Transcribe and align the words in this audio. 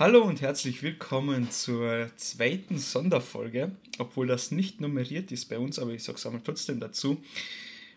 Hallo 0.00 0.22
und 0.22 0.40
herzlich 0.40 0.82
willkommen 0.82 1.50
zur 1.50 2.08
zweiten 2.16 2.78
Sonderfolge, 2.78 3.72
obwohl 3.98 4.26
das 4.26 4.50
nicht 4.50 4.80
nummeriert 4.80 5.30
ist 5.30 5.50
bei 5.50 5.58
uns, 5.58 5.78
aber 5.78 5.90
ich 5.90 6.02
sage 6.02 6.16
es 6.16 6.24
einmal 6.24 6.40
trotzdem 6.42 6.80
dazu. 6.80 7.22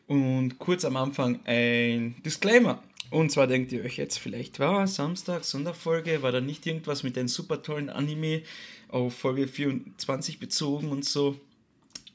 Und 0.05 0.59
kurz 0.59 0.83
am 0.83 0.97
Anfang 0.97 1.39
ein 1.45 2.21
Disclaimer. 2.25 2.83
Und 3.09 3.31
zwar 3.31 3.47
denkt 3.47 3.71
ihr 3.71 3.85
euch 3.85 3.95
jetzt 3.95 4.19
vielleicht, 4.19 4.59
war 4.59 4.85
Samstag, 4.85 5.45
Sonderfolge, 5.45 6.21
war 6.21 6.33
da 6.33 6.41
nicht 6.41 6.67
irgendwas 6.67 7.03
mit 7.03 7.17
einem 7.17 7.29
super 7.29 7.63
tollen 7.63 7.89
Anime 7.89 8.41
auf 8.89 9.13
Folge 9.13 9.47
24 9.47 10.39
bezogen 10.39 10.89
und 10.89 11.05
so. 11.05 11.39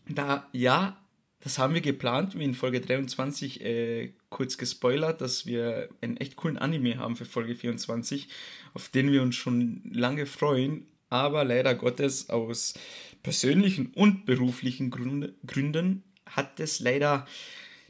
Da 0.07 0.47
ja, 0.53 0.99
das 1.41 1.59
haben 1.59 1.75
wir 1.75 1.81
geplant, 1.81 2.39
wie 2.39 2.45
in 2.45 2.55
Folge 2.55 2.81
23 2.81 3.65
äh, 3.65 4.13
kurz 4.29 4.59
gespoilert, 4.59 5.21
dass 5.21 5.47
wir 5.47 5.89
einen 6.01 6.17
echt 6.17 6.37
coolen 6.37 6.59
Anime 6.59 6.99
haben 6.99 7.17
für 7.17 7.25
Folge 7.25 7.55
24, 7.55 8.29
auf 8.75 8.89
den 8.89 9.13
wir 9.13 9.23
uns 9.23 9.37
schon 9.37 9.83
lange 9.93 10.27
freuen, 10.27 10.87
aber 11.11 11.45
leider 11.45 11.75
Gottes 11.75 12.29
aus 12.29 12.75
persönlichen 13.23 13.93
und 13.95 14.27
beruflichen 14.27 14.91
Gründe, 14.91 15.35
Gründen 15.47 16.03
hat 16.27 16.61
es 16.61 16.81
leider 16.81 17.27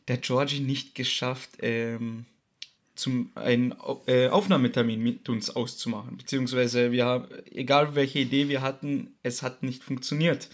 der 0.08 0.18
Georgie 0.18 0.60
nicht 0.60 0.94
geschafft, 0.94 1.50
ähm, 1.60 2.26
zum, 2.94 3.30
einen 3.34 3.74
äh, 4.06 4.28
Aufnahmetermin 4.28 5.00
mit 5.02 5.28
uns 5.28 5.50
auszumachen. 5.50 6.16
Beziehungsweise 6.16 6.90
wir 6.90 7.06
haben, 7.06 7.28
egal 7.52 7.94
welche 7.94 8.18
Idee 8.18 8.48
wir 8.48 8.60
hatten, 8.60 9.14
es 9.22 9.42
hat 9.42 9.62
nicht 9.62 9.84
funktioniert. 9.84 10.48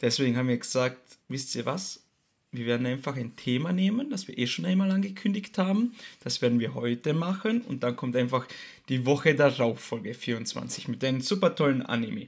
Deswegen 0.00 0.36
haben 0.36 0.48
wir 0.48 0.58
gesagt, 0.58 1.00
wisst 1.28 1.54
ihr 1.54 1.66
was? 1.66 2.04
Wir 2.50 2.64
werden 2.64 2.86
einfach 2.86 3.16
ein 3.16 3.36
Thema 3.36 3.72
nehmen, 3.72 4.08
das 4.08 4.26
wir 4.26 4.38
eh 4.38 4.46
schon 4.46 4.64
einmal 4.64 4.90
angekündigt 4.90 5.58
haben. 5.58 5.92
Das 6.24 6.40
werden 6.40 6.60
wir 6.60 6.74
heute 6.74 7.12
machen 7.12 7.60
und 7.60 7.82
dann 7.82 7.94
kommt 7.94 8.16
einfach 8.16 8.46
die 8.88 9.04
Woche 9.04 9.34
darauf, 9.34 9.80
Folge 9.80 10.14
24, 10.14 10.88
mit 10.88 11.04
einem 11.04 11.20
super 11.20 11.54
tollen 11.54 11.82
Anime. 11.82 12.26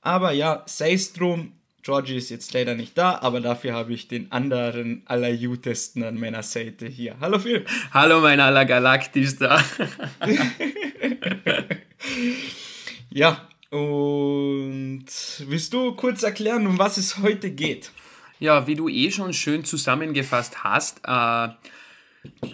Aber 0.00 0.32
ja, 0.32 0.62
sei 0.66 0.94
es 0.94 1.12
drum, 1.12 1.52
Georgie 1.82 2.16
ist 2.16 2.30
jetzt 2.30 2.52
leider 2.54 2.74
nicht 2.74 2.96
da, 2.96 3.18
aber 3.18 3.40
dafür 3.40 3.74
habe 3.74 3.92
ich 3.92 4.08
den 4.08 4.32
anderen 4.32 5.02
allerjutesten 5.04 6.02
an 6.02 6.18
meiner 6.18 6.42
Seite 6.42 6.86
hier. 6.86 7.16
Hallo 7.20 7.38
Phil. 7.38 7.66
Hallo 7.92 8.20
mein 8.20 8.40
allergalaktischster. 8.40 9.62
ja, 13.10 13.48
und 13.70 15.06
willst 15.46 15.74
du 15.74 15.94
kurz 15.94 16.22
erklären, 16.22 16.66
um 16.66 16.78
was 16.78 16.96
es 16.96 17.18
heute 17.18 17.50
geht? 17.50 17.90
Ja, 18.38 18.66
wie 18.66 18.74
du 18.74 18.88
eh 18.88 19.10
schon 19.10 19.32
schön 19.32 19.64
zusammengefasst 19.64 20.62
hast, 20.62 21.00
äh, 21.04 21.48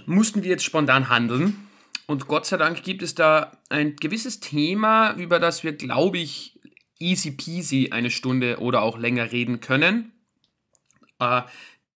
mussten 0.06 0.42
wir 0.42 0.50
jetzt 0.50 0.64
spontan 0.64 1.08
handeln. 1.08 1.68
Und 2.06 2.26
Gott 2.26 2.46
sei 2.46 2.56
Dank 2.56 2.82
gibt 2.82 3.02
es 3.02 3.14
da 3.14 3.52
ein 3.68 3.96
gewisses 3.96 4.40
Thema, 4.40 5.14
über 5.14 5.38
das 5.38 5.64
wir, 5.64 5.72
glaube 5.72 6.18
ich, 6.18 6.58
easy 6.98 7.32
peasy 7.32 7.90
eine 7.90 8.10
Stunde 8.10 8.60
oder 8.60 8.82
auch 8.82 8.98
länger 8.98 9.32
reden 9.32 9.60
können. 9.60 10.12
Äh, 11.18 11.42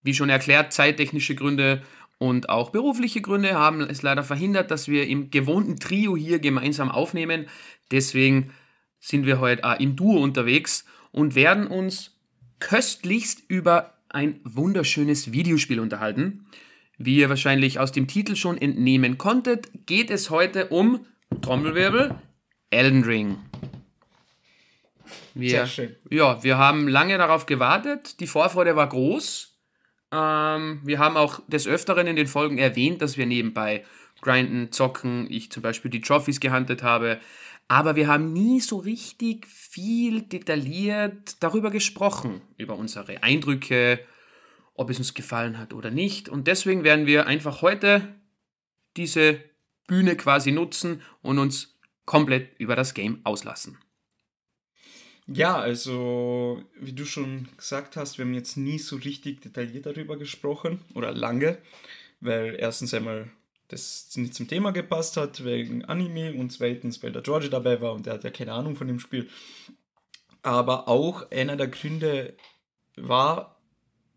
wie 0.02 0.14
schon 0.14 0.28
erklärt, 0.28 0.72
zeittechnische 0.72 1.34
Gründe 1.34 1.82
und 2.18 2.48
auch 2.48 2.70
berufliche 2.70 3.20
Gründe 3.20 3.54
haben 3.54 3.80
es 3.80 4.02
leider 4.02 4.24
verhindert, 4.24 4.70
dass 4.70 4.88
wir 4.88 5.06
im 5.06 5.30
gewohnten 5.30 5.78
Trio 5.78 6.16
hier 6.16 6.40
gemeinsam 6.40 6.90
aufnehmen. 6.90 7.46
Deswegen 7.90 8.52
sind 8.98 9.24
wir 9.24 9.40
heute 9.40 9.62
äh, 9.62 9.82
im 9.82 9.96
Duo 9.96 10.20
unterwegs 10.20 10.84
und 11.12 11.34
werden 11.34 11.66
uns 11.66 12.17
köstlichst 12.60 13.42
über 13.48 13.94
ein 14.08 14.40
wunderschönes 14.44 15.32
Videospiel 15.32 15.80
unterhalten. 15.80 16.46
Wie 16.96 17.16
ihr 17.16 17.28
wahrscheinlich 17.28 17.78
aus 17.78 17.92
dem 17.92 18.08
Titel 18.08 18.34
schon 18.34 18.58
entnehmen 18.58 19.18
konntet, 19.18 19.68
geht 19.86 20.10
es 20.10 20.30
heute 20.30 20.68
um 20.68 21.06
Trommelwirbel 21.42 22.14
Elden 22.70 23.04
Ring. 23.04 23.38
Wir, 25.34 25.50
Sehr 25.50 25.66
schön. 25.66 25.96
Ja, 26.10 26.42
wir 26.42 26.58
haben 26.58 26.88
lange 26.88 27.16
darauf 27.16 27.46
gewartet. 27.46 28.18
Die 28.20 28.26
Vorfreude 28.26 28.74
war 28.74 28.88
groß. 28.88 29.56
Ähm, 30.10 30.80
wir 30.84 30.98
haben 30.98 31.16
auch 31.16 31.40
des 31.46 31.66
Öfteren 31.66 32.06
in 32.06 32.16
den 32.16 32.26
Folgen 32.26 32.58
erwähnt, 32.58 33.02
dass 33.02 33.16
wir 33.16 33.26
nebenbei 33.26 33.84
grinden, 34.20 34.72
zocken, 34.72 35.30
ich 35.30 35.52
zum 35.52 35.62
Beispiel 35.62 35.90
die 35.90 36.00
Trophies 36.00 36.40
gehandelt 36.40 36.82
habe. 36.82 37.20
Aber 37.68 37.96
wir 37.96 38.08
haben 38.08 38.32
nie 38.32 38.60
so 38.60 38.78
richtig 38.78 39.46
viel 39.46 40.22
detailliert 40.22 41.36
darüber 41.40 41.70
gesprochen, 41.70 42.40
über 42.56 42.76
unsere 42.76 43.22
Eindrücke, 43.22 44.00
ob 44.72 44.88
es 44.88 44.98
uns 44.98 45.12
gefallen 45.12 45.58
hat 45.58 45.74
oder 45.74 45.90
nicht. 45.90 46.30
Und 46.30 46.46
deswegen 46.46 46.82
werden 46.82 47.06
wir 47.06 47.26
einfach 47.26 47.60
heute 47.60 48.08
diese 48.96 49.40
Bühne 49.86 50.16
quasi 50.16 50.50
nutzen 50.50 51.02
und 51.20 51.38
uns 51.38 51.78
komplett 52.06 52.58
über 52.58 52.74
das 52.74 52.94
Game 52.94 53.20
auslassen. 53.24 53.76
Ja, 55.26 55.58
also 55.58 56.62
wie 56.80 56.94
du 56.94 57.04
schon 57.04 57.48
gesagt 57.58 57.96
hast, 57.96 58.16
wir 58.16 58.24
haben 58.24 58.32
jetzt 58.32 58.56
nie 58.56 58.78
so 58.78 58.96
richtig 58.96 59.42
detailliert 59.42 59.84
darüber 59.84 60.16
gesprochen 60.16 60.80
oder 60.94 61.12
lange, 61.12 61.58
weil 62.20 62.56
erstens 62.58 62.94
einmal 62.94 63.30
das 63.68 64.16
nicht 64.16 64.34
zum 64.34 64.48
Thema 64.48 64.72
gepasst 64.72 65.16
hat, 65.16 65.44
wegen 65.44 65.84
Anime 65.84 66.32
und 66.34 66.50
zweitens, 66.50 67.02
weil 67.02 67.12
der 67.12 67.22
George 67.22 67.50
dabei 67.50 67.80
war 67.80 67.92
und 67.92 68.06
der 68.06 68.14
hat 68.14 68.24
ja 68.24 68.30
keine 68.30 68.52
Ahnung 68.52 68.76
von 68.76 68.88
dem 68.88 68.98
Spiel. 68.98 69.28
Aber 70.42 70.88
auch 70.88 71.30
einer 71.30 71.56
der 71.56 71.68
Gründe 71.68 72.34
war, 72.96 73.60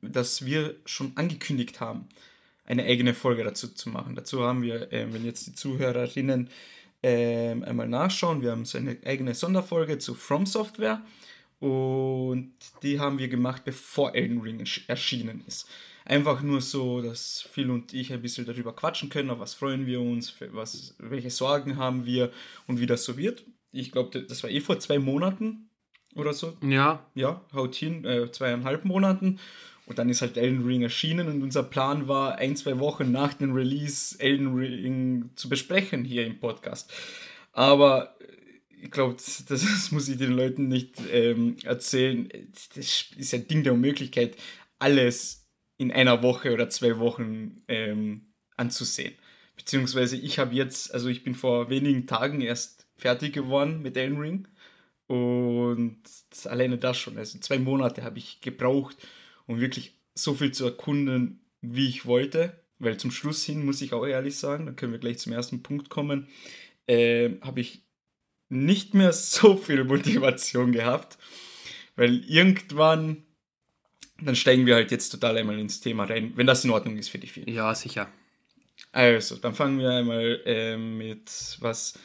dass 0.02 0.46
wir 0.46 0.76
schon 0.86 1.12
angekündigt 1.16 1.80
haben, 1.80 2.08
eine 2.66 2.84
eigene 2.84 3.14
Folge 3.14 3.44
dazu 3.44 3.68
zu 3.68 3.90
machen. 3.90 4.16
Dazu 4.16 4.42
haben 4.42 4.62
wir, 4.62 4.92
äh, 4.94 5.12
wenn 5.14 5.26
jetzt 5.26 5.48
die 5.48 5.54
Zuhörerinnen 5.54 6.50
äh, 7.04 7.52
einmal 7.52 7.88
nachschauen, 7.88 8.42
wir 8.42 8.52
haben 8.52 8.66
so 8.66 8.78
eine 8.78 8.98
eigene 9.06 9.34
Sonderfolge 9.34 9.98
zu 9.98 10.16
From 10.16 10.46
Software 10.46 11.02
und 11.60 12.54
die 12.82 13.00
haben 13.00 13.20
wir 13.20 13.28
gemacht, 13.28 13.64
bevor 13.66 14.16
Elden 14.16 14.42
Ring 14.42 14.66
erschienen 14.88 15.44
ist. 15.48 15.68
Einfach 16.12 16.42
nur 16.42 16.60
so, 16.60 17.02
dass 17.02 17.48
Phil 17.54 17.72
und 17.72 17.94
ich 17.94 18.12
ein 18.12 18.22
bisschen 18.22 18.46
darüber 18.46 18.76
quatschen 18.76 19.08
können, 19.08 19.30
auf 19.30 19.40
was 19.40 19.54
freuen 19.54 19.86
wir 19.86 20.02
uns, 20.02 20.36
was, 20.52 20.94
welche 21.00 21.30
Sorgen 21.30 21.78
haben 21.78 22.06
wir 22.06 22.34
und 22.68 22.82
wie 22.82 22.86
das 22.86 23.06
so 23.06 23.16
wird. 23.16 23.46
Ich 23.72 23.94
glaube, 23.94 24.22
das 24.22 24.44
war 24.44 24.50
eh 24.50 24.60
vor 24.60 24.78
zwei 24.78 25.00
Monaten 25.00 25.70
oder 26.14 26.34
so. 26.34 26.58
Ja. 26.68 27.06
Ja, 27.16 27.40
haut 27.54 27.76
hin, 27.76 28.04
äh, 28.04 28.30
zweieinhalb 28.30 28.84
Monaten. 28.84 29.40
Und 29.86 30.00
dann 30.00 30.10
ist 30.10 30.22
halt 30.22 30.36
Elden 30.36 30.66
Ring 30.66 30.82
erschienen 30.82 31.30
und 31.30 31.44
unser 31.44 31.64
Plan 31.64 32.10
war, 32.10 32.36
ein, 32.36 32.58
zwei 32.58 32.78
Wochen 32.80 33.10
nach 33.14 33.34
dem 33.34 33.54
Release 33.54 34.20
Elden 34.20 34.54
Ring 34.54 35.30
zu 35.36 35.48
besprechen 35.48 36.04
hier 36.04 36.28
im 36.28 36.42
Podcast. 36.42 36.92
Aber 37.54 38.18
äh, 38.20 38.84
ich 38.84 38.92
glaube, 38.92 39.14
das, 39.14 39.46
das, 39.46 39.92
muss 39.92 40.10
ich 40.10 40.18
den 40.18 40.34
Leuten 40.34 40.68
nicht 40.68 40.96
ähm, 41.10 41.56
erzählen. 41.64 42.28
Das 42.76 43.06
ist 43.16 43.34
ein 43.34 43.48
Ding 43.48 43.64
der 43.64 43.72
Unmöglichkeit, 43.72 44.36
alles 44.78 45.41
in 45.82 45.92
einer 45.92 46.22
Woche 46.22 46.54
oder 46.54 46.70
zwei 46.70 47.00
Wochen 47.00 47.64
ähm, 47.68 48.28
anzusehen. 48.56 49.16
Beziehungsweise 49.56 50.16
ich 50.16 50.38
habe 50.38 50.54
jetzt, 50.54 50.94
also 50.94 51.10
ich 51.10 51.24
bin 51.24 51.34
vor 51.34 51.72
wenigen 51.72 52.06
Tagen 52.06 52.42
erst 52.42 52.86
fertig 52.98 53.34
geworden 53.34 53.82
mit 53.82 53.98
Elden 53.98 54.20
Ring 54.20 54.48
und 55.08 56.00
alleine 56.46 56.78
das 56.78 57.00
schon, 57.00 57.18
also 57.18 57.40
zwei 57.40 57.58
Monate 57.58 58.04
habe 58.04 58.20
ich 58.20 58.42
gebraucht, 58.42 58.96
um 59.48 59.60
wirklich 59.60 59.96
so 60.14 60.36
viel 60.36 60.52
zu 60.52 60.66
erkunden, 60.66 61.42
wie 61.62 61.88
ich 61.88 62.06
wollte. 62.06 62.62
Weil 62.78 62.98
zum 62.98 63.10
Schluss 63.10 63.44
hin, 63.44 63.66
muss 63.66 63.82
ich 63.82 63.94
auch 63.94 64.06
ehrlich 64.06 64.38
sagen, 64.38 64.68
da 64.68 64.74
können 64.74 64.92
wir 64.92 65.00
gleich 65.00 65.18
zum 65.18 65.34
ersten 65.34 65.64
Punkt 65.64 65.90
kommen, 65.90 66.28
äh, 66.86 67.32
habe 67.42 67.60
ich 67.60 67.82
nicht 68.50 68.94
mehr 68.94 69.14
so 69.14 69.58
viel 69.58 69.84
Motivation 69.84 70.74
gehabt, 70.74 71.18
weil 71.96 72.24
irgendwann 72.30 73.24
dann 74.22 74.36
steigen 74.36 74.66
wir 74.66 74.76
halt 74.76 74.92
jetzt 74.92 75.10
total 75.10 75.38
einmal 75.38 75.60
ins 75.60 75.82
Thema 75.82 76.06
rein, 76.06 76.34
wenn 76.36 76.48
das 76.48 76.64
in 76.64 76.72
Ordnung 76.72 76.98
ist 76.98 77.10
für 77.10 77.18
dich. 77.18 77.32
Viel. 77.32 77.50
Ja, 77.50 77.74
sicher. 77.74 78.12
Also, 78.92 79.38
dann 79.38 79.54
fangen 79.54 79.80
wir 79.80 79.92
einmal 79.92 80.42
äh, 80.46 80.78
mit 80.78 81.58
was, 81.60 81.98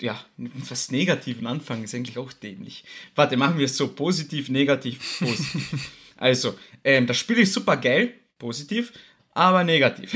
ja, 0.00 0.24
mit 0.36 0.70
was 0.70 0.90
Negativen 0.90 1.46
anfangen, 1.46 1.84
ist 1.84 1.94
eigentlich 1.94 2.18
auch 2.18 2.32
dämlich. 2.32 2.84
Warte, 3.14 3.36
machen 3.36 3.58
wir 3.58 3.66
es 3.66 3.76
so 3.76 3.88
positiv, 3.88 4.48
negativ, 4.48 5.18
positiv. 5.18 5.90
also, 6.16 6.54
ähm, 6.84 7.06
das 7.06 7.18
Spiel 7.18 7.38
ist 7.38 7.52
super 7.52 7.76
geil, 7.76 8.14
positiv, 8.38 8.92
aber 9.32 9.64
negativ. 9.64 10.14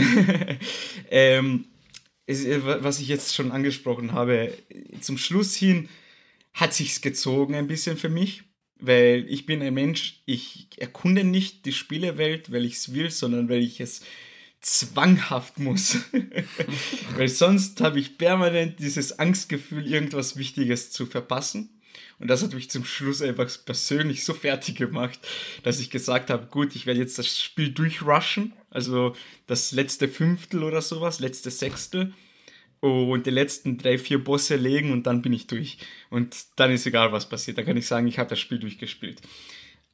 ähm, 1.10 1.66
ist, 2.26 2.46
äh, 2.46 2.82
was 2.82 3.00
ich 3.00 3.08
jetzt 3.08 3.34
schon 3.34 3.52
angesprochen 3.52 4.12
habe, 4.12 4.52
zum 5.00 5.18
Schluss 5.18 5.54
hin 5.54 5.88
hat 6.54 6.72
sich's 6.72 7.02
gezogen 7.02 7.54
ein 7.54 7.68
bisschen 7.68 7.98
für 7.98 8.08
mich 8.08 8.42
weil 8.78 9.26
ich 9.28 9.46
bin 9.46 9.62
ein 9.62 9.74
Mensch, 9.74 10.20
ich 10.26 10.68
erkunde 10.76 11.24
nicht 11.24 11.64
die 11.64 11.72
Spielewelt, 11.72 12.52
weil 12.52 12.64
ich 12.64 12.74
es 12.74 12.94
will, 12.94 13.10
sondern 13.10 13.48
weil 13.48 13.62
ich 13.62 13.80
es 13.80 14.02
zwanghaft 14.60 15.58
muss. 15.58 15.98
weil 17.16 17.28
sonst 17.28 17.80
habe 17.80 18.00
ich 18.00 18.18
permanent 18.18 18.80
dieses 18.80 19.18
Angstgefühl, 19.18 19.86
irgendwas 19.86 20.36
Wichtiges 20.36 20.90
zu 20.90 21.06
verpassen. 21.06 21.70
Und 22.18 22.28
das 22.28 22.42
hat 22.42 22.54
mich 22.54 22.70
zum 22.70 22.84
Schluss 22.84 23.20
einfach 23.20 23.50
persönlich 23.64 24.24
so 24.24 24.32
fertig 24.32 24.76
gemacht, 24.76 25.18
dass 25.62 25.80
ich 25.80 25.90
gesagt 25.90 26.30
habe, 26.30 26.46
gut, 26.46 26.74
ich 26.74 26.86
werde 26.86 27.00
jetzt 27.00 27.18
das 27.18 27.38
Spiel 27.38 27.70
durchrushen, 27.70 28.54
also 28.70 29.14
das 29.46 29.72
letzte 29.72 30.08
Fünftel 30.08 30.62
oder 30.62 30.80
sowas, 30.80 31.20
letzte 31.20 31.50
Sechstel. 31.50 32.14
Und 32.80 33.26
die 33.26 33.30
letzten 33.30 33.78
drei, 33.78 33.98
vier 33.98 34.22
Bosse 34.22 34.56
legen 34.56 34.92
und 34.92 35.06
dann 35.06 35.22
bin 35.22 35.32
ich 35.32 35.46
durch. 35.46 35.78
Und 36.10 36.36
dann 36.56 36.70
ist 36.70 36.86
egal, 36.86 37.12
was 37.12 37.28
passiert. 37.28 37.58
Dann 37.58 37.66
kann 37.66 37.76
ich 37.76 37.86
sagen, 37.86 38.06
ich 38.06 38.18
habe 38.18 38.30
das 38.30 38.38
Spiel 38.38 38.58
durchgespielt. 38.58 39.20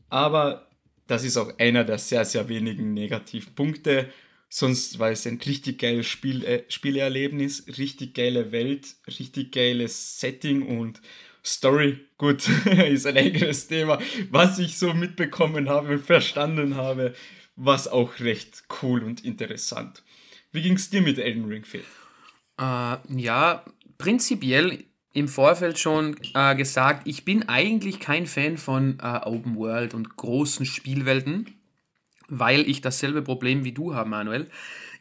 Aber 0.09 0.69
das 1.07 1.25
ist 1.25 1.37
auch 1.37 1.59
einer 1.59 1.85
der 1.85 1.99
sehr, 1.99 2.25
sehr 2.25 2.49
wenigen 2.49 2.95
Negativpunkte. 2.95 4.09
Sonst 4.49 4.99
war 4.99 5.11
es 5.11 5.27
ein 5.27 5.41
richtig 5.47 5.79
geiles 5.79 6.07
Spiel, 6.07 6.45
äh, 6.45 6.65
Spielerlebnis, 6.69 7.65
richtig 7.79 8.15
geile 8.15 8.53
Welt, 8.53 8.87
richtig 9.19 9.53
geiles 9.53 10.21
Setting 10.21 10.63
und 10.63 11.01
Story. 11.45 12.01
Gut, 12.19 12.47
ist 12.67 13.07
ein 13.07 13.17
eigenes 13.17 13.69
Thema. 13.69 13.99
Was 14.31 14.59
ich 14.59 14.77
so 14.77 14.93
mitbekommen 14.93 15.69
habe 15.69 15.99
verstanden 15.99 16.77
habe, 16.77 17.15
was 17.57 17.89
auch 17.89 18.21
recht 18.21 18.65
cool 18.83 19.03
und 19.03 19.25
interessant. 19.25 20.03
Wie 20.53 20.63
ging 20.63 20.75
es 20.75 20.91
dir 20.91 21.01
mit 21.01 21.19
Elden 21.19 21.47
Ring, 21.47 21.65
Phil? 21.65 21.85
Äh, 22.63 22.99
ja, 23.21 23.65
prinzipiell 23.99 24.85
im 25.13 25.29
Vorfeld 25.29 25.79
schon 25.79 26.17
äh, 26.35 26.55
gesagt, 26.55 27.07
ich 27.07 27.25
bin 27.25 27.49
eigentlich 27.49 27.99
kein 27.99 28.27
Fan 28.27 28.57
von 28.57 28.99
äh, 29.03 29.21
Open 29.25 29.57
World 29.57 29.95
und 29.95 30.17
großen 30.17 30.65
Spielwelten, 30.65 31.55
weil 32.29 32.61
ich 32.69 32.81
dasselbe 32.81 33.23
Problem 33.23 33.65
wie 33.65 33.73
du 33.73 33.95
habe, 33.95 34.09
Manuel. 34.09 34.49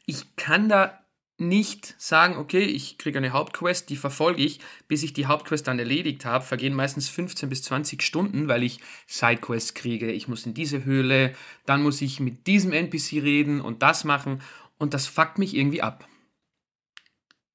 Ich 0.06 0.36
kann 0.36 0.70
da 0.70 0.98
nicht 1.38 1.96
sagen, 1.98 2.38
okay, 2.38 2.62
ich 2.62 2.98
kriege 2.98 3.18
eine 3.18 3.32
Hauptquest, 3.32 3.90
die 3.90 3.96
verfolge 3.96 4.44
ich, 4.44 4.60
bis 4.88 5.02
ich 5.02 5.14
die 5.14 5.26
Hauptquest 5.26 5.68
dann 5.68 5.80
erledigt 5.80 6.26
habe, 6.26 6.44
vergehen 6.44 6.74
meistens 6.74 7.10
15 7.10 7.50
bis 7.50 7.64
20 7.64 8.02
Stunden, 8.04 8.48
weil 8.48 8.64
ich 8.64 8.80
Sidequests 9.08 9.74
kriege. 9.74 10.12
Ich 10.12 10.28
muss 10.28 10.46
in 10.46 10.54
diese 10.54 10.84
Höhle, 10.84 11.34
dann 11.66 11.84
muss 11.84 12.02
ich 12.02 12.20
mit 12.20 12.48
diesem 12.48 12.74
NPC 12.74 13.24
reden 13.24 13.62
und 13.62 13.82
das 13.82 14.04
machen 14.04 14.42
und 14.78 14.94
das 14.94 15.08
fuckt 15.08 15.40
mich 15.40 15.56
irgendwie 15.56 15.82
ab. 15.82 16.08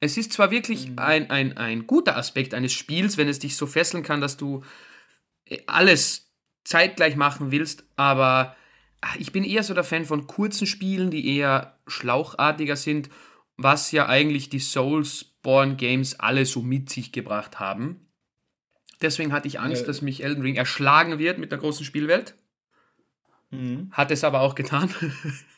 Es 0.01 0.17
ist 0.17 0.33
zwar 0.33 0.51
wirklich 0.51 0.91
mhm. 0.91 0.99
ein, 0.99 1.31
ein, 1.31 1.57
ein 1.57 1.87
guter 1.87 2.17
Aspekt 2.17 2.55
eines 2.55 2.73
Spiels, 2.73 3.17
wenn 3.17 3.29
es 3.29 3.39
dich 3.39 3.57
so 3.57 3.67
fesseln 3.67 4.03
kann, 4.03 4.21
dass 4.21 4.37
du 4.37 4.63
äh, 5.47 5.59
alles 5.67 6.31
zeitgleich 6.65 7.17
machen 7.17 7.53
willst, 7.53 7.85
aber 7.97 8.57
ah, 9.01 9.15
ich 9.19 9.33
bin 9.33 9.45
eher 9.45 9.63
so 9.63 9.73
der 9.73 9.85
Fan 9.85 10.05
von 10.05 10.27
kurzen 10.27 10.67
Spielen, 10.67 11.11
die 11.11 11.37
eher 11.37 11.79
schlauchartiger 11.87 12.77
sind, 12.77 13.09
was 13.57 13.93
ja 13.93 14.07
eigentlich 14.07 14.51
die 14.51 14.59
Soulsborne 14.59 15.77
Games 15.77 16.19
alle 16.21 16.45
so 16.45 16.63
mit 16.63 16.91
sich 16.91 17.13
gebracht 17.13 17.61
haben. 17.61 18.07
Deswegen 19.01 19.33
hatte 19.33 19.49
ich 19.49 19.61
Angst, 19.61 19.85
äh. 19.85 19.87
dass 19.87 20.03
mich 20.03 20.25
Elden 20.25 20.43
Ring 20.43 20.57
erschlagen 20.57 21.19
wird 21.19 21.39
mit 21.39 21.53
der 21.53 21.59
großen 21.59 21.85
Spielwelt. 21.85 22.35
Mhm. 23.51 23.91
Hat 23.93 24.11
es 24.11 24.25
aber 24.25 24.41
auch 24.41 24.55
getan. 24.55 24.93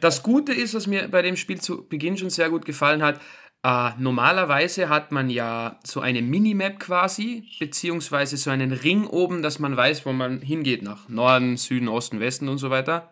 Das 0.00 0.22
Gute 0.22 0.52
ist, 0.52 0.74
was 0.74 0.86
mir 0.86 1.08
bei 1.08 1.22
dem 1.22 1.36
Spiel 1.36 1.60
zu 1.60 1.86
Beginn 1.88 2.16
schon 2.16 2.30
sehr 2.30 2.50
gut 2.50 2.64
gefallen 2.64 3.02
hat, 3.02 3.20
äh, 3.62 3.90
normalerweise 3.98 4.88
hat 4.88 5.12
man 5.12 5.28
ja 5.28 5.78
so 5.84 6.00
eine 6.00 6.22
Minimap 6.22 6.80
quasi, 6.80 7.44
beziehungsweise 7.58 8.36
so 8.36 8.50
einen 8.50 8.72
Ring 8.72 9.06
oben, 9.06 9.42
dass 9.42 9.58
man 9.58 9.76
weiß, 9.76 10.06
wo 10.06 10.12
man 10.12 10.40
hingeht, 10.40 10.82
nach 10.82 11.08
Norden, 11.08 11.56
Süden, 11.56 11.88
Osten, 11.88 12.20
Westen 12.20 12.48
und 12.48 12.58
so 12.58 12.70
weiter. 12.70 13.10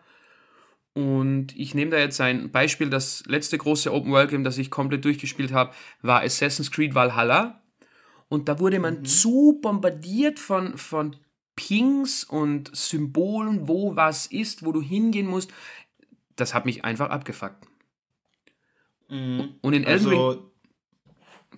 Und 0.93 1.55
ich 1.55 1.75
nehme 1.75 1.91
da 1.91 1.97
jetzt 1.97 2.19
ein 2.19 2.51
Beispiel, 2.51 2.89
das 2.89 3.23
letzte 3.27 3.59
große 3.59 3.93
Open 3.93 4.11
World 4.11 4.31
Game, 4.31 4.43
das 4.43 4.57
ich 4.57 4.71
komplett 4.71 5.05
durchgespielt 5.05 5.53
habe, 5.53 5.71
war 6.01 6.23
Assassin's 6.23 6.71
Creed 6.71 6.95
Valhalla. 6.95 7.61
Und 8.27 8.49
da 8.49 8.59
wurde 8.59 8.79
man 8.79 8.99
mhm. 8.99 9.05
zu 9.05 9.59
bombardiert 9.61 10.39
von, 10.39 10.77
von 10.77 11.15
Pings 11.55 12.23
und 12.23 12.75
Symbolen, 12.75 13.67
wo 13.67 13.95
was 13.95 14.25
ist, 14.25 14.65
wo 14.65 14.71
du 14.71 14.81
hingehen 14.81 15.27
musst 15.27 15.51
das 16.39 16.53
hat 16.53 16.65
mich 16.65 16.83
einfach 16.85 17.09
abgefuckt. 17.09 17.67
Mhm. 19.09 19.55
Und 19.61 19.73
in 19.73 19.83
Elden 19.83 20.07
also, 20.07 20.29
Ring. 20.29 20.39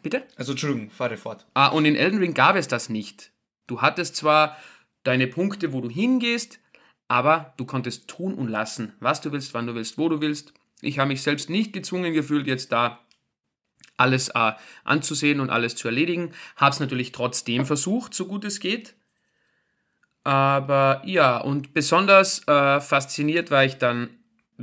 Bitte? 0.01 0.23
Also, 0.35 0.53
Entschuldigung, 0.53 0.89
fahre 0.89 1.17
fort. 1.17 1.45
Ah, 1.53 1.67
und 1.67 1.85
in 1.85 1.95
Elden 1.95 2.19
Ring 2.19 2.33
gab 2.33 2.55
es 2.55 2.67
das 2.67 2.89
nicht. 2.89 3.31
Du 3.67 3.81
hattest 3.81 4.15
zwar 4.15 4.57
deine 5.03 5.27
Punkte, 5.27 5.73
wo 5.73 5.81
du 5.81 5.89
hingehst, 5.89 6.59
aber 7.07 7.53
du 7.57 7.65
konntest 7.65 8.07
tun 8.07 8.33
und 8.33 8.47
lassen, 8.47 8.93
was 8.99 9.21
du 9.21 9.31
willst, 9.31 9.53
wann 9.53 9.67
du 9.67 9.75
willst, 9.75 9.97
wo 9.97 10.09
du 10.09 10.21
willst. 10.21 10.53
Ich 10.81 10.97
habe 10.97 11.09
mich 11.09 11.21
selbst 11.21 11.49
nicht 11.49 11.73
gezwungen 11.73 12.13
gefühlt, 12.13 12.47
jetzt 12.47 12.71
da 12.71 12.99
alles 13.97 14.29
äh, 14.29 14.53
anzusehen 14.83 15.39
und 15.39 15.49
alles 15.49 15.75
zu 15.75 15.87
erledigen. 15.87 16.33
Habe 16.55 16.73
es 16.73 16.79
natürlich 16.79 17.11
trotzdem 17.11 17.65
versucht, 17.65 18.13
so 18.13 18.25
gut 18.25 18.45
es 18.45 18.59
geht. 18.59 18.95
Aber 20.23 21.01
ja, 21.05 21.37
und 21.37 21.73
besonders 21.73 22.47
äh, 22.47 22.79
fasziniert 22.79 23.51
war 23.51 23.65
ich 23.65 23.77
dann 23.77 24.09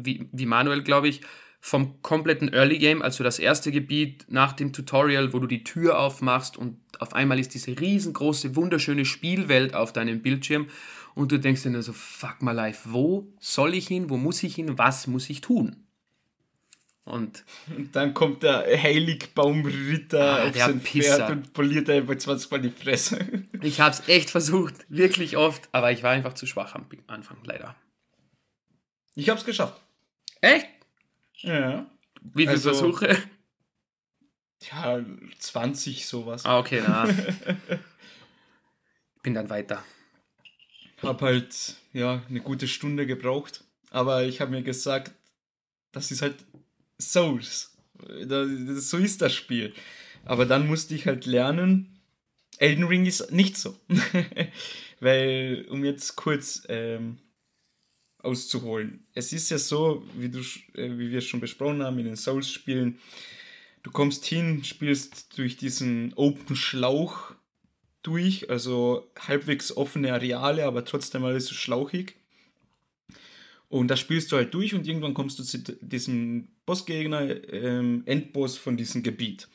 wie, 0.04 0.28
wie 0.32 0.46
Manuel, 0.46 0.82
glaube 0.82 1.08
ich, 1.08 1.20
vom 1.60 2.00
kompletten 2.02 2.52
Early 2.52 2.78
Game, 2.78 3.02
also 3.02 3.24
das 3.24 3.38
erste 3.38 3.72
Gebiet 3.72 4.26
nach 4.28 4.52
dem 4.52 4.72
Tutorial, 4.72 5.32
wo 5.32 5.38
du 5.40 5.46
die 5.46 5.64
Tür 5.64 5.98
aufmachst 5.98 6.56
und 6.56 6.78
auf 7.00 7.14
einmal 7.14 7.38
ist 7.38 7.54
diese 7.54 7.78
riesengroße, 7.78 8.54
wunderschöne 8.56 9.04
Spielwelt 9.04 9.74
auf 9.74 9.92
deinem 9.92 10.22
Bildschirm 10.22 10.68
und 11.14 11.32
du 11.32 11.38
denkst 11.38 11.64
dir 11.64 11.70
nur 11.70 11.82
so, 11.82 11.92
fuck 11.92 12.42
my 12.42 12.52
life, 12.52 12.88
wo 12.92 13.32
soll 13.40 13.74
ich 13.74 13.88
hin, 13.88 14.08
wo 14.08 14.16
muss 14.16 14.42
ich 14.42 14.54
hin, 14.54 14.78
was 14.78 15.08
muss 15.08 15.28
ich 15.30 15.40
tun? 15.40 15.84
Und, 17.04 17.44
und 17.74 17.96
dann 17.96 18.12
kommt 18.12 18.42
der 18.42 18.66
Heiligbaumritter 18.66 20.20
ah, 20.20 20.48
auf 20.48 20.56
sein 20.56 20.80
Pisser. 20.80 21.16
Pferd 21.16 21.30
und 21.30 21.52
poliert 21.54 21.88
einfach 21.88 22.16
20 22.16 22.50
Mal 22.50 22.60
die 22.60 22.70
Fresse. 22.70 23.26
Ich 23.62 23.80
habe 23.80 23.92
es 23.92 24.06
echt 24.08 24.28
versucht, 24.28 24.74
wirklich 24.90 25.38
oft, 25.38 25.68
aber 25.72 25.90
ich 25.90 26.02
war 26.02 26.10
einfach 26.10 26.34
zu 26.34 26.46
schwach 26.46 26.74
am 26.74 26.86
Anfang, 27.06 27.38
leider. 27.44 27.74
Ich 29.14 29.30
habe 29.30 29.40
es 29.40 29.46
geschafft. 29.46 29.80
Echt? 30.40 30.69
Ja. 31.37 31.87
Wie 32.20 32.43
viele 32.43 32.52
also, 32.52 32.70
Versuche? 32.70 33.17
Ja, 34.70 35.00
20 35.38 36.06
sowas. 36.06 36.44
Ah, 36.44 36.58
okay, 36.58 36.82
na. 36.87 37.08
Bin 39.23 39.35
dann 39.35 39.50
weiter. 39.50 39.85
Hab 41.02 41.23
halt, 41.23 41.76
ja, 41.93 42.23
eine 42.29 42.40
gute 42.40 42.67
Stunde 42.67 43.06
gebraucht. 43.06 43.64
Aber 43.90 44.25
ich 44.25 44.40
habe 44.40 44.50
mir 44.50 44.62
gesagt, 44.62 45.12
das 45.93 46.11
ist 46.11 46.23
halt 46.23 46.37
Souls. 47.00 47.77
Das, 48.27 48.91
so 48.91 48.96
ist 48.96 49.22
das 49.22 49.34
Spiel. 49.34 49.72
Aber 50.24 50.44
dann 50.44 50.67
musste 50.67 50.94
ich 50.94 51.06
halt 51.06 51.27
lernen, 51.27 52.01
Elden 52.58 52.84
Ring 52.84 53.06
ist 53.06 53.31
nicht 53.31 53.56
so. 53.56 53.79
Weil, 55.01 55.67
um 55.70 55.84
jetzt 55.84 56.17
kurz 56.17 56.65
ähm, 56.69 57.19
auszuholen. 58.22 59.05
Es 59.15 59.32
ist 59.32 59.51
ja 59.51 59.58
so, 59.58 60.05
wie, 60.17 60.29
du, 60.29 60.41
äh, 60.75 60.98
wie 60.98 61.10
wir 61.10 61.19
es 61.19 61.27
schon 61.27 61.41
besprochen 61.41 61.82
haben 61.82 61.98
in 61.98 62.06
den 62.06 62.17
Souls-Spielen, 62.17 62.98
du 63.82 63.91
kommst 63.91 64.25
hin, 64.25 64.65
spielst 64.65 65.39
durch 65.39 65.56
diesen 65.56 66.13
Open 66.15 66.56
Schlauch 66.56 67.32
durch, 68.03 68.48
also 68.48 69.10
halbwegs 69.19 69.77
offene 69.77 70.13
Areale, 70.13 70.65
aber 70.65 70.84
trotzdem 70.84 71.25
alles 71.25 71.46
so 71.46 71.55
schlauchig. 71.55 72.17
Und 73.69 73.89
da 73.89 73.96
spielst 73.96 74.32
du 74.32 74.37
halt 74.37 74.55
durch 74.55 74.75
und 74.75 74.87
irgendwann 74.87 75.15
kommst 75.15 75.39
du 75.39 75.43
zu 75.43 75.58
diesem 75.58 76.48
Bossgegner, 76.65 77.53
ähm, 77.53 78.03
Endboss 78.06 78.56
von 78.56 78.77
diesem 78.77 79.03
Gebiet. 79.03 79.48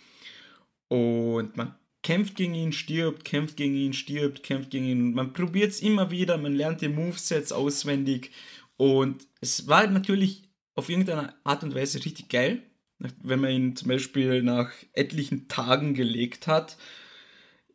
Und 0.88 1.58
man 1.58 1.74
kämpft 2.04 2.36
gegen 2.36 2.54
ihn, 2.54 2.74
stirbt, 2.74 3.26
kämpft 3.26 3.58
gegen 3.58 3.76
ihn, 3.76 3.94
stirbt, 3.94 4.44
kämpft 4.44 4.70
gegen 4.70 4.86
ihn. 4.86 5.14
Man 5.14 5.34
probiert 5.34 5.72
es 5.72 5.82
immer 5.82 6.12
wieder, 6.12 6.38
man 6.38 6.54
lernt 6.54 6.82
die 6.82 6.90
Movesets 6.90 7.52
auswendig 7.52 8.32
und 8.78 9.28
es 9.42 9.68
war 9.68 9.88
natürlich 9.88 10.44
auf 10.76 10.90
irgendeine 10.90 11.34
Art 11.44 11.64
und 11.64 11.74
Weise 11.74 12.04
richtig 12.04 12.30
geil, 12.30 12.62
wenn 13.22 13.40
man 13.40 13.52
ihn 13.52 13.76
zum 13.76 13.88
Beispiel 13.88 14.44
nach 14.44 14.72
etlichen 14.94 15.48
Tagen 15.48 15.94
gelegt 15.94 16.48
hat. 16.48 16.78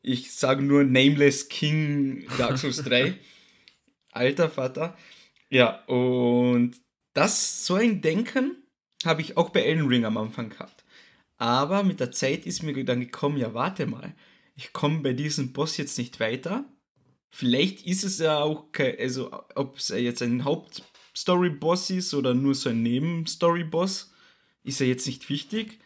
Ich 0.03 0.33
sage 0.33 0.63
nur 0.63 0.85
Nameless 0.85 1.49
King 1.49 2.27
Dark 2.39 2.59
Souls 2.59 2.83
3. 2.85 3.15
Alter 4.13 4.51
Vater. 4.51 4.97
Ja, 5.51 5.85
und 5.87 6.77
das, 7.15 7.67
so 7.67 7.75
ein 7.75 8.01
Denken 8.01 8.57
habe 9.05 9.23
ich 9.23 9.37
auch 9.37 9.51
bei 9.51 9.63
Elden 9.63 9.87
Ring 9.87 10.05
am 10.05 10.17
Anfang 10.17 10.51
gehabt. 10.51 10.78
Aber 11.39 11.85
mit 11.85 12.01
der 12.01 12.11
Zeit 12.11 12.47
ist 12.47 12.63
mir 12.63 12.85
dann 12.85 13.01
gekommen, 13.01 13.39
ja, 13.39 13.55
warte 13.55 13.87
mal, 13.87 14.15
ich 14.57 14.73
komme 14.73 15.01
bei 15.01 15.13
diesem 15.13 15.53
Boss 15.53 15.77
jetzt 15.77 15.97
nicht 15.97 16.19
weiter. 16.19 16.65
Vielleicht 17.31 17.87
ist 17.87 18.05
es 18.05 18.19
ja 18.19 18.39
auch, 18.39 18.67
also 18.99 19.31
ob 19.55 19.77
es 19.77 19.89
jetzt 19.89 20.21
ein 20.23 20.45
Hauptstory-Boss 20.45 21.91
ist 21.91 22.13
oder 22.15 22.35
nur 22.35 22.55
so 22.55 22.71
ein 22.71 22.83
Nebenstory-Boss, 22.83 24.13
ist 24.65 24.81
ja 24.81 24.87
jetzt 24.87 25.07
nicht 25.07 25.29
wichtig. 25.29 25.79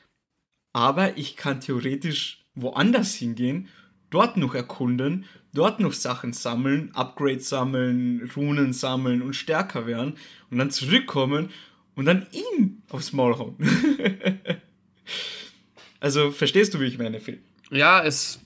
Aber 0.73 1.19
ich 1.19 1.37
kann 1.37 1.61
theoretisch 1.61 2.47
woanders 2.55 3.15
hingehen, 3.15 3.69
dort 4.09 4.39
noch 4.39 4.55
erkunden, 4.55 5.27
dort 5.53 5.81
noch 5.81 5.93
Sachen 5.93 6.33
sammeln, 6.33 6.95
Upgrades 6.95 7.51
sammeln, 7.51 8.31
Runen 8.35 8.73
sammeln 8.73 9.21
und 9.21 9.35
stärker 9.35 9.87
werden 9.87 10.17
und 10.51 10.59
dann 10.59 10.71
zurückkommen 10.71 11.51
und 11.95 12.07
dann 12.07 12.27
ihn 12.33 12.83
aufs 12.89 13.13
Maul 13.13 13.37
hauen. 13.37 13.57
also 16.03 16.31
verstehst 16.31 16.75
du, 16.75 16.81
wie 16.81 16.87
ich 16.87 16.99
meine, 16.99 17.21
Phil? 17.21 17.39
Ja, 17.71 18.03
es 18.05 18.41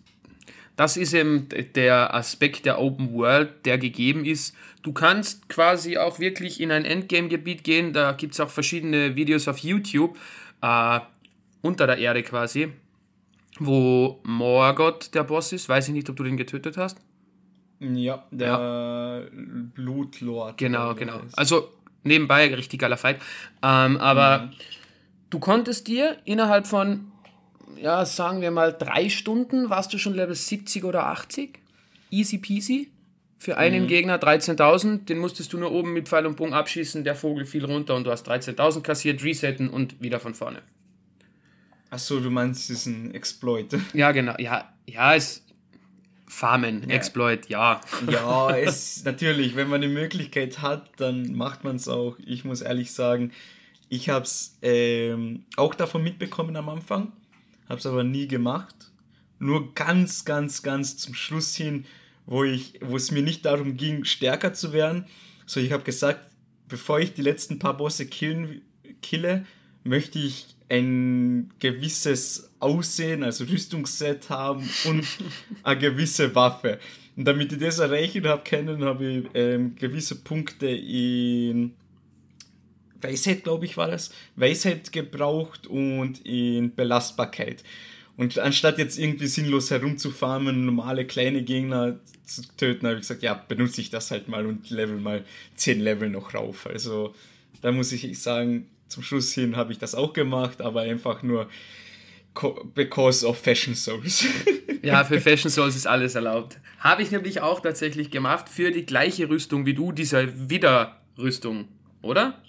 das 0.76 0.98
ist 0.98 1.14
eben 1.14 1.48
der 1.74 2.14
Aspekt 2.14 2.66
der 2.66 2.78
Open 2.78 3.14
World, 3.14 3.64
der 3.64 3.78
gegeben 3.78 4.26
ist. 4.26 4.54
Du 4.82 4.92
kannst 4.92 5.48
quasi 5.48 5.96
auch 5.96 6.18
wirklich 6.18 6.60
in 6.60 6.70
ein 6.70 6.84
Endgame-Gebiet 6.84 7.64
gehen. 7.64 7.94
Da 7.94 8.12
gibt 8.12 8.34
es 8.34 8.40
auch 8.40 8.50
verschiedene 8.50 9.16
Videos 9.16 9.48
auf 9.48 9.58
YouTube. 9.58 10.18
Äh, 10.60 11.00
unter 11.62 11.86
der 11.86 11.96
Erde 11.96 12.22
quasi, 12.22 12.68
wo 13.58 14.20
Morgoth 14.22 15.14
der 15.14 15.24
Boss 15.24 15.52
ist. 15.52 15.68
Weiß 15.68 15.88
ich 15.88 15.94
nicht, 15.94 16.10
ob 16.10 16.16
du 16.16 16.24
den 16.24 16.36
getötet 16.36 16.76
hast. 16.76 16.98
Ja, 17.80 18.24
der 18.30 18.46
ja. 18.46 19.22
Blutlord. 19.74 20.58
Genau, 20.58 20.94
genau. 20.94 21.20
Also 21.32 21.72
nebenbei 22.02 22.54
richtig 22.54 22.80
geiler 22.80 22.96
Fight. 22.98 23.16
Ähm, 23.62 23.96
aber 23.96 24.38
mhm. 24.38 24.50
du 25.30 25.38
konntest 25.38 25.88
dir 25.88 26.18
innerhalb 26.24 26.66
von, 26.66 27.12
ja, 27.80 28.04
sagen 28.04 28.40
wir 28.40 28.50
mal, 28.50 28.72
drei 28.72 29.08
Stunden, 29.08 29.70
warst 29.70 29.92
du 29.92 29.98
schon 29.98 30.14
Level 30.14 30.34
70 30.34 30.84
oder 30.84 31.06
80? 31.06 31.58
Easy 32.10 32.38
peasy. 32.38 32.90
Für 33.38 33.58
einen 33.58 33.84
mhm. 33.84 33.88
Gegner 33.88 34.18
13.000, 34.18 35.04
den 35.04 35.18
musstest 35.18 35.52
du 35.52 35.58
nur 35.58 35.70
oben 35.70 35.92
mit 35.92 36.08
Pfeil 36.08 36.26
und 36.26 36.36
Bogen 36.36 36.54
abschießen, 36.54 37.04
der 37.04 37.14
Vogel 37.14 37.44
fiel 37.44 37.64
runter 37.64 37.94
und 37.94 38.04
du 38.04 38.10
hast 38.10 38.28
13.000 38.28 38.80
kassiert, 38.80 39.22
resetten 39.22 39.68
und 39.68 40.00
wieder 40.00 40.20
von 40.20 40.34
vorne. 40.34 40.62
Achso, 41.90 42.18
du 42.18 42.30
meinst, 42.30 42.70
es 42.70 42.80
ist 42.80 42.86
ein 42.86 43.14
Exploit. 43.14 43.76
Ja, 43.92 44.12
genau. 44.12 44.34
Ja, 44.38 44.72
ja, 44.86 45.14
es 45.14 45.44
Farmen, 46.26 46.88
ja. 46.88 46.96
Exploit, 46.96 47.48
ja. 47.48 47.80
Ja, 48.10 48.50
es 48.56 49.04
natürlich, 49.04 49.54
wenn 49.54 49.68
man 49.68 49.80
die 49.80 49.88
Möglichkeit 49.88 50.60
hat, 50.60 50.90
dann 50.96 51.34
macht 51.34 51.62
man 51.62 51.76
es 51.76 51.88
auch. 51.88 52.16
Ich 52.24 52.44
muss 52.44 52.62
ehrlich 52.62 52.92
sagen, 52.92 53.32
ich 53.88 54.08
habe 54.08 54.24
es 54.24 54.58
ähm, 54.62 55.44
auch 55.56 55.74
davon 55.74 56.02
mitbekommen 56.02 56.56
am 56.56 56.68
Anfang, 56.68 57.12
habe 57.68 57.78
es 57.78 57.86
aber 57.86 58.04
nie 58.04 58.28
gemacht. 58.28 58.74
Nur 59.38 59.74
ganz, 59.74 60.24
ganz, 60.24 60.62
ganz 60.62 60.96
zum 60.96 61.14
Schluss 61.14 61.54
hin, 61.54 61.84
wo 62.24 62.44
ich, 62.44 62.80
wo 62.80 62.96
es 62.96 63.10
mir 63.10 63.22
nicht 63.22 63.44
darum 63.44 63.76
ging, 63.76 64.04
stärker 64.04 64.52
zu 64.52 64.72
werden. 64.72 65.06
So, 65.46 65.60
ich 65.60 65.72
habe 65.72 65.84
gesagt, 65.84 66.20
bevor 66.68 67.00
ich 67.00 67.14
die 67.14 67.22
letzten 67.22 67.58
paar 67.58 67.76
Bosse 67.76 68.06
killen, 68.06 68.62
kille, 69.02 69.46
möchte 69.84 70.18
ich 70.18 70.56
ein 70.68 71.52
gewisses 71.60 72.50
Aussehen, 72.58 73.22
also 73.22 73.44
Rüstungsset 73.44 74.30
haben 74.30 74.68
und 74.86 75.06
eine 75.62 75.78
gewisse 75.78 76.34
Waffe. 76.34 76.80
Und 77.16 77.24
damit 77.24 77.52
ich 77.52 77.58
das 77.58 77.78
erreichen 77.78 78.26
habe 78.26 78.42
können, 78.42 78.84
habe 78.84 79.06
ich 79.06 79.24
ähm, 79.34 79.76
gewisse 79.76 80.16
Punkte 80.16 80.66
in 80.66 81.74
Weisheit, 83.00 83.44
glaube 83.44 83.64
ich, 83.64 83.76
war 83.76 83.88
das, 83.88 84.10
Weisheit 84.36 84.92
gebraucht 84.92 85.66
und 85.66 86.24
in 86.24 86.74
Belastbarkeit. 86.74 87.62
Und 88.16 88.38
anstatt 88.38 88.78
jetzt 88.78 88.98
irgendwie 88.98 89.26
sinnlos 89.26 89.70
herumzufarmen, 89.70 90.64
normale 90.64 91.04
kleine 91.04 91.42
Gegner 91.42 91.98
zu 92.24 92.42
töten, 92.56 92.86
habe 92.86 92.96
ich 92.96 93.02
gesagt, 93.02 93.22
ja, 93.22 93.34
benutze 93.34 93.80
ich 93.80 93.90
das 93.90 94.10
halt 94.10 94.28
mal 94.28 94.46
und 94.46 94.70
level 94.70 94.98
mal 94.98 95.24
10 95.56 95.80
Level 95.80 96.08
noch 96.08 96.34
rauf. 96.34 96.66
Also 96.66 97.14
da 97.60 97.72
muss 97.72 97.92
ich 97.92 98.18
sagen, 98.18 98.68
zum 98.88 99.02
Schluss 99.02 99.32
hin 99.32 99.56
habe 99.56 99.72
ich 99.72 99.78
das 99.78 99.94
auch 99.94 100.12
gemacht, 100.12 100.62
aber 100.62 100.82
einfach 100.82 101.22
nur 101.22 101.48
because 102.74 103.26
of 103.26 103.38
Fashion 103.38 103.74
Souls. 103.74 104.24
ja, 104.82 105.04
für 105.04 105.20
Fashion 105.20 105.50
Souls 105.50 105.76
ist 105.76 105.86
alles 105.86 106.14
erlaubt. 106.14 106.58
Habe 106.78 107.02
ich 107.02 107.10
nämlich 107.10 107.40
auch 107.40 107.60
tatsächlich 107.60 108.10
gemacht 108.10 108.48
für 108.48 108.70
die 108.70 108.86
gleiche 108.86 109.28
Rüstung 109.28 109.66
wie 109.66 109.74
du, 109.74 109.92
diese 109.92 110.50
Widerrüstung, 110.50 111.68
oder? 112.02 112.40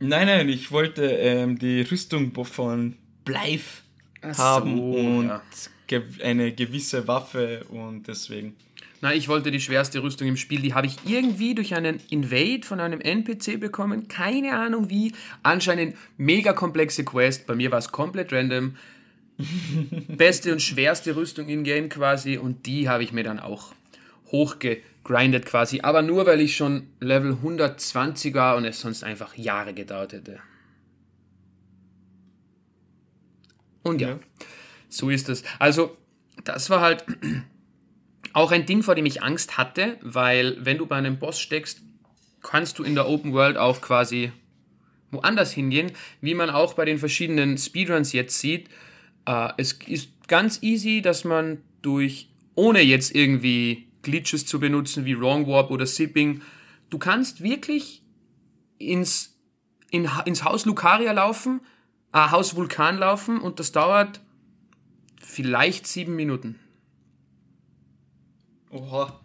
Nein, 0.00 0.26
nein, 0.26 0.48
ich 0.48 0.72
wollte 0.72 1.04
ähm, 1.04 1.58
die 1.58 1.82
Rüstung 1.82 2.32
von 2.44 2.96
Bleif 3.26 3.82
haben 4.22 4.76
so, 4.76 4.82
und 4.82 5.28
ja. 5.28 5.42
eine 6.24 6.52
gewisse 6.52 7.06
Waffe 7.06 7.64
und 7.68 8.08
deswegen. 8.08 8.56
Na, 9.02 9.14
ich 9.14 9.28
wollte 9.28 9.50
die 9.50 9.60
schwerste 9.60 10.02
Rüstung 10.02 10.28
im 10.28 10.36
Spiel. 10.36 10.60
Die 10.60 10.74
habe 10.74 10.86
ich 10.86 10.96
irgendwie 11.06 11.54
durch 11.54 11.74
einen 11.74 12.00
Invade 12.10 12.62
von 12.64 12.80
einem 12.80 13.00
NPC 13.00 13.60
bekommen. 13.60 14.08
Keine 14.08 14.56
Ahnung 14.56 14.90
wie. 14.90 15.12
Anscheinend 15.42 15.96
mega 16.16 16.52
komplexe 16.52 17.04
Quest. 17.04 17.46
Bei 17.46 17.54
mir 17.54 17.70
war 17.70 17.78
es 17.78 17.92
komplett 17.92 18.32
random. 18.32 18.76
Beste 20.08 20.52
und 20.52 20.60
schwerste 20.60 21.16
Rüstung 21.16 21.48
in-game 21.48 21.88
quasi. 21.88 22.36
Und 22.36 22.66
die 22.66 22.88
habe 22.88 23.02
ich 23.02 23.12
mir 23.12 23.24
dann 23.24 23.38
auch 23.38 23.72
hochgegrindet 25.04 25.46
quasi. 25.46 25.80
Aber 25.82 26.02
nur, 26.02 26.26
weil 26.26 26.40
ich 26.40 26.56
schon 26.56 26.88
Level 27.00 27.32
120 27.32 28.34
war 28.34 28.56
und 28.56 28.64
es 28.64 28.80
sonst 28.80 29.04
einfach 29.04 29.36
Jahre 29.36 29.74
gedauert 29.74 30.12
hätte. 30.12 30.40
Und 33.82 34.00
ja, 34.00 34.10
ja. 34.10 34.18
so 34.88 35.10
ist 35.10 35.28
es. 35.28 35.42
Also, 35.58 35.96
das 36.44 36.70
war 36.70 36.80
halt 36.80 37.04
auch 38.32 38.52
ein 38.52 38.66
Ding, 38.66 38.82
vor 38.82 38.94
dem 38.94 39.06
ich 39.06 39.22
Angst 39.22 39.56
hatte, 39.56 39.96
weil 40.02 40.56
wenn 40.64 40.78
du 40.78 40.86
bei 40.86 40.96
einem 40.96 41.18
Boss 41.18 41.40
steckst, 41.40 41.80
kannst 42.42 42.78
du 42.78 42.84
in 42.84 42.94
der 42.94 43.08
Open 43.08 43.32
World 43.32 43.56
auch 43.56 43.80
quasi 43.80 44.32
woanders 45.10 45.52
hingehen, 45.52 45.92
wie 46.20 46.34
man 46.34 46.50
auch 46.50 46.74
bei 46.74 46.84
den 46.84 46.98
verschiedenen 46.98 47.58
Speedruns 47.58 48.12
jetzt 48.12 48.38
sieht. 48.38 48.68
Äh, 49.26 49.48
es 49.56 49.72
ist 49.86 50.10
ganz 50.28 50.62
easy, 50.62 51.02
dass 51.02 51.24
man 51.24 51.62
durch, 51.82 52.28
ohne 52.54 52.80
jetzt 52.80 53.14
irgendwie 53.14 53.89
Glitches 54.02 54.46
zu 54.46 54.60
benutzen 54.60 55.04
wie 55.04 55.18
Wrong 55.18 55.46
Warp 55.46 55.70
oder 55.70 55.86
Sipping, 55.86 56.42
du 56.88 56.98
kannst 56.98 57.42
wirklich 57.42 58.02
ins, 58.78 59.38
in, 59.90 60.08
ins 60.24 60.44
Haus 60.44 60.64
Lucaria 60.64 61.12
laufen, 61.12 61.60
äh, 62.12 62.30
Haus 62.30 62.56
Vulkan 62.56 62.98
laufen 62.98 63.40
und 63.40 63.60
das 63.60 63.72
dauert 63.72 64.20
vielleicht 65.20 65.86
sieben 65.86 66.16
Minuten. 66.16 66.58
Oha. 68.70 69.20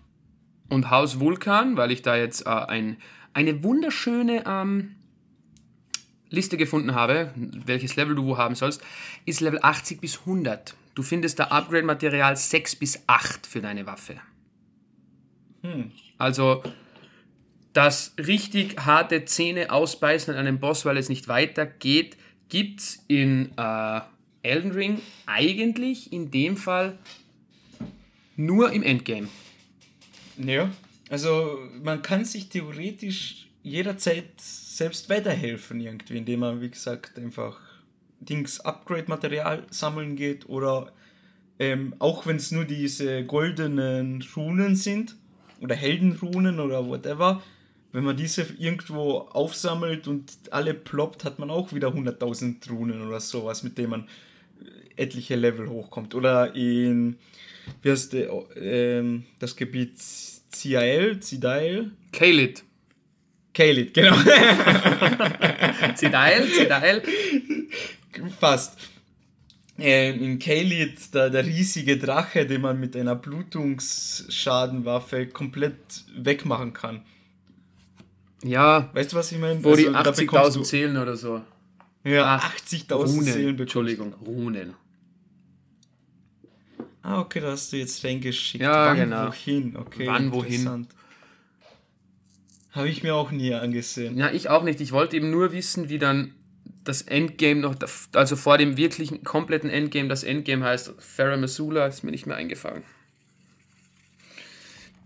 Und 0.69 0.89
Haus 0.89 1.19
Vulkan, 1.19 1.77
weil 1.77 1.91
ich 1.91 2.01
da 2.01 2.15
jetzt 2.15 2.45
äh, 2.45 2.49
ein, 2.49 2.97
eine 3.33 3.63
wunderschöne 3.63 4.43
ähm, 4.47 4.95
Liste 6.29 6.57
gefunden 6.57 6.95
habe, 6.95 7.31
welches 7.35 7.95
Level 7.95 8.15
du 8.15 8.25
wo 8.25 8.37
haben 8.37 8.55
sollst, 8.55 8.81
ist 9.25 9.41
Level 9.41 9.59
80 9.61 10.01
bis 10.01 10.19
100. 10.21 10.75
Du 10.95 11.03
findest 11.03 11.39
da 11.39 11.45
Upgrade-Material 11.45 12.35
6 12.35 12.77
bis 12.77 13.03
8 13.07 13.45
für 13.45 13.61
deine 13.61 13.85
Waffe. 13.85 14.15
Hm. 15.65 15.91
Also 16.17 16.63
das 17.73 18.13
richtig 18.17 18.77
harte 18.77 19.25
Zähne 19.25 19.71
ausbeißen 19.71 20.33
an 20.33 20.39
einem 20.39 20.59
Boss, 20.59 20.85
weil 20.85 20.97
es 20.97 21.09
nicht 21.09 21.27
weitergeht, 21.27 22.17
gibt 22.47 22.79
es 22.79 23.03
in 23.07 23.51
äh, 23.57 24.01
Elden 24.43 24.71
Ring 24.71 25.01
eigentlich 25.25 26.13
in 26.13 26.31
dem 26.31 26.55
Fall 26.55 26.97
nur 28.37 28.71
im 28.71 28.83
Endgame. 28.83 29.27
Ja, 30.37 30.69
also 31.09 31.59
man 31.83 32.01
kann 32.01 32.25
sich 32.25 32.49
theoretisch 32.49 33.47
jederzeit 33.63 34.39
selbst 34.39 35.09
weiterhelfen 35.09 35.79
irgendwie, 35.79 36.17
indem 36.17 36.41
man, 36.41 36.61
wie 36.61 36.69
gesagt, 36.69 37.17
einfach 37.17 37.59
Dings 38.19 38.59
Upgrade-Material 38.59 39.63
sammeln 39.69 40.15
geht 40.15 40.47
oder 40.47 40.91
ähm, 41.57 41.95
auch 41.99 42.25
wenn 42.25 42.35
es 42.35 42.51
nur 42.51 42.65
diese 42.65 43.25
goldenen 43.25 44.23
Runen 44.35 44.75
sind 44.75 45.15
oder 45.65 45.75
Heldenrunen 45.75 46.59
oder 46.59 46.87
whatever, 46.87 47.41
wenn 47.91 48.03
man 48.03 48.15
diese 48.15 48.45
irgendwo 48.57 49.19
aufsammelt 49.19 50.07
und 50.07 50.31
alle 50.51 50.73
ploppt, 50.73 51.23
hat 51.23 51.39
man 51.39 51.49
auch 51.49 51.73
wieder 51.73 51.89
100.000 51.89 52.69
Runen 52.69 53.01
oder 53.01 53.19
sowas, 53.19 53.63
mit 53.63 53.77
denen 53.77 53.89
man 53.89 54.09
etliche 54.95 55.35
Level 55.35 55.69
hochkommt. 55.69 56.15
Oder 56.15 56.55
in 56.55 57.17
wie 57.81 57.91
heißt 57.91 58.13
der, 58.13 58.31
ähm, 58.55 59.25
das 59.39 59.55
Gebiet 59.55 59.97
Ziael, 59.99 61.19
Zidael? 61.19 61.91
Kalid. 62.11 62.63
Kalid, 63.53 63.93
genau. 63.93 64.15
Zidael, 65.95 66.47
Zidael. 66.51 67.01
Fast. 68.39 68.77
Ähm, 69.77 70.23
in 70.23 70.39
Kalid, 70.39 71.13
da, 71.13 71.27
der 71.29 71.45
riesige 71.45 71.97
Drache, 71.97 72.45
den 72.45 72.61
man 72.61 72.79
mit 72.79 72.95
einer 72.95 73.15
Blutungsschadenwaffe 73.15 75.27
komplett 75.27 76.05
wegmachen 76.15 76.71
kann. 76.71 77.01
Ja. 78.43 78.89
Weißt 78.93 79.11
du, 79.11 79.17
was 79.17 79.29
ich 79.31 79.39
meine? 79.39 79.63
Wo 79.63 79.71
also, 79.71 79.81
die 79.81 79.89
80.000 79.89 80.61
zählen 80.63 80.95
oder 80.97 81.17
so. 81.17 81.41
Ja, 82.03 82.37
80.000 82.37 83.23
Seelen 83.23 83.57
bekommst. 83.57 83.61
Entschuldigung, 83.61 84.13
Runen. 84.25 84.75
Ah, 87.01 87.19
okay, 87.19 87.39
da 87.39 87.51
hast 87.51 87.73
du 87.73 87.77
jetzt 87.77 88.03
reingeschickt. 88.03 88.63
Ja, 88.63 88.87
Wann, 88.87 88.97
genau. 88.97 89.27
wohin? 89.27 89.75
Okay, 89.75 90.07
Wann, 90.07 90.31
wohin? 90.31 90.87
Habe 92.71 92.89
ich 92.89 93.03
mir 93.03 93.13
auch 93.15 93.31
nie 93.31 93.53
angesehen. 93.53 94.17
Ja, 94.17 94.31
ich 94.31 94.49
auch 94.49 94.63
nicht. 94.63 94.81
Ich 94.81 94.91
wollte 94.91 95.15
eben 95.15 95.29
nur 95.31 95.51
wissen, 95.51 95.89
wie 95.89 95.99
dann 95.99 96.33
das 96.85 97.01
Endgame 97.01 97.59
noch, 97.59 97.75
also 98.13 98.35
vor 98.35 98.57
dem 98.57 98.77
wirklichen 98.77 99.23
kompletten 99.23 99.69
Endgame, 99.69 100.07
das 100.07 100.23
Endgame 100.23 100.63
heißt 100.63 100.93
Farah 100.99 101.35
Masula, 101.35 101.87
ist 101.87 102.03
mir 102.03 102.11
nicht 102.11 102.25
mehr 102.25 102.37
eingefallen. 102.37 102.83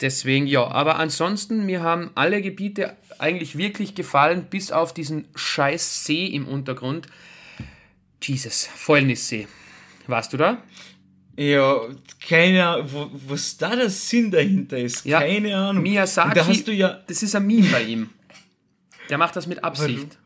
Deswegen 0.01 0.47
ja, 0.47 0.65
aber 0.65 0.97
ansonsten, 0.97 1.65
mir 1.65 1.81
haben 1.81 2.11
alle 2.15 2.41
Gebiete 2.41 2.95
eigentlich 3.17 3.57
wirklich 3.57 3.95
gefallen, 3.95 4.45
bis 4.49 4.71
auf 4.71 4.93
diesen 4.93 5.25
scheiß 5.35 6.05
See 6.05 6.27
im 6.27 6.47
Untergrund. 6.47 7.07
Jesus, 8.21 8.65
Fäulnissee. 8.65 9.47
Warst 10.07 10.31
du 10.33 10.37
da? 10.37 10.63
Ja, 11.35 11.81
keine 12.27 12.67
Ahnung, 12.67 13.21
was 13.27 13.57
da 13.57 13.75
der 13.75 13.89
Sinn 13.89 14.31
dahinter 14.31 14.77
ist. 14.77 15.05
Ja, 15.05 15.19
keine 15.19 15.55
Ahnung. 15.55 15.83
Miyazaki, 15.83 16.35
da 16.35 16.45
hast 16.45 16.67
du 16.67 16.73
ja 16.73 16.99
das 17.07 17.23
ist 17.23 17.35
ein 17.35 17.47
Meme 17.47 17.67
bei 17.69 17.83
ihm. 17.83 18.09
Der 19.09 19.17
macht 19.17 19.35
das 19.35 19.47
mit 19.47 19.63
Absicht. 19.63 20.17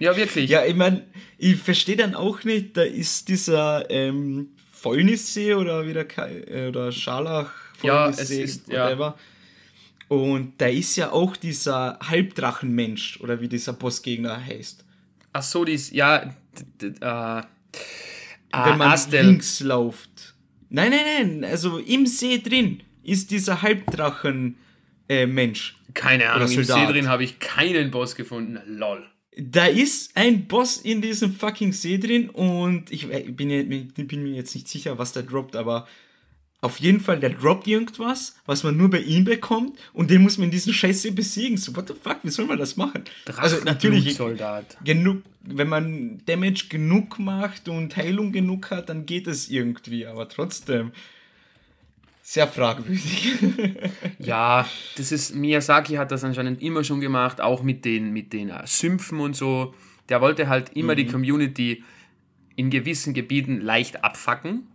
Ja, 0.00 0.16
wirklich. 0.16 0.48
Ja, 0.48 0.64
ich 0.64 0.74
meine, 0.74 1.04
ich 1.36 1.56
verstehe 1.56 1.96
dann 1.96 2.14
auch 2.14 2.42
nicht, 2.44 2.76
da 2.76 2.82
ist 2.82 3.28
dieser 3.28 3.88
ähm, 3.90 4.48
Fäulnissee 4.72 5.54
oder 5.54 5.86
wieder 5.86 6.06
äh, 6.18 6.68
oder 6.68 6.90
Scharlach 6.90 7.52
ja, 7.82 8.08
es 8.08 8.30
ist, 8.30 8.68
whatever. 8.68 9.16
Ja. 9.18 10.16
Und 10.16 10.54
da 10.58 10.66
ist 10.66 10.96
ja 10.96 11.12
auch 11.12 11.36
dieser 11.36 11.98
Halbdrachenmensch 12.02 13.20
oder 13.20 13.40
wie 13.40 13.48
dieser 13.48 13.74
Bossgegner 13.74 14.44
heißt. 14.44 14.84
Ach 15.32 15.42
so, 15.42 15.64
dies, 15.64 15.90
ja, 15.90 16.22
äh, 16.22 16.32
wenn 16.80 18.78
man 18.78 18.80
Astel. 18.80 19.24
links 19.24 19.60
läuft. 19.60 20.34
Nein, 20.70 20.90
nein, 20.90 21.40
nein, 21.40 21.50
also 21.50 21.78
im 21.78 22.06
See 22.06 22.38
drin 22.38 22.82
ist 23.04 23.30
dieser 23.30 23.60
Halbdrachen 23.60 24.56
äh, 25.08 25.26
Mensch. 25.26 25.76
Keine 25.94 26.30
Ahnung, 26.30 26.50
im 26.50 26.64
See 26.64 26.86
drin 26.86 27.08
habe 27.08 27.24
ich 27.24 27.38
keinen 27.38 27.90
Boss 27.90 28.14
gefunden. 28.16 28.58
Lol. 28.66 29.06
Da 29.36 29.66
ist 29.66 30.16
ein 30.16 30.46
Boss 30.46 30.76
in 30.76 31.00
diesem 31.00 31.32
fucking 31.32 31.72
See 31.72 31.98
drin 31.98 32.28
und 32.30 32.90
ich, 32.90 33.08
ich 33.08 33.36
bin, 33.36 33.92
bin 33.94 34.22
mir 34.22 34.34
jetzt 34.34 34.54
nicht 34.54 34.68
sicher, 34.68 34.98
was 34.98 35.12
der 35.12 35.22
droppt, 35.22 35.56
aber 35.56 35.86
auf 36.62 36.78
jeden 36.78 37.00
Fall, 37.00 37.18
der 37.20 37.30
droppt 37.30 37.66
irgendwas, 37.66 38.36
was 38.44 38.64
man 38.64 38.76
nur 38.76 38.90
bei 38.90 39.00
ihm 39.00 39.24
bekommt 39.24 39.78
und 39.94 40.10
den 40.10 40.20
muss 40.20 40.36
man 40.36 40.46
in 40.46 40.50
diesen 40.50 40.74
Scheiße 40.74 41.12
besiegen. 41.12 41.56
So, 41.56 41.74
what 41.74 41.88
the 41.88 41.94
fuck, 41.94 42.18
wie 42.22 42.28
soll 42.28 42.44
man 42.46 42.58
das 42.58 42.76
machen? 42.76 43.04
also 43.36 43.56
natürlich, 43.64 44.16
Soldat. 44.16 44.76
genug, 44.84 45.22
wenn 45.40 45.68
man 45.68 46.20
Damage 46.26 46.66
genug 46.68 47.18
macht 47.18 47.68
und 47.68 47.96
Heilung 47.96 48.32
genug 48.32 48.70
hat, 48.70 48.90
dann 48.90 49.06
geht 49.06 49.26
es 49.26 49.48
irgendwie, 49.48 50.06
aber 50.06 50.28
trotzdem 50.28 50.92
sehr 52.32 52.46
fragwürdig. 52.46 53.32
ja, 54.20 54.64
das 54.96 55.10
ist, 55.10 55.34
Miyazaki 55.34 55.94
hat 55.94 56.12
das 56.12 56.22
anscheinend 56.22 56.62
immer 56.62 56.84
schon 56.84 57.00
gemacht, 57.00 57.40
auch 57.40 57.64
mit 57.64 57.84
den, 57.84 58.12
mit 58.12 58.32
den 58.32 58.50
uh, 58.50 58.60
Sümpfen 58.66 59.18
und 59.18 59.34
so. 59.34 59.74
Der 60.08 60.20
wollte 60.20 60.48
halt 60.48 60.76
immer 60.76 60.92
mhm. 60.92 60.96
die 60.98 61.06
Community 61.06 61.84
in 62.54 62.70
gewissen 62.70 63.14
Gebieten 63.14 63.60
leicht 63.60 64.04
abfacken 64.04 64.68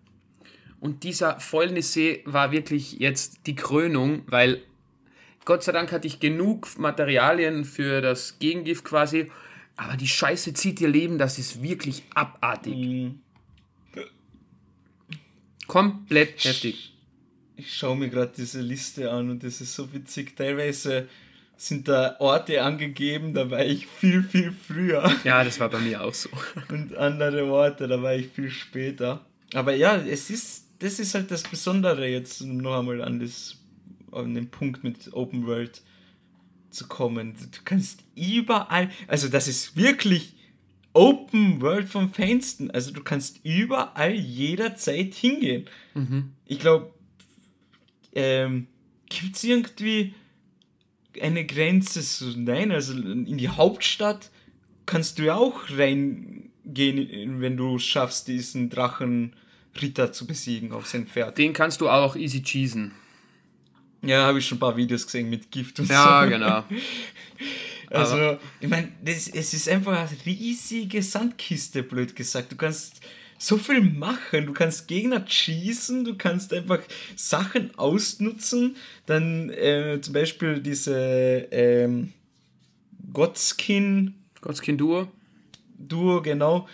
und 0.81 1.05
dieser 1.05 1.39
Fäulnissee 1.39 2.23
war 2.25 2.51
wirklich 2.51 2.99
jetzt 2.99 3.47
die 3.47 3.55
Krönung, 3.55 4.23
weil 4.27 4.61
Gott 5.45 5.63
sei 5.63 5.71
Dank 5.71 5.93
hatte 5.93 6.07
ich 6.07 6.19
genug 6.19 6.77
Materialien 6.77 7.63
für 7.63 8.01
das 8.01 8.37
Gegengift 8.39 8.83
quasi, 8.83 9.31
aber 9.77 9.95
die 9.95 10.09
Scheiße 10.09 10.53
zieht 10.53 10.81
ihr 10.81 10.89
Leben, 10.89 11.17
das 11.17 11.39
ist 11.39 11.63
wirklich 11.63 12.03
abartig. 12.13 12.75
Mhm. 12.75 13.19
Komplett 15.67 16.43
heftig. 16.43 16.94
Ich 17.57 17.75
schaue 17.75 17.95
mir 17.95 18.09
gerade 18.09 18.33
diese 18.35 18.61
Liste 18.61 19.11
an 19.11 19.29
und 19.29 19.43
das 19.43 19.61
ist 19.61 19.73
so 19.73 19.93
witzig. 19.93 20.35
Teilweise 20.35 21.07
sind 21.57 21.87
da 21.87 22.17
Orte 22.19 22.61
angegeben, 22.61 23.33
da 23.33 23.49
war 23.49 23.63
ich 23.63 23.87
viel, 23.87 24.23
viel 24.23 24.51
früher. 24.51 25.09
Ja, 25.23 25.43
das 25.43 25.59
war 25.59 25.69
bei 25.69 25.79
mir 25.79 26.03
auch 26.03 26.13
so. 26.13 26.29
Und 26.69 26.97
andere 26.97 27.45
Orte, 27.45 27.87
da 27.87 28.01
war 28.01 28.13
ich 28.13 28.27
viel 28.27 28.49
später. 28.49 29.25
Aber 29.53 29.73
ja, 29.73 29.95
es 29.95 30.29
ist 30.29 30.65
das 30.79 30.99
ist 30.99 31.15
halt 31.15 31.31
das 31.31 31.43
Besondere 31.43 32.07
jetzt 32.07 32.41
noch 32.41 32.79
einmal 32.79 33.01
an, 33.01 33.19
das, 33.19 33.57
an 34.11 34.33
den 34.33 34.49
Punkt 34.49 34.83
mit 34.83 35.13
Open 35.13 35.45
World 35.47 35.81
zu 36.69 36.87
kommen. 36.87 37.35
Du 37.35 37.59
kannst 37.63 38.03
überall, 38.15 38.89
also 39.07 39.29
das 39.29 39.47
ist 39.47 39.77
wirklich 39.77 40.33
Open 40.93 41.61
World 41.61 41.89
vom 41.89 42.13
Feinsten. 42.13 42.71
Also 42.71 42.91
du 42.91 43.03
kannst 43.03 43.39
überall 43.43 44.13
jederzeit 44.13 45.13
hingehen. 45.13 45.65
Mhm. 45.93 46.31
Ich 46.45 46.59
glaube, 46.59 46.93
ähm, 48.15 48.67
gibt 49.09 49.35
es 49.35 49.43
irgendwie 49.43 50.13
eine 51.21 51.45
Grenze? 51.45 52.01
So, 52.01 52.25
nein, 52.35 52.71
also 52.71 52.93
in 52.93 53.37
die 53.37 53.49
Hauptstadt 53.49 54.31
kannst 54.85 55.19
du 55.19 55.23
ja 55.23 55.35
auch 55.35 55.69
reingehen, 55.69 57.41
wenn 57.41 57.57
du 57.57 57.77
schaffst, 57.79 58.27
diesen 58.27 58.69
Drachen 58.69 59.35
Ritter 59.81 60.11
zu 60.11 60.25
besiegen 60.25 60.71
auf 60.71 60.87
sein 60.87 61.07
Pferd. 61.07 61.37
Den 61.37 61.53
kannst 61.53 61.81
du 61.81 61.89
auch 61.89 62.15
easy 62.15 62.41
cheesen. 62.41 62.93
Ja, 64.01 64.25
habe 64.25 64.39
ich 64.39 64.47
schon 64.47 64.57
ein 64.57 64.59
paar 64.59 64.77
Videos 64.77 65.05
gesehen 65.05 65.29
mit 65.29 65.51
Gift 65.51 65.79
und 65.79 65.89
ja, 65.89 66.03
so. 66.03 66.09
Ja, 66.09 66.25
genau. 66.25 66.63
Also, 67.91 68.39
ich 68.59 68.67
meine, 68.67 68.91
es 69.05 69.27
ist 69.27 69.69
einfach 69.69 69.93
eine 69.93 70.09
riesige 70.25 71.03
Sandkiste, 71.03 71.83
blöd 71.83 72.15
gesagt. 72.15 72.51
Du 72.51 72.55
kannst 72.55 72.99
so 73.37 73.57
viel 73.57 73.81
machen. 73.81 74.45
Du 74.45 74.53
kannst 74.53 74.87
Gegner 74.87 75.25
schießen, 75.25 76.05
du 76.05 76.15
kannst 76.15 76.53
einfach 76.53 76.81
Sachen 77.15 77.77
ausnutzen. 77.77 78.75
Dann 79.05 79.49
äh, 79.49 79.99
zum 80.01 80.13
Beispiel 80.13 80.59
diese 80.61 81.47
ähm, 81.51 82.13
Godskin. 83.13 84.15
Godskin 84.41 84.77
Duo. 84.77 85.07
Duo, 85.77 86.21
genau 86.21 86.67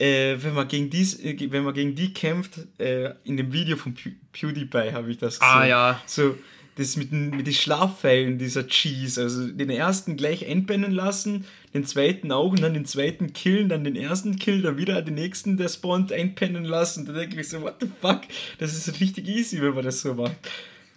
äh, 0.00 0.42
wenn, 0.42 0.54
man 0.54 0.66
gegen 0.66 0.88
dies, 0.88 1.20
äh, 1.20 1.36
wenn 1.50 1.62
man 1.62 1.74
gegen 1.74 1.94
die 1.94 2.12
kämpft, 2.12 2.58
äh, 2.78 3.12
in 3.24 3.36
dem 3.36 3.52
Video 3.52 3.76
von 3.76 3.94
Pew 3.94 4.10
PewDiePie 4.32 4.92
habe 4.92 5.10
ich 5.10 5.18
das 5.18 5.38
gesehen. 5.38 5.54
Ah 5.54 5.66
ja. 5.66 6.02
So, 6.06 6.36
das 6.80 6.96
mit, 6.96 7.12
mit 7.12 7.46
den 7.46 7.54
Schlafpfeilen, 7.54 8.38
dieser 8.38 8.66
Cheese. 8.66 9.22
Also 9.22 9.48
den 9.48 9.70
ersten 9.70 10.16
gleich 10.16 10.42
entbennen 10.42 10.90
lassen, 10.90 11.44
den 11.74 11.84
zweiten 11.84 12.32
auch 12.32 12.52
und 12.52 12.62
dann 12.62 12.74
den 12.74 12.86
zweiten 12.86 13.32
killen, 13.32 13.68
dann 13.68 13.84
den 13.84 13.96
ersten 13.96 14.38
killen, 14.38 14.62
dann 14.62 14.78
wieder 14.78 15.00
den 15.02 15.14
nächsten, 15.14 15.56
der 15.56 15.68
spawnt, 15.68 16.12
einpennen 16.12 16.64
lassen. 16.64 17.06
Da 17.06 17.12
denke 17.12 17.40
ich 17.40 17.48
so, 17.48 17.60
what 17.60 17.76
the 17.80 17.88
fuck? 18.00 18.22
Das 18.58 18.74
ist 18.74 19.00
richtig 19.00 19.28
easy, 19.28 19.60
wenn 19.60 19.74
man 19.74 19.84
das 19.84 20.00
so 20.00 20.14
macht. 20.14 20.36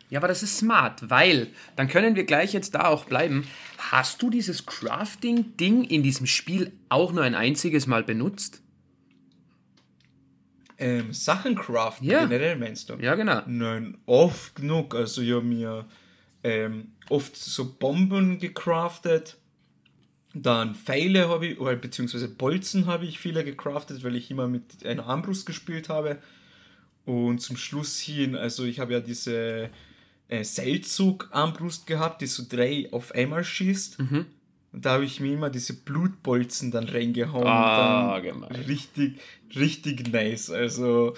Ja, 0.10 0.20
aber 0.20 0.28
das 0.28 0.44
ist 0.44 0.58
smart, 0.58 1.10
weil 1.10 1.48
dann 1.76 1.88
können 1.88 2.16
wir 2.16 2.24
gleich 2.24 2.54
jetzt 2.54 2.76
da 2.76 2.86
auch 2.86 3.06
bleiben. 3.06 3.48
Hast 3.78 4.22
du 4.22 4.30
dieses 4.30 4.66
Crafting-Ding 4.66 5.84
in 5.84 6.04
diesem 6.04 6.28
Spiel 6.28 6.72
auch 6.90 7.12
nur 7.12 7.24
ein 7.24 7.36
einziges 7.36 7.88
Mal 7.88 8.04
benutzt? 8.04 8.63
Ähm, 10.78 11.14
Sachen 11.14 11.56
craften, 11.56 12.08
ja. 12.08 12.26
generell 12.26 12.58
meinst 12.58 12.90
du? 12.90 12.96
Ja, 12.96 13.16
genau. 13.16 13.42
Nein, 13.46 13.98
oft 14.06 14.56
genug. 14.56 14.96
Also 14.96 15.22
ich 15.22 15.32
habe 15.32 15.44
mir 15.44 15.86
ähm, 16.44 16.92
oft 17.10 17.36
so 17.36 17.74
Bomben 17.74 18.40
gecraftet. 18.40 19.38
Dann 20.34 20.74
Pfeile 20.74 21.30
habe 21.30 21.48
ich, 21.48 21.60
oder 21.60 21.76
beziehungsweise 21.76 22.28
Bolzen 22.28 22.88
habe 22.88 23.06
ich 23.06 23.20
viele 23.20 23.44
gecraftet, 23.44 24.04
weil 24.04 24.16
ich 24.16 24.32
immer 24.32 24.48
mit 24.48 24.86
einer 24.86 25.06
Armbrust 25.06 25.46
gespielt 25.46 25.90
habe. 25.90 26.18
Und 27.06 27.40
zum 27.40 27.58
Schluss 27.58 28.00
hin, 28.00 28.36
also 28.36 28.64
ich 28.64 28.80
habe 28.80 28.94
ja 28.94 29.00
diese 29.00 29.70
äh, 30.28 30.44
Seilzug-Armbrust 30.44 31.86
gehabt, 31.86 32.22
die 32.22 32.28
so 32.28 32.44
drei 32.48 32.88
auf 32.92 33.12
einmal 33.12 33.44
schießt. 33.44 34.00
Mhm. 34.00 34.26
Und 34.74 34.86
da 34.86 34.94
habe 34.94 35.06
ich 35.06 35.20
mir 35.20 35.34
immer 35.34 35.52
diese 35.52 35.74
Blutbolzen 35.74 36.72
dann 36.72 36.86
reingehauen. 36.86 37.46
Ah, 37.46 38.16
dann 38.16 38.24
gemein. 38.24 38.52
Richtig, 38.68 39.20
richtig 39.56 40.12
nice. 40.12 40.50
Also, 40.50 41.14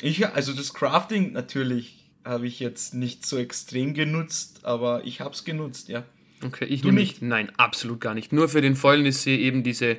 ich, 0.00 0.26
also 0.26 0.52
das 0.52 0.74
Crafting 0.74 1.32
natürlich 1.32 2.10
habe 2.24 2.46
ich 2.46 2.58
jetzt 2.60 2.94
nicht 2.94 3.24
so 3.24 3.38
extrem 3.38 3.94
genutzt, 3.94 4.64
aber 4.64 5.04
ich 5.04 5.20
habe 5.20 5.34
es 5.34 5.44
genutzt, 5.44 5.88
ja. 5.88 6.04
Okay, 6.44 6.64
ich 6.64 6.82
du 6.82 6.90
nicht? 6.90 7.22
Nein, 7.22 7.52
absolut 7.56 8.00
gar 8.00 8.14
nicht. 8.14 8.32
Nur 8.32 8.48
für 8.48 8.60
den 8.60 8.74
Fäulnissee 8.74 9.36
eben 9.36 9.62
diese 9.62 9.98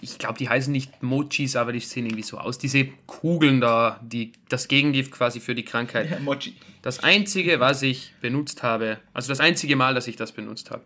ich 0.00 0.18
glaube, 0.18 0.38
die 0.38 0.48
heißen 0.48 0.72
nicht 0.72 1.02
Mochis, 1.02 1.56
aber 1.56 1.72
die 1.72 1.80
sehen 1.80 2.06
irgendwie 2.06 2.22
so 2.22 2.38
aus. 2.38 2.58
Diese 2.58 2.86
Kugeln 3.06 3.60
da, 3.60 4.00
die, 4.02 4.32
das 4.48 4.68
Gegengift 4.68 5.10
quasi 5.10 5.40
für 5.40 5.54
die 5.54 5.64
Krankheit. 5.64 6.10
Ja, 6.10 6.18
Mochi. 6.20 6.54
Das 6.82 7.02
einzige, 7.02 7.60
was 7.60 7.82
ich 7.82 8.14
benutzt 8.20 8.62
habe, 8.62 8.98
also 9.12 9.28
das 9.28 9.40
einzige 9.40 9.76
Mal, 9.76 9.94
dass 9.94 10.06
ich 10.06 10.16
das 10.16 10.32
benutzt 10.32 10.70
habe. 10.70 10.82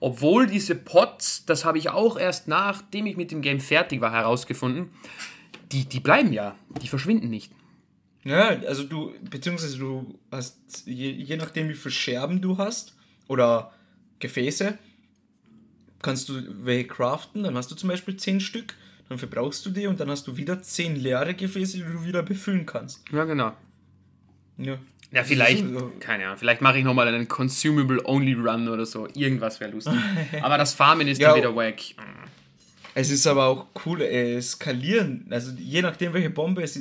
Obwohl 0.00 0.46
diese 0.46 0.74
Pots, 0.74 1.44
das 1.46 1.64
habe 1.64 1.78
ich 1.78 1.90
auch 1.90 2.18
erst 2.18 2.48
nachdem 2.48 3.06
ich 3.06 3.16
mit 3.16 3.30
dem 3.30 3.42
Game 3.42 3.60
fertig 3.60 4.00
war, 4.00 4.12
herausgefunden, 4.12 4.90
die, 5.72 5.84
die 5.84 6.00
bleiben 6.00 6.32
ja, 6.32 6.56
die 6.80 6.88
verschwinden 6.88 7.28
nicht. 7.28 7.52
Ja, 8.24 8.48
also 8.66 8.84
du, 8.84 9.12
beziehungsweise 9.30 9.78
du 9.78 10.18
hast, 10.30 10.58
je, 10.86 11.10
je 11.10 11.36
nachdem 11.36 11.68
wie 11.68 11.74
viele 11.74 11.92
Scherben 11.92 12.40
du 12.40 12.56
hast 12.56 12.94
oder 13.28 13.72
Gefäße, 14.18 14.78
kannst 16.04 16.28
du 16.28 16.34
welche 16.64 16.86
craften, 16.86 17.42
dann 17.42 17.56
hast 17.56 17.70
du 17.70 17.74
zum 17.74 17.88
Beispiel 17.88 18.16
10 18.16 18.40
Stück, 18.40 18.74
dann 19.08 19.18
verbrauchst 19.18 19.66
du 19.66 19.70
die 19.70 19.86
und 19.86 19.98
dann 19.98 20.10
hast 20.10 20.26
du 20.26 20.36
wieder 20.36 20.62
10 20.62 20.96
leere 20.96 21.34
Gefäße, 21.34 21.78
die 21.78 21.82
du 21.82 22.04
wieder 22.04 22.22
befüllen 22.22 22.66
kannst. 22.66 23.02
Ja, 23.10 23.24
genau. 23.24 23.52
Ja. 24.58 24.78
Ja, 25.10 25.22
vielleicht, 25.22 25.64
keine 26.00 26.24
Ahnung, 26.24 26.38
vielleicht 26.38 26.60
mache 26.60 26.78
ich 26.78 26.84
nochmal 26.84 27.06
einen 27.06 27.28
Consumable-Only-Run 27.28 28.68
oder 28.68 28.84
so. 28.84 29.06
Irgendwas 29.14 29.60
wäre 29.60 29.70
lustig. 29.70 29.94
aber 30.42 30.58
das 30.58 30.74
Farmen 30.74 31.06
ist 31.06 31.18
ja, 31.20 31.28
dann 31.28 31.38
wieder 31.38 31.54
wack. 31.54 31.80
Es 32.94 33.10
ist 33.10 33.26
aber 33.26 33.46
auch 33.46 33.66
cool, 33.86 34.02
äh, 34.02 34.42
skalieren. 34.42 35.26
Also 35.30 35.52
je 35.56 35.82
nachdem, 35.82 36.14
welche 36.14 36.30
Bombe 36.30 36.62
es, 36.62 36.80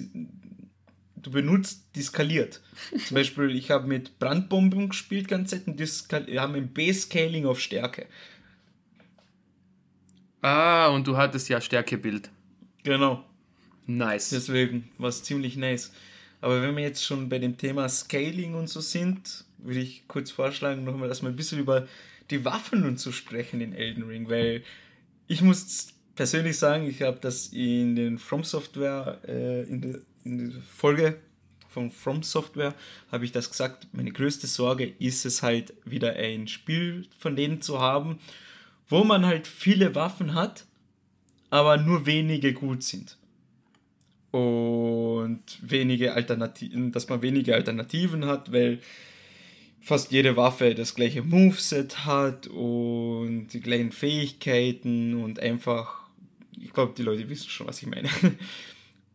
du 1.15 1.31
benutzt, 1.31 1.83
die 1.95 2.01
skaliert. 2.01 2.61
Zum 3.05 3.15
Beispiel, 3.15 3.55
ich 3.55 3.69
habe 3.69 3.87
mit 3.87 4.17
Brandbomben 4.17 4.89
gespielt 4.89 5.27
ganz 5.27 5.51
Zeit 5.51 5.67
und 5.67 5.79
die 5.79 6.39
haben 6.39 6.55
ein 6.55 6.69
B-Scaling 6.69 7.45
auf 7.45 7.59
Stärke. 7.59 8.07
Ah, 10.43 10.87
und 10.89 11.07
du 11.07 11.15
hattest 11.15 11.47
ja 11.47 11.61
Stärkebild. 11.61 12.29
Genau. 12.83 13.23
Nice. 13.87 14.29
Deswegen 14.29 14.89
war 14.97 15.07
es 15.07 15.23
ziemlich 15.23 15.55
nice. 15.55 15.93
Aber 16.41 16.61
wenn 16.61 16.75
wir 16.75 16.83
jetzt 16.83 17.05
schon 17.05 17.29
bei 17.29 17.39
dem 17.39 17.57
Thema 17.57 17.87
Scaling 17.87 18.53
und 18.53 18.67
so 18.67 18.81
sind, 18.81 19.45
würde 19.57 19.79
ich 19.79 20.05
kurz 20.09 20.31
vorschlagen, 20.31 20.83
nochmal, 20.83 21.07
dass 21.07 21.21
wir 21.21 21.29
ein 21.29 21.37
bisschen 21.37 21.59
über 21.59 21.87
die 22.29 22.43
Waffen 22.43 22.83
und 22.83 22.99
so 22.99 23.13
sprechen 23.13 23.61
in 23.61 23.73
Elden 23.73 24.03
Ring, 24.03 24.27
weil 24.27 24.63
ich 25.27 25.41
muss 25.41 25.93
persönlich 26.15 26.57
sagen, 26.57 26.87
ich 26.89 27.01
habe 27.01 27.19
das 27.21 27.47
in 27.47 27.95
den 27.95 28.17
From 28.17 28.43
Software, 28.43 29.21
äh, 29.25 29.63
in, 29.63 29.79
der, 29.79 29.99
in 30.25 30.51
der 30.51 30.61
Folge 30.61 31.19
von 31.69 31.89
From 31.89 32.21
Software, 32.21 32.75
habe 33.13 33.23
ich 33.23 33.31
das 33.31 33.49
gesagt, 33.49 33.87
meine 33.93 34.11
größte 34.11 34.47
Sorge 34.47 34.93
ist 34.99 35.25
es 35.25 35.41
halt 35.41 35.73
wieder 35.85 36.17
ein 36.17 36.49
Spiel 36.49 37.07
von 37.17 37.37
denen 37.37 37.61
zu 37.61 37.79
haben, 37.79 38.19
wo 38.89 39.03
man 39.03 39.25
halt 39.25 39.47
viele 39.47 39.95
Waffen 39.95 40.33
hat, 40.33 40.65
aber 41.49 41.77
nur 41.77 42.05
wenige 42.05 42.53
gut 42.53 42.83
sind. 42.83 43.17
Und 44.31 45.43
wenige 45.61 46.13
Alternativen, 46.13 46.91
dass 46.91 47.07
man 47.07 47.21
wenige 47.21 47.53
Alternativen 47.53 48.25
hat, 48.25 48.51
weil 48.51 48.79
fast 49.79 50.11
jede 50.11 50.35
Waffe 50.37 50.73
das 50.73 50.95
gleiche 50.95 51.21
Moveset 51.21 52.05
hat 52.05 52.47
und 52.47 53.49
die 53.49 53.59
gleichen 53.59 53.91
Fähigkeiten 53.91 55.13
und 55.21 55.39
einfach, 55.39 56.07
ich 56.59 56.73
glaube, 56.73 56.93
die 56.97 57.03
Leute 57.03 57.29
wissen 57.29 57.49
schon, 57.49 57.67
was 57.67 57.81
ich 57.81 57.87
meine. 57.87 58.09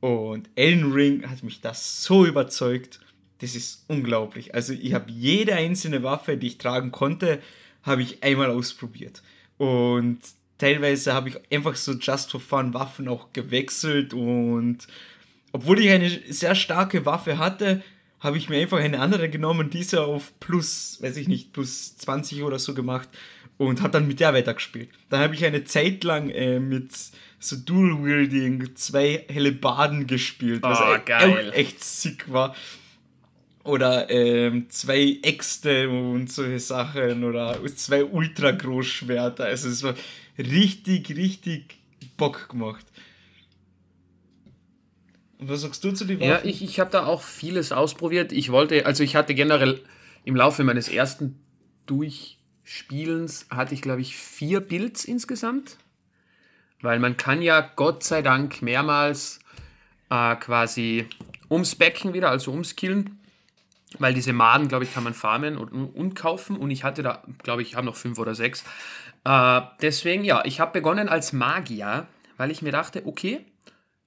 Und 0.01 0.49
Elden 0.55 0.93
Ring 0.93 1.29
hat 1.29 1.43
mich 1.43 1.61
das 1.61 2.05
so 2.05 2.25
überzeugt, 2.25 3.01
das 3.39 3.55
ist 3.55 3.85
unglaublich. 3.89 4.55
Also 4.55 4.73
ich 4.73 4.95
habe 4.95 5.11
jede 5.11 5.55
einzelne 5.55 6.03
Waffe, 6.03 6.37
die 6.37 6.49
ich 6.49 6.59
tragen 6.59 6.93
konnte, 6.93 7.41
habe 7.83 8.03
ich 8.03 8.23
einmal 8.23 8.51
ausprobiert. 8.51 9.23
Und 9.59 10.21
teilweise 10.57 11.15
habe 11.15 11.29
ich 11.29 11.37
einfach 11.53 11.77
so 11.77 11.93
just 11.93 12.31
for 12.31 12.41
fun 12.41 12.75
Waffen 12.75 13.09
auch 13.09 13.33
gewechselt 13.33 14.15
und 14.15 14.87
obwohl 15.53 15.81
ich 15.81 15.91
eine 15.91 16.11
sehr 16.29 16.55
starke 16.55 17.07
Waffe 17.07 17.39
hatte, 17.39 17.83
habe 18.21 18.37
ich 18.37 18.49
mir 18.49 18.61
einfach 18.61 18.79
eine 18.79 19.01
andere 19.01 19.29
genommen, 19.29 19.71
diese 19.71 20.03
auf 20.03 20.33
plus, 20.41 20.99
weiß 21.01 21.17
ich 21.17 21.29
nicht, 21.29 21.53
plus 21.53 21.97
20 21.97 22.43
oder 22.43 22.59
so 22.59 22.75
gemacht 22.75 23.09
und 23.57 23.81
habe 23.81 23.93
dann 23.93 24.09
mit 24.09 24.21
der 24.21 24.35
weitergespielt. 24.35 24.91
Dann 25.09 25.21
habe 25.21 25.35
ich 25.35 25.45
eine 25.45 25.65
Zeit 25.65 26.05
lang 26.05 26.31
äh, 26.31 26.61
mit 26.61 26.91
so 27.39 27.57
Dual-Wielding 27.57 28.75
zwei 28.75 29.25
helle 29.29 29.53
Baden 29.53 30.07
gespielt, 30.07 30.63
was 30.63 30.81
oh, 30.81 30.99
geil. 31.05 31.53
echt 31.55 31.83
sick 31.83 32.31
war. 32.33 32.55
Oder 33.69 34.09
ähm, 34.09 34.71
zwei 34.71 35.19
Äxte 35.21 35.91
und 35.91 36.33
solche 36.33 36.59
Sachen 36.59 37.23
oder 37.23 37.59
zwei 37.77 38.03
Ultra-Großschwerter. 38.03 39.45
Also 39.45 39.69
es 39.69 39.83
war 39.83 39.95
richtig, 40.39 41.15
richtig 41.15 41.77
Bock 42.17 42.49
gemacht. 42.49 42.87
Und 45.37 45.51
was 45.51 45.61
sagst 45.61 45.85
du 45.85 45.93
zu 45.93 46.07
den 46.07 46.19
Waffen? 46.19 46.31
Ja, 46.31 46.41
ich, 46.45 46.63
ich 46.63 46.81
habe 46.81 46.91
da 46.91 47.05
auch 47.05 47.21
vieles 47.21 47.71
ausprobiert. 47.71 48.33
Ich 48.33 48.51
wollte, 48.51 48.87
also 48.87 49.05
ich 49.05 49.15
hatte 49.17 49.35
generell 49.35 49.83
im 50.25 50.35
Laufe 50.35 50.65
meines 50.65 50.89
ersten 50.89 51.39
Durchspielens 51.85 53.49
hatte 53.51 53.75
ich, 53.75 53.83
glaube 53.83 54.01
ich, 54.01 54.17
vier 54.17 54.61
Builds 54.61 55.05
insgesamt. 55.05 55.77
Weil 56.81 57.01
man 57.01 57.19
kann 57.19 57.43
ja 57.43 57.61
Gott 57.77 58.03
sei 58.03 58.23
Dank 58.23 58.63
mehrmals 58.63 59.41
äh, 60.09 60.37
quasi 60.37 61.05
ums 61.51 61.75
Becken 61.75 62.15
wieder, 62.15 62.31
also 62.31 62.51
ums 62.51 62.75
Killen. 62.75 63.18
Weil 63.99 64.13
diese 64.13 64.33
Maden, 64.33 64.69
glaube 64.69 64.85
ich, 64.85 64.93
kann 64.93 65.05
man 65.05 65.15
farmen 65.15 65.57
und, 65.57 65.73
und 65.73 66.15
kaufen. 66.15 66.57
Und 66.57 66.71
ich 66.71 66.85
hatte 66.85 67.03
da, 67.03 67.23
glaube 67.43 67.63
ich, 67.63 67.75
habe 67.75 67.87
noch 67.87 67.97
fünf 67.97 68.19
oder 68.19 68.35
sechs. 68.35 68.65
Äh, 69.25 69.63
deswegen, 69.81 70.25
ja, 70.25 70.45
ich 70.45 70.61
habe 70.61 70.73
begonnen 70.73 71.09
als 71.09 71.33
Magier, 71.33 72.07
weil 72.37 72.51
ich 72.51 72.61
mir 72.61 72.73
dachte, 72.73 73.07
okay, 73.07 73.47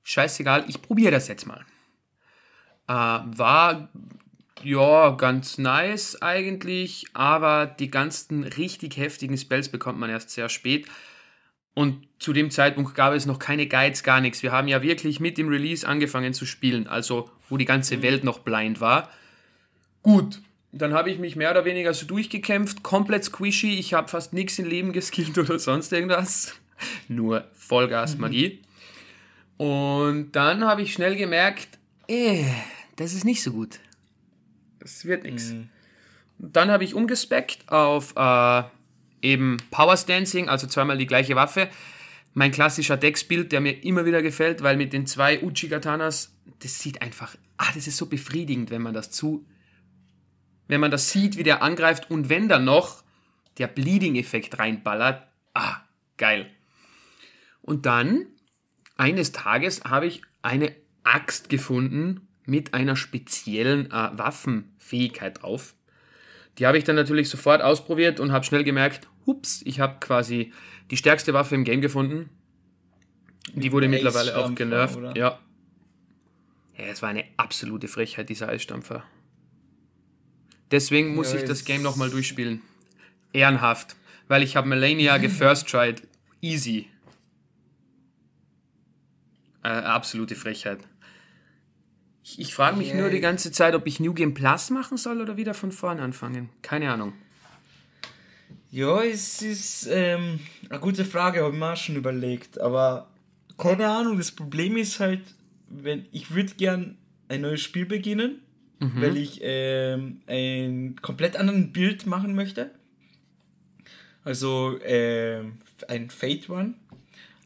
scheißegal, 0.04 0.66
ich 0.68 0.82
probiere 0.82 1.12
das 1.12 1.28
jetzt 1.28 1.48
mal. 1.48 1.66
Äh, 2.88 2.94
war 2.94 3.90
ja 4.64 5.12
ganz 5.12 5.58
nice 5.58 6.22
eigentlich, 6.22 7.08
aber 7.14 7.66
die 7.66 7.90
ganzen 7.90 8.44
richtig 8.44 8.98
heftigen 8.98 9.38
Spells 9.38 9.70
bekommt 9.70 10.00
man 10.00 10.10
erst 10.10 10.30
sehr 10.30 10.50
spät. 10.50 10.88
Und 11.74 12.08
zu 12.20 12.34
dem 12.34 12.52
Zeitpunkt 12.52 12.96
gab 12.96 13.14
es 13.14 13.26
noch 13.26 13.40
keine 13.40 13.66
Guides, 13.66 14.04
gar 14.04 14.20
nichts. 14.20 14.44
Wir 14.44 14.52
haben 14.52 14.68
ja 14.68 14.82
wirklich 14.84 15.20
mit 15.20 15.38
dem 15.38 15.48
Release 15.48 15.88
angefangen 15.88 16.34
zu 16.34 16.46
spielen, 16.46 16.88
also 16.88 17.30
wo 17.50 17.58
die 17.58 17.66
ganze. 17.66 18.02
Welt 18.02 18.24
noch 18.24 18.40
blind 18.40 18.82
war. 18.82 19.10
Gut, 20.04 20.42
dann 20.72 20.94
habe 20.94 21.12
ich 21.12 21.20
mich 21.20 21.36
mehr 21.36 21.52
oder 21.52 21.66
weniger 21.66 21.94
so 21.94 22.06
durchgekämpft, 22.06 22.82
komplett 22.84 23.26
squishy. 23.26 23.78
Ich 23.78 23.94
habe 23.94 24.08
fast 24.08 24.34
nichts 24.34 24.58
im 24.60 24.66
Leben 24.66 24.94
geskillt 24.94 25.38
oder 25.38 25.60
sonst 25.60 25.92
irgendwas. 25.92 26.56
Nur 27.08 27.46
Vollgas-Magie. 27.54 28.62
Mhm. 29.58 29.66
Und 29.66 30.32
dann 30.32 30.66
habe 30.66 30.82
ich 30.82 30.94
schnell 30.94 31.16
gemerkt, 31.16 31.78
eh, 32.08 32.46
das 32.96 33.14
ist 33.14 33.26
nicht 33.26 33.44
so 33.44 33.52
gut. 33.52 33.80
Das 34.80 35.06
wird 35.06 35.24
nichts. 35.24 35.52
Mhm. 35.52 35.70
Dann 36.40 36.72
habe 36.72 36.84
ich 36.84 36.96
umgespeckt 36.96 37.70
auf 37.70 38.16
äh, 38.16 38.64
eben 39.22 39.58
Power 39.70 39.96
Stancing, 39.96 40.50
also 40.50 40.66
zweimal 40.66 40.98
die 40.98 41.06
gleiche 41.06 41.36
Waffe. 41.36 41.70
Mein 42.34 42.52
klassischer 42.52 42.98
Decksbild, 42.98 43.52
der 43.52 43.62
mir 43.62 43.84
immer 43.84 44.06
wieder 44.06 44.24
gefällt, 44.24 44.64
weil 44.64 44.78
mit 44.78 44.94
den 44.94 45.06
zwei 45.06 45.44
Uchi-Katanas, 45.44 46.34
das 46.60 46.80
sieht 46.80 47.02
einfach, 47.02 47.36
ah, 47.58 47.68
das 47.76 47.86
ist 47.86 47.98
so 47.98 48.08
befriedigend, 48.08 48.72
wenn 48.72 48.82
man 48.82 48.94
das 48.94 49.12
zu, 49.12 49.46
wenn 50.72 50.82
man 50.82 50.92
das 50.92 51.12
sieht, 51.12 51.38
wie 51.38 51.44
der 51.44 51.62
angreift 51.62 52.10
und 52.10 52.30
wenn 52.30 52.48
dann 52.48 52.64
noch 52.64 53.04
der 53.58 53.68
Bleeding-Effekt 53.68 54.58
reinballert, 54.58 55.28
ah, 55.54 55.78
geil. 56.18 56.50
Und 57.62 57.86
dann, 57.86 58.26
eines 58.98 59.34
Tages, 59.34 59.84
habe 59.84 60.08
ich 60.08 60.22
eine 60.42 60.74
Axt 61.04 61.50
gefunden 61.50 62.28
mit 62.46 62.74
einer 62.74 62.96
speziellen 62.96 63.92
äh, 63.92 64.10
Waffenfähigkeit 64.14 65.44
drauf. 65.44 65.76
Die 66.58 66.66
habe 66.66 66.78
ich 66.78 66.86
dann 66.86 66.96
natürlich 66.96 67.30
sofort 67.30 67.62
ausprobiert 67.62 68.20
und 68.20 68.32
habe 68.32 68.46
schnell 68.46 68.64
gemerkt, 68.64 69.08
hups, 69.26 69.62
ich 69.66 69.80
habe 69.80 69.98
quasi 70.00 70.54
die 70.90 70.98
stärkste 70.98 71.34
Waffe 71.34 71.56
im 71.56 71.64
Game 71.64 71.82
gefunden. 71.82 72.30
Die 73.54 73.72
wurde 73.72 73.88
mittlerweile 73.88 74.38
auch 74.38 74.54
genervt. 74.56 75.00
Ja. 75.18 75.40
Ja, 76.78 76.86
es 76.86 77.02
war 77.02 77.10
eine 77.10 77.26
absolute 77.38 77.88
Frechheit, 77.88 78.30
dieser 78.30 78.48
Eisstampfer. 78.48 79.04
Deswegen 80.72 81.16
muss 81.16 81.34
ja, 81.34 81.40
ich 81.40 81.46
das 81.46 81.66
Game 81.66 81.82
nochmal 81.82 82.10
durchspielen. 82.10 82.62
Ehrenhaft. 83.34 83.96
Weil 84.28 84.44
ich 84.44 84.56
habe 84.56 84.68
Melania 84.68 85.18
gefirst 85.20 85.70
tried. 85.70 86.02
Easy. 86.42 86.88
Äh, 89.64 89.70
absolute 89.70 90.36
Frechheit. 90.36 90.80
Ich, 92.24 92.40
ich 92.40 92.54
frage 92.54 92.78
mich 92.78 92.90
yeah. 92.90 93.02
nur 93.02 93.10
die 93.10 93.20
ganze 93.20 93.52
Zeit, 93.52 93.76
ob 93.76 93.86
ich 93.88 94.00
New 94.00 94.14
Game 94.14 94.34
Plus 94.34 94.70
machen 94.70 94.98
soll 94.98 95.22
oder 95.22 95.38
wieder 95.38 95.54
von 95.54 95.72
vorne 95.72 96.02
anfangen. 96.02 96.50
Keine 96.62 96.92
Ahnung. 96.92 97.14
Ja, 98.72 99.04
es 99.04 99.42
ist 99.42 99.88
ähm, 99.92 100.40
eine 100.70 100.80
gute 100.80 101.04
Frage, 101.04 101.44
habe 101.44 101.54
ich 101.54 101.60
mir 101.60 101.74
auch 101.74 101.78
schon 101.78 101.98
überlegt. 101.98 102.60
Aber 102.60 103.10
keine 103.58 103.88
Ahnung, 103.88 104.18
das 104.18 104.32
Problem 104.32 104.78
ist 104.78 105.00
halt, 105.00 105.22
wenn 105.68 106.06
ich 106.12 106.34
würde 106.34 106.54
gern 106.56 106.98
ein 107.28 107.42
neues 107.42 107.62
Spiel 107.62 107.86
beginnen, 107.86 108.42
mhm. 108.82 109.02
weil 109.02 109.16
ich 109.16 109.40
ähm, 109.42 110.22
ein 110.28 110.96
komplett 111.02 111.38
anderen 111.38 111.72
Bild 111.72 112.06
machen 112.06 112.36
möchte. 112.36 112.72
Also 114.24 114.78
ähm, 114.84 115.60
ein 115.88 116.10
Fate 116.10 116.50
One. 116.50 116.74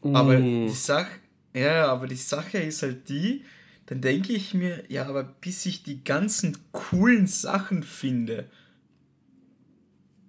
Uh. 0.02 0.14
Aber 0.14 0.36
die 0.36 0.68
Sache, 0.70 1.10
ja, 1.54 1.86
aber 1.86 2.06
die 2.06 2.16
Sache 2.16 2.58
ist 2.58 2.82
halt 2.82 3.08
die, 3.08 3.44
dann 3.86 4.00
denke 4.00 4.32
ich 4.32 4.52
mir, 4.52 4.82
ja, 4.88 5.06
aber 5.06 5.22
bis 5.24 5.64
ich 5.66 5.82
die 5.82 6.02
ganzen 6.02 6.56
coolen 6.72 7.26
Sachen 7.26 7.82
finde, 7.82 8.48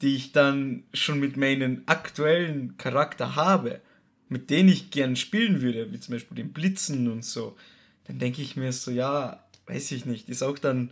die 0.01 0.15
ich 0.15 0.31
dann 0.31 0.83
schon 0.93 1.19
mit 1.19 1.37
meinem 1.37 1.81
aktuellen 1.87 2.77
Charakter 2.77 3.35
habe, 3.35 3.81
mit 4.29 4.49
denen 4.49 4.69
ich 4.69 4.91
gern 4.91 5.15
spielen 5.15 5.61
würde, 5.61 5.91
wie 5.91 5.99
zum 5.99 6.13
Beispiel 6.13 6.35
den 6.35 6.53
Blitzen 6.53 7.11
und 7.11 7.25
so, 7.25 7.57
dann 8.05 8.19
denke 8.19 8.41
ich 8.41 8.55
mir 8.55 8.71
so, 8.71 8.91
ja, 8.91 9.43
weiß 9.67 9.91
ich 9.91 10.05
nicht, 10.05 10.29
ist 10.29 10.43
auch 10.43 10.57
dann 10.57 10.91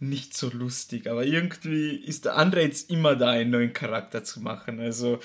nicht 0.00 0.36
so 0.36 0.48
lustig, 0.50 1.10
aber 1.10 1.24
irgendwie 1.24 1.96
ist 1.96 2.24
der 2.24 2.48
jetzt 2.62 2.90
immer 2.90 3.16
da, 3.16 3.30
einen 3.30 3.50
neuen 3.50 3.72
Charakter 3.72 4.22
zu 4.22 4.40
machen. 4.40 4.78
Also, 4.80 5.18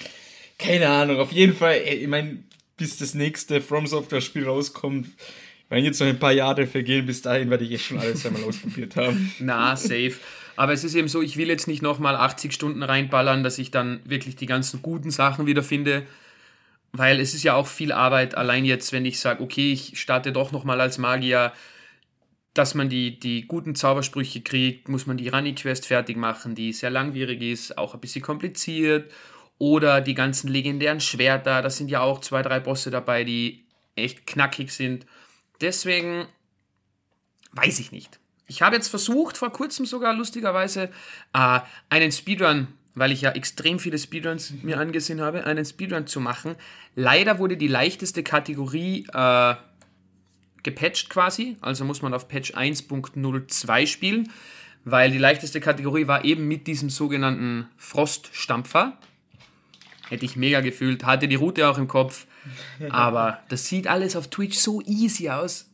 keine 0.58 0.90
Ahnung, 0.90 1.20
auf 1.20 1.32
jeden 1.32 1.56
Fall, 1.56 1.78
ich 1.78 2.08
meine, 2.08 2.40
bis 2.76 2.98
das 2.98 3.14
nächste 3.14 3.62
From 3.62 3.86
Software 3.86 4.22
Spiel 4.22 4.46
rauskommt, 4.46 5.08
wenn 5.70 5.86
jetzt 5.86 6.00
noch 6.00 6.08
ein 6.08 6.20
paar 6.20 6.32
Jahre 6.32 6.68
vergehen, 6.68 7.06
bis 7.06 7.22
dahin 7.22 7.50
werde 7.50 7.64
ich 7.64 7.72
jetzt 7.72 7.86
schon 7.86 8.00
alles 8.00 8.26
einmal 8.26 8.44
ausprobiert 8.48 8.96
haben. 8.96 9.34
Na, 9.40 9.76
safe. 9.76 10.14
Aber 10.56 10.74
es 10.74 10.84
ist 10.84 10.94
eben 10.94 11.08
so, 11.08 11.22
ich 11.22 11.38
will 11.38 11.48
jetzt 11.48 11.68
nicht 11.68 11.82
nochmal 11.82 12.16
80 12.16 12.54
Stunden 12.54 12.84
reinballern, 12.84 13.44
dass 13.44 13.58
ich 13.58 13.72
dann 13.72 14.00
wirklich 14.06 14.36
die 14.36 14.46
ganzen 14.46 14.82
guten 14.82 15.10
Sachen 15.10 15.48
wiederfinde. 15.48 16.04
Weil 16.92 17.20
es 17.20 17.34
ist 17.34 17.42
ja 17.42 17.56
auch 17.56 17.66
viel 17.66 17.92
Arbeit, 17.92 18.36
allein 18.36 18.66
jetzt, 18.66 18.92
wenn 18.92 19.06
ich 19.06 19.20
sage, 19.20 19.42
okay, 19.42 19.74
ich 19.74 20.00
starte 20.00 20.32
doch 20.32 20.52
nochmal 20.52 20.80
als 20.80 21.00
Magier, 21.00 21.54
dass 22.54 22.76
man 22.76 22.90
die, 22.90 23.20
die 23.20 23.48
guten 23.48 23.76
Zaubersprüche 23.76 24.42
kriegt, 24.42 24.88
muss 24.88 25.08
man 25.08 25.18
die 25.18 25.30
Rani-Quest 25.30 25.88
fertig 25.88 26.18
machen, 26.18 26.56
die 26.56 26.72
sehr 26.74 26.92
langwierig 26.92 27.42
ist, 27.42 27.78
auch 27.78 27.94
ein 27.94 28.00
bisschen 28.00 28.22
kompliziert. 28.22 29.12
Oder 29.58 30.02
die 30.02 30.14
ganzen 30.14 30.50
legendären 30.50 31.00
Schwerter, 31.00 31.62
da 31.62 31.70
sind 31.70 31.90
ja 31.90 32.02
auch 32.02 32.20
zwei, 32.22 32.42
drei 32.42 32.60
Bosse 32.60 32.92
dabei, 32.92 33.24
die 33.24 33.66
echt 33.96 34.28
knackig 34.28 34.72
sind. 34.72 35.06
Deswegen 35.62 36.28
weiß 37.54 37.80
ich 37.80 37.92
nicht. 37.92 38.20
Ich 38.48 38.62
habe 38.62 38.76
jetzt 38.76 38.90
versucht, 38.90 39.38
vor 39.38 39.52
kurzem 39.52 39.86
sogar 39.86 40.14
lustigerweise, 40.14 40.90
äh, 41.34 41.60
einen 41.90 42.12
Speedrun 42.12 42.68
weil 42.96 43.12
ich 43.12 43.22
ja 43.22 43.32
extrem 43.32 43.80
viele 43.80 43.98
Speedruns 43.98 44.54
mir 44.62 44.80
angesehen 44.80 45.22
habe, 45.22 45.46
einen 45.46 45.66
Speedrun 45.66 46.08
zu 46.08 46.20
machen. 46.20 46.56
Leider 46.96 47.40
wurde 47.40 47.58
die 47.58 47.68
leichteste 47.68 48.24
Kategorie 48.24 49.08
äh, 49.14 49.56
gepatcht 50.64 51.10
quasi, 51.10 51.58
also 51.62 51.86
muss 51.86 52.02
man 52.02 52.14
auf 52.14 52.28
Patch 52.28 52.54
1.02 52.54 53.88
spielen, 53.88 54.32
weil 54.86 55.12
die 55.12 55.18
leichteste 55.18 55.60
Kategorie 55.60 56.08
war 56.08 56.26
eben 56.26 56.48
mit 56.48 56.68
diesem 56.68 56.90
sogenannten 56.90 57.68
Froststampfer. 57.78 58.98
Hätte 60.10 60.26
ich 60.26 60.36
mega 60.36 60.62
gefühlt, 60.62 61.06
hatte 61.06 61.28
die 61.28 61.36
Route 61.36 61.68
auch 61.68 61.78
im 61.78 61.88
Kopf, 61.88 62.26
aber 62.90 63.44
das 63.50 63.68
sieht 63.68 63.88
alles 63.88 64.16
auf 64.16 64.30
Twitch 64.30 64.58
so 64.58 64.82
easy 64.82 65.30
aus. 65.30 65.70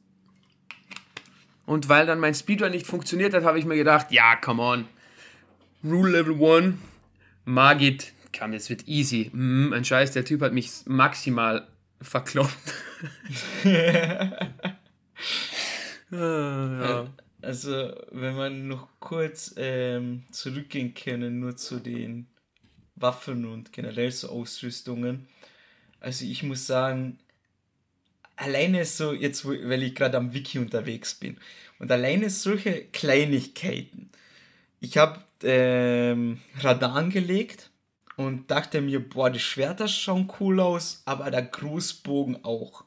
Und 1.66 1.88
weil 1.88 2.08
dann 2.08 2.20
mein 2.20 2.34
Speedrun 2.34 2.72
nicht 2.72 2.88
funktioniert 2.88 3.34
hat, 3.34 3.44
habe 3.44 3.60
ich 3.60 3.66
mir 3.66 3.76
gedacht, 3.76 4.12
ja, 4.12 4.36
come 4.36 4.62
on. 4.62 4.86
Rule 5.84 6.12
Level 6.12 6.64
1, 6.64 6.76
Magit, 7.46 8.14
kam, 8.34 8.54
es 8.54 8.70
wird 8.70 8.88
easy. 8.88 9.30
Mm, 9.32 9.72
ein 9.74 9.86
Scheiß, 9.86 10.12
der 10.12 10.26
Typ 10.26 10.42
hat 10.42 10.52
mich 10.52 10.72
maximal 10.86 11.68
verkloppt. 12.02 12.74
ah, 16.18 16.80
ja. 16.82 17.14
Also, 17.42 17.94
wenn 18.12 18.36
man 18.36 18.68
noch 18.68 18.88
kurz 19.00 19.54
ähm, 19.58 20.24
zurückgehen 20.32 20.94
können, 20.94 21.40
nur 21.40 21.56
zu 21.56 21.80
den 21.80 22.28
Waffen 22.96 23.46
und 23.46 23.72
generell 23.72 24.12
so 24.12 24.30
Ausrüstungen. 24.30 25.28
Also, 26.02 26.26
ich 26.26 26.44
muss 26.44 26.68
sagen, 26.68 27.20
alleine 28.36 28.86
so, 28.86 29.14
jetzt, 29.14 29.46
weil 29.46 29.84
ich 29.84 29.96
gerade 29.96 30.18
am 30.18 30.34
Wiki 30.34 30.60
unterwegs 30.60 31.16
bin, 31.16 31.38
und 31.80 31.92
alleine 31.92 32.30
solche 32.30 32.84
Kleinigkeiten. 32.86 34.10
Ich 34.82 34.98
habe 34.98 35.24
ähm, 35.44 36.40
Radar 36.60 36.96
angelegt 36.96 37.70
und 38.18 38.52
dachte 38.52 38.82
mir, 38.82 39.00
boah, 39.00 39.30
die 39.30 39.40
Schwerter 39.40 39.88
schauen 39.88 40.30
cool 40.40 40.60
aus, 40.60 41.02
aber 41.06 41.32
der 41.32 41.44
Grußbogen 41.44 42.44
auch. 42.44 42.84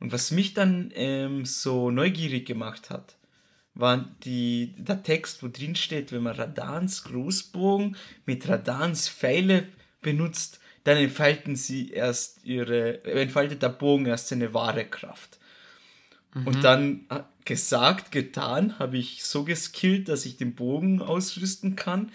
Und 0.00 0.12
was 0.12 0.30
mich 0.30 0.54
dann 0.54 0.92
ähm, 0.94 1.44
so 1.44 1.90
neugierig 1.90 2.46
gemacht 2.46 2.90
hat, 2.90 3.16
war 3.74 4.08
die, 4.24 4.74
der 4.78 5.02
Text, 5.02 5.42
wo 5.42 5.48
drin 5.48 5.76
steht, 5.76 6.12
wenn 6.12 6.22
man 6.22 6.36
Radans 6.36 7.04
Grußbogen 7.04 7.96
mit 8.24 8.48
Radans 8.48 9.08
Pfeile 9.08 9.68
benutzt, 10.00 10.60
dann 10.84 10.96
entfalten 10.98 11.56
sie 11.56 11.90
erst 11.90 12.44
ihre, 12.44 13.04
entfaltet 13.04 13.62
der 13.62 13.70
Bogen 13.70 14.06
erst 14.06 14.28
seine 14.28 14.54
wahre 14.54 14.84
Kraft. 14.86 15.38
Mhm. 16.32 16.46
Und 16.46 16.64
dann 16.64 17.06
äh, 17.10 17.20
gesagt, 17.44 18.12
getan, 18.12 18.78
habe 18.78 18.98
ich 18.98 19.24
so 19.24 19.44
geskillt, 19.44 20.08
dass 20.08 20.26
ich 20.26 20.36
den 20.36 20.54
Bogen 20.54 21.02
ausrüsten 21.02 21.76
kann. 21.76 22.12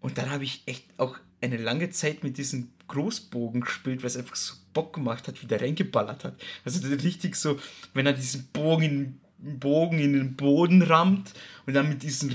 Und 0.00 0.18
dann 0.18 0.30
habe 0.30 0.44
ich 0.44 0.62
echt 0.66 0.86
auch 0.96 1.18
eine 1.40 1.56
lange 1.56 1.90
Zeit 1.90 2.24
mit 2.24 2.38
diesem 2.38 2.72
Großbogen 2.88 3.60
gespielt, 3.60 4.02
weil 4.02 4.08
es 4.08 4.16
einfach 4.16 4.36
so 4.36 4.54
Bock 4.74 4.92
gemacht 4.92 5.26
hat, 5.26 5.42
wie 5.42 5.46
der 5.46 5.62
reingeballert 5.62 6.24
hat. 6.24 6.34
Also 6.64 6.86
richtig 6.88 7.36
so, 7.36 7.58
wenn 7.94 8.06
er 8.06 8.12
diesen 8.12 8.48
Bogen 8.52 8.82
in, 8.82 9.20
Bogen 9.58 9.98
in 9.98 10.12
den 10.12 10.36
Boden 10.36 10.82
rammt 10.82 11.32
und 11.66 11.74
dann 11.74 11.88
mit 11.88 12.02
diesem 12.02 12.30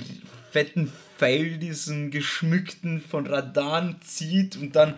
fetten 0.52 0.92
Pfeil, 1.18 1.58
diesen 1.58 2.10
geschmückten 2.10 3.02
von 3.02 3.28
Radan 3.28 3.98
zieht 4.02 4.56
und 4.58 4.76
dann 4.76 4.96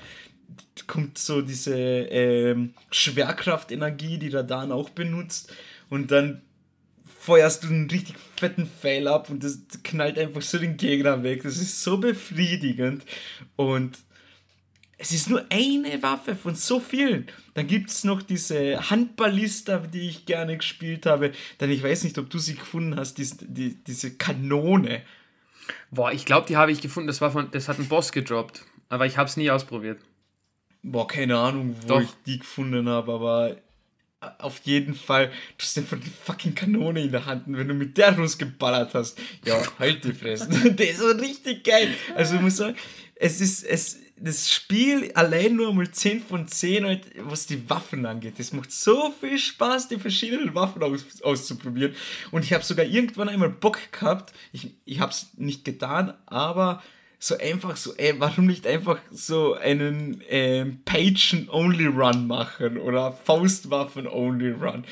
kommt 0.88 1.18
so 1.18 1.42
diese 1.42 1.76
ähm, 1.76 2.74
Schwerkraftenergie, 2.92 4.18
die 4.18 4.30
Radan 4.30 4.72
auch 4.72 4.90
benutzt 4.90 5.54
und 5.90 6.12
dann 6.12 6.42
feuerst 7.20 7.64
du 7.64 7.68
einen 7.68 7.90
richtig 7.90 8.16
fetten 8.36 8.66
Fail 8.66 9.08
ab 9.08 9.30
und 9.30 9.44
das 9.44 9.60
knallt 9.84 10.18
einfach 10.18 10.42
so 10.42 10.58
den 10.58 10.78
Gegner 10.78 11.22
weg. 11.24 11.44
Das 11.44 11.58
ist 11.58 11.84
so 11.84 11.98
befriedigend 11.98 13.04
und 13.56 14.00
es 15.02 15.12
ist 15.12 15.30
nur 15.32 15.44
eine 15.50 16.04
Waffe 16.04 16.36
von 16.36 16.54
so 16.54 16.80
vielen. 16.80 17.26
Dann 17.56 17.66
gibt 17.66 17.90
es 17.90 18.04
noch 18.04 18.22
diese 18.22 18.92
Handballista, 18.92 19.80
die 19.80 20.08
ich 20.08 20.28
gerne 20.28 20.56
gespielt 20.56 21.08
habe. 21.08 21.32
Dann, 21.58 21.72
ich 21.72 21.82
weiß 21.82 22.04
nicht, 22.04 22.20
ob 22.20 22.30
du 22.30 22.38
sie 22.38 22.54
gefunden 22.54 22.96
hast, 22.96 23.16
die, 23.18 23.28
die, 23.42 23.84
diese 23.84 24.16
Kanone. 24.16 25.02
Boah, 25.90 26.12
ich 26.12 26.26
glaube, 26.26 26.46
die 26.48 26.56
habe 26.56 26.72
ich 26.72 26.82
gefunden. 26.82 27.08
Das, 27.08 27.20
war 27.20 27.32
von, 27.32 27.50
das 27.50 27.68
hat 27.68 27.80
ein 27.80 27.88
Boss 27.88 28.12
gedroppt. 28.12 28.64
Aber 28.90 29.08
ich 29.08 29.18
habe 29.18 29.28
es 29.28 29.38
nie 29.38 29.50
ausprobiert. 29.50 30.00
Boah, 30.84 31.08
keine 31.08 31.36
Ahnung, 31.36 31.76
wo 31.82 31.88
Doch. 31.88 32.02
ich 32.02 32.10
die 32.28 32.38
gefunden 32.38 32.88
habe, 32.88 33.12
aber 33.12 33.58
auf 34.38 34.60
jeden 34.66 34.94
Fall, 34.94 35.30
du 35.58 35.64
hast 35.64 35.78
einfach 35.80 35.98
die 36.00 36.12
fucking 36.12 36.54
Kanone 36.54 37.02
in 37.02 37.12
der 37.12 37.26
Hand 37.26 37.48
und 37.48 37.58
wenn 37.58 37.68
du 37.68 37.74
mit 37.74 37.98
der 37.98 38.12
losgeballert 38.12 38.94
hast, 38.94 39.20
ja, 39.46 39.60
halt 39.80 40.04
die 40.04 40.14
Fresse. 40.14 40.48
der 40.72 40.92
ist 40.92 41.00
so 41.00 41.08
richtig 41.08 41.64
geil. 41.64 41.88
Also 42.16 42.36
ich 42.36 42.42
muss 42.42 42.58
sagen, 42.58 42.76
es 43.16 43.42
ist, 43.42 43.64
es, 43.64 43.98
das 44.24 44.52
Spiel 44.52 45.12
allein 45.14 45.56
nur 45.56 45.74
mal 45.74 45.90
10 45.90 46.22
von 46.22 46.48
10, 46.48 46.86
halt, 46.86 47.06
was 47.18 47.48
die 47.48 47.70
Waffen 47.70 48.06
angeht. 48.06 48.40
Es 48.40 48.54
macht 48.54 48.72
so 48.72 49.12
viel 49.20 49.38
Spaß, 49.38 49.90
die 49.90 49.98
verschiedenen 49.98 50.54
Waffen 50.54 50.84
aus, 50.84 51.22
auszuprobieren. 51.22 51.96
Und 52.32 52.44
ich 52.44 52.54
habe 52.54 52.64
sogar 52.64 52.86
irgendwann 52.86 53.30
einmal 53.30 53.50
Bock 53.50 53.80
gehabt, 53.92 54.34
ich, 54.54 54.72
ich 54.86 55.00
habe 55.00 55.12
es 55.12 55.30
nicht 55.38 55.66
getan, 55.66 56.14
aber 56.28 56.84
so 57.18 57.38
einfach 57.38 57.78
so, 57.78 57.96
ey, 57.96 58.16
warum 58.20 58.48
nicht 58.48 58.66
einfach 58.66 59.00
so 59.12 59.54
einen 59.54 60.24
ähm, 60.30 60.80
Pagen-Only-Run 60.86 62.28
machen 62.28 62.78
oder 62.78 63.12
Faustwaffen-Only-Run? 63.12 64.86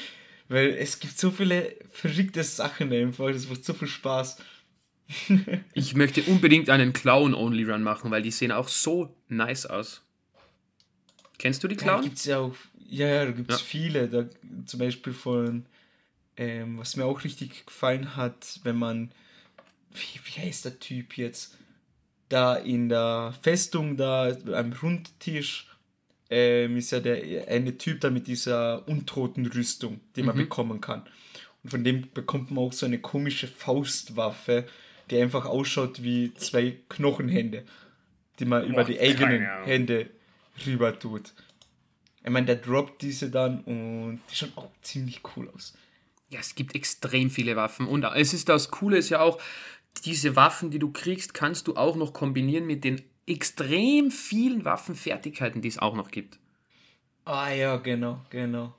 Weil 0.47 0.69
es 0.69 0.99
gibt 0.99 1.19
so 1.19 1.29
viele 1.31 1.75
verrückte 1.91 2.43
Sachen 2.43 2.91
einfach, 2.91 3.31
das 3.31 3.47
macht 3.47 3.63
so 3.63 3.73
viel 3.73 3.87
Spaß. 3.87 4.37
Ich 5.73 5.95
möchte 5.95 6.23
unbedingt 6.23 6.69
einen 6.69 6.93
Clown-Only-Run 6.93 7.83
machen, 7.83 8.11
weil 8.11 8.21
die 8.21 8.31
sehen 8.31 8.51
auch 8.51 8.67
so 8.67 9.15
nice 9.27 9.65
aus. 9.65 10.01
Kennst 11.37 11.63
du 11.63 11.67
die 11.67 11.75
Clown? 11.75 11.97
Ja, 11.97 12.03
gibt's 12.03 12.25
ja 12.25 12.39
auch, 12.39 12.55
ja, 12.89 13.07
ja, 13.07 13.25
da 13.25 13.31
gibt 13.31 13.51
es 13.51 13.59
ja. 13.59 13.65
viele. 13.65 14.07
Da, 14.07 14.25
zum 14.65 14.79
Beispiel 14.79 15.13
von, 15.13 15.65
ähm, 16.37 16.77
was 16.77 16.95
mir 16.95 17.05
auch 17.05 17.23
richtig 17.23 17.65
gefallen 17.65 18.15
hat, 18.15 18.59
wenn 18.63 18.77
man, 18.77 19.11
wie, 19.91 20.19
wie 20.25 20.41
heißt 20.41 20.65
der 20.65 20.79
Typ 20.79 21.17
jetzt? 21.17 21.57
da 22.29 22.55
in 22.55 22.89
der 22.89 23.33
Festung, 23.41 23.97
da 23.97 24.31
am 24.53 24.71
Rundtisch, 24.73 25.67
ähm, 26.29 26.77
ist 26.77 26.91
ja 26.91 26.99
der 26.99 27.47
eine 27.47 27.77
Typ 27.77 28.01
da 28.01 28.11
mit 28.11 28.27
dieser 28.27 28.87
untoten 28.87 29.47
Rüstung, 29.47 29.99
die 30.15 30.21
man 30.21 30.35
mhm. 30.35 30.41
bekommen 30.41 30.79
kann. 30.79 31.03
Und 31.63 31.71
von 31.71 31.83
dem 31.83 32.07
bekommt 32.13 32.51
man 32.51 32.65
auch 32.65 32.73
so 32.73 32.85
eine 32.85 32.99
komische 32.99 33.47
Faustwaffe, 33.47 34.65
die 35.11 35.21
einfach 35.21 35.45
ausschaut 35.45 36.03
wie 36.03 36.33
zwei 36.35 36.77
Knochenhände, 36.89 37.65
die 38.39 38.45
man 38.45 38.61
Boah, 38.63 38.69
über 38.69 38.83
die 38.83 38.99
eigenen 38.99 39.47
Hände 39.65 40.09
rüber 40.65 40.97
tut. 40.97 41.33
Ich 42.23 42.29
meine, 42.29 42.45
der 42.45 42.57
droppt 42.57 43.01
diese 43.01 43.29
dann 43.29 43.61
und 43.61 44.19
die 44.29 44.35
schaut 44.35 44.55
auch 44.55 44.69
ziemlich 44.81 45.21
cool 45.35 45.49
aus. 45.55 45.73
Ja, 46.29 46.39
es 46.39 46.53
gibt 46.53 46.75
extrem 46.75 47.29
viele 47.29 47.55
Waffen 47.55 47.87
und 47.87 48.03
es 48.03 48.33
ist 48.33 48.49
das 48.49 48.69
Coole 48.69 48.97
ist 48.97 49.09
ja 49.09 49.19
auch, 49.21 49.39
diese 50.05 50.35
Waffen, 50.35 50.69
die 50.69 50.79
du 50.79 50.91
kriegst, 50.91 51.33
kannst 51.33 51.67
du 51.67 51.75
auch 51.75 51.95
noch 51.95 52.13
kombinieren 52.13 52.67
mit 52.67 52.83
den 52.83 53.01
extrem 53.25 54.11
vielen 54.11 54.65
Waffenfertigkeiten, 54.65 55.61
die 55.61 55.67
es 55.67 55.79
auch 55.79 55.95
noch 55.95 56.11
gibt. 56.11 56.39
Ah 57.25 57.51
ja, 57.51 57.77
genau, 57.77 58.21
genau. 58.29 58.73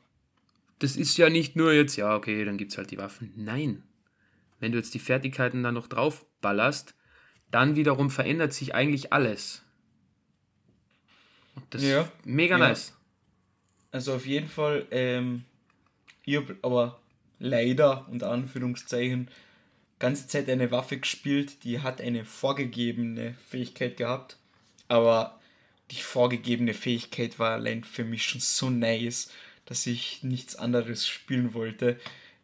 Das 0.79 0.97
ist 0.97 1.17
ja 1.19 1.29
nicht 1.29 1.57
nur 1.57 1.73
jetzt, 1.73 1.97
ja, 1.97 2.17
okay, 2.17 2.45
dann 2.45 2.57
gibt 2.57 2.73
es 2.73 2.79
halt 2.79 2.91
die 2.91 2.99
Waffen. 2.99 3.33
Nein. 3.37 3.83
Wenn 4.61 4.73
du 4.73 4.79
jetzt 4.79 4.95
die 4.95 4.99
Fertigkeiten 4.99 5.63
dann 5.63 5.75
noch 5.75 5.89
drauf 5.89 6.25
ballerst, 6.41 6.95
dann 7.51 7.75
wiederum 7.75 8.11
verändert 8.11 8.53
sich 8.53 8.75
eigentlich 8.75 9.13
alles. 9.13 9.63
das 11.71 11.83
ja, 11.83 12.03
ist 12.03 12.11
mega 12.25 12.59
ja. 12.59 12.69
nice. 12.69 12.97
Also 13.91 14.15
auf 14.15 14.27
jeden 14.27 14.49
Fall, 14.49 14.87
ähm, 14.93 15.45
ich 16.25 16.37
habe 16.37 16.57
aber 16.63 17.01
leider, 17.41 18.07
unter 18.09 18.31
Anführungszeichen, 18.31 19.29
ganze 19.99 20.29
Zeit 20.29 20.49
eine 20.49 20.71
Waffe 20.71 20.99
gespielt, 20.99 21.65
die 21.65 21.81
hat 21.81 22.01
eine 22.01 22.25
vorgegebene 22.25 23.35
Fähigkeit 23.49 23.97
gehabt. 23.97 24.39
Aber 24.89 25.41
die 25.91 26.01
vorgegebene 26.01 26.75
Fähigkeit 26.75 27.39
war 27.39 27.53
allein 27.53 27.85
für 27.85 28.05
mich 28.05 28.25
schon 28.25 28.41
so 28.41 28.71
nice, 28.71 29.31
dass 29.67 29.87
ich 29.87 30.23
nichts 30.23 30.57
anderes 30.57 31.07
spielen 31.07 31.55
wollte. 31.55 31.99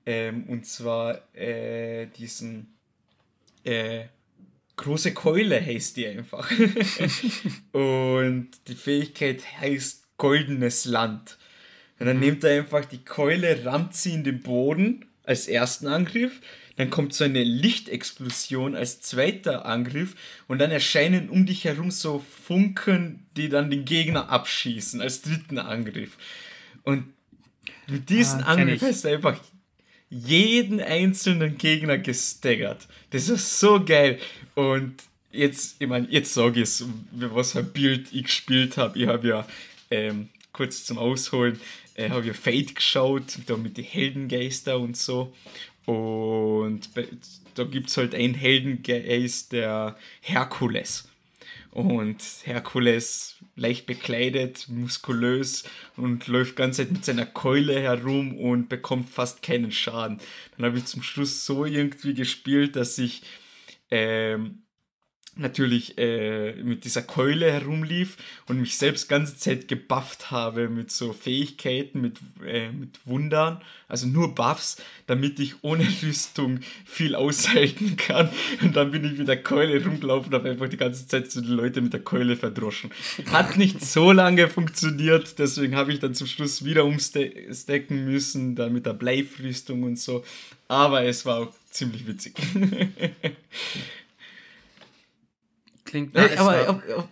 Ähm, 0.06 0.44
und 0.44 0.66
zwar 0.66 1.20
äh, 1.34 2.06
diesen 2.06 2.74
äh, 3.64 4.04
große 4.76 5.12
Keule 5.12 5.60
heißt 5.60 5.96
die 5.96 6.06
einfach. 6.06 6.50
und 7.72 8.50
die 8.68 8.74
Fähigkeit 8.74 9.42
heißt 9.60 10.04
goldenes 10.16 10.84
Land. 10.84 11.36
Und 11.98 12.06
dann 12.06 12.16
mhm. 12.16 12.22
nimmt 12.22 12.44
er 12.44 12.60
einfach 12.60 12.84
die 12.84 13.04
Keule, 13.04 13.64
rammt 13.64 13.94
sie 13.94 14.14
in 14.14 14.24
den 14.24 14.40
Boden 14.40 15.06
als 15.24 15.48
ersten 15.48 15.88
Angriff 15.88 16.40
dann 16.76 16.90
kommt 16.90 17.14
so 17.14 17.24
eine 17.24 17.42
Lichtexplosion 17.42 18.76
als 18.76 19.00
zweiter 19.00 19.64
Angriff 19.64 20.14
und 20.46 20.58
dann 20.58 20.70
erscheinen 20.70 21.30
um 21.30 21.46
dich 21.46 21.64
herum 21.64 21.90
so 21.90 22.24
Funken, 22.44 23.26
die 23.36 23.48
dann 23.48 23.70
den 23.70 23.86
Gegner 23.86 24.28
abschießen 24.28 25.00
als 25.00 25.22
dritten 25.22 25.58
Angriff. 25.58 26.18
Und 26.82 27.06
mit 27.88 28.10
diesem 28.10 28.40
ah, 28.40 28.54
Angriff 28.54 28.82
hast 28.82 29.04
du 29.04 29.08
einfach 29.08 29.40
jeden 30.10 30.80
einzelnen 30.80 31.58
Gegner 31.58 31.98
gestaggert. 31.98 32.86
Das 33.10 33.28
ist 33.28 33.58
so 33.58 33.84
geil. 33.84 34.18
Und 34.54 34.94
jetzt, 35.32 35.76
ich 35.80 35.88
meine, 35.88 36.06
jetzt 36.10 36.34
sage 36.34 36.60
ich 36.60 36.68
es, 36.68 36.84
was 37.12 37.52
für 37.52 37.60
ein 37.60 37.72
Bild 37.72 38.12
ich 38.12 38.24
gespielt 38.24 38.76
habe. 38.76 38.98
Ich 38.98 39.06
habe 39.06 39.28
ja 39.28 39.46
ähm, 39.90 40.28
kurz 40.52 40.84
zum 40.84 40.98
Ausholen, 40.98 41.60
äh, 41.94 42.10
habe 42.10 42.26
ja 42.26 42.32
Fate 42.32 42.74
geschaut, 42.74 43.38
da 43.46 43.56
mit 43.56 43.76
den 43.76 43.84
Heldengeister 43.84 44.78
und 44.78 44.96
so. 44.96 45.32
Und 45.84 46.90
da 47.54 47.64
gibt 47.64 47.90
es 47.90 47.96
halt 47.96 48.14
einen 48.14 48.34
Heldengeist, 48.34 49.52
der 49.52 49.96
Herkules. 50.20 51.08
Und 51.70 52.22
Herkules 52.44 53.35
leicht 53.56 53.86
bekleidet, 53.86 54.68
muskulös 54.68 55.64
und 55.96 56.26
läuft 56.28 56.56
ganz 56.56 56.76
Zeit 56.76 56.92
mit 56.92 57.04
seiner 57.04 57.26
Keule 57.26 57.80
herum 57.80 58.36
und 58.38 58.68
bekommt 58.68 59.10
fast 59.10 59.42
keinen 59.42 59.72
Schaden. 59.72 60.20
Dann 60.56 60.66
habe 60.66 60.78
ich 60.78 60.84
zum 60.84 61.02
Schluss 61.02 61.44
so 61.44 61.64
irgendwie 61.64 62.14
gespielt, 62.14 62.76
dass 62.76 62.98
ich 62.98 63.22
ähm, 63.90 64.65
natürlich 65.36 65.98
äh, 65.98 66.54
mit 66.62 66.84
dieser 66.84 67.02
Keule 67.02 67.52
herumlief 67.52 68.16
und 68.48 68.60
mich 68.60 68.78
selbst 68.78 69.08
ganze 69.08 69.36
Zeit 69.36 69.68
gebufft 69.68 70.30
habe 70.30 70.68
mit 70.68 70.90
so 70.90 71.12
Fähigkeiten, 71.12 72.00
mit, 72.00 72.16
äh, 72.44 72.70
mit 72.70 72.98
Wundern, 73.04 73.60
also 73.88 74.06
nur 74.06 74.34
Buffs, 74.34 74.78
damit 75.06 75.38
ich 75.38 75.56
ohne 75.62 75.86
Rüstung 76.02 76.60
viel 76.84 77.14
aushalten 77.14 77.96
kann. 77.96 78.30
Und 78.62 78.76
dann 78.76 78.90
bin 78.90 79.04
ich 79.04 79.18
mit 79.18 79.28
der 79.28 79.42
Keule 79.42 79.84
rumgelaufen 79.84 80.32
und 80.32 80.40
habe 80.40 80.50
einfach 80.50 80.68
die 80.68 80.78
ganze 80.78 81.06
Zeit 81.06 81.30
so 81.30 81.40
die 81.40 81.48
Leute 81.48 81.80
mit 81.82 81.92
der 81.92 82.00
Keule 82.00 82.36
verdroschen. 82.36 82.90
Hat 83.30 83.58
nicht 83.58 83.84
so 83.84 84.12
lange 84.12 84.48
funktioniert, 84.48 85.38
deswegen 85.38 85.76
habe 85.76 85.92
ich 85.92 85.98
dann 85.98 86.14
zum 86.14 86.26
Schluss 86.26 86.64
wieder 86.64 86.84
umstecken 86.84 88.04
müssen, 88.04 88.56
dann 88.56 88.72
mit 88.72 88.86
der 88.86 88.94
Bleifrüstung 88.94 89.82
und 89.82 89.98
so. 89.98 90.24
Aber 90.68 91.04
es 91.04 91.26
war 91.26 91.40
auch 91.40 91.52
ziemlich 91.70 92.06
witzig. 92.06 92.34
Klingt 95.86 96.12
nice. 96.14 96.36
Aber 96.36 96.68
auf, 96.68 96.88
auf, 96.90 97.08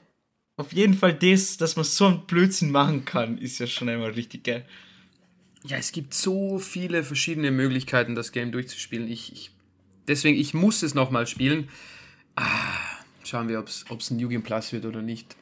auf, 0.57 0.73
jeden 0.73 0.95
Fall 0.95 1.15
das, 1.15 1.57
dass 1.57 1.77
man 1.77 1.85
so 1.85 2.07
einen 2.07 2.27
Blödsinn 2.27 2.71
machen 2.71 3.05
kann, 3.05 3.39
ist 3.39 3.59
ja 3.59 3.67
schon 3.67 3.89
einmal 3.89 4.11
richtig 4.11 4.45
geil. 4.45 4.67
Ja, 5.67 5.79
es 5.79 5.93
gibt 5.93 6.13
so 6.13 6.59
viele 6.59 7.03
verschiedene 7.05 7.51
Möglichkeiten, 7.51 8.15
das 8.15 8.33
Game 8.33 8.53
durchzuspielen. 8.53 9.09
Ich, 9.11 9.33
ich 9.33 9.51
deswegen, 10.07 10.39
ich 10.39 10.53
muss 10.53 10.83
es 10.83 10.95
nochmal 10.95 11.27
spielen. 11.27 11.71
Ah, 12.37 12.77
schauen 13.25 13.49
wir, 13.49 13.59
ob 13.61 13.69
es 13.69 14.11
ein 14.11 14.19
New 14.19 14.29
Game 14.29 14.43
Plus 14.43 14.73
wird 14.73 14.85
oder 14.85 15.01
nicht. 15.01 15.37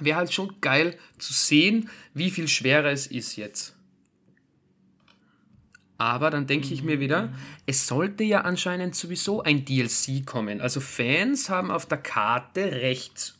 Wäre 0.00 0.16
halt 0.16 0.32
schon 0.32 0.60
geil 0.60 0.98
zu 1.18 1.32
sehen, 1.32 1.90
wie 2.14 2.30
viel 2.30 2.48
schwerer 2.48 2.90
es 2.90 3.06
ist 3.06 3.36
jetzt. 3.36 3.76
Aber 6.00 6.30
dann 6.30 6.46
denke 6.46 6.72
ich 6.72 6.82
mir 6.82 6.98
wieder, 6.98 7.30
es 7.66 7.86
sollte 7.86 8.24
ja 8.24 8.40
anscheinend 8.40 8.96
sowieso 8.96 9.42
ein 9.42 9.66
DLC 9.66 10.24
kommen. 10.24 10.62
Also 10.62 10.80
Fans 10.80 11.50
haben 11.50 11.70
auf 11.70 11.84
der 11.84 11.98
Karte 11.98 12.72
rechts 12.72 13.36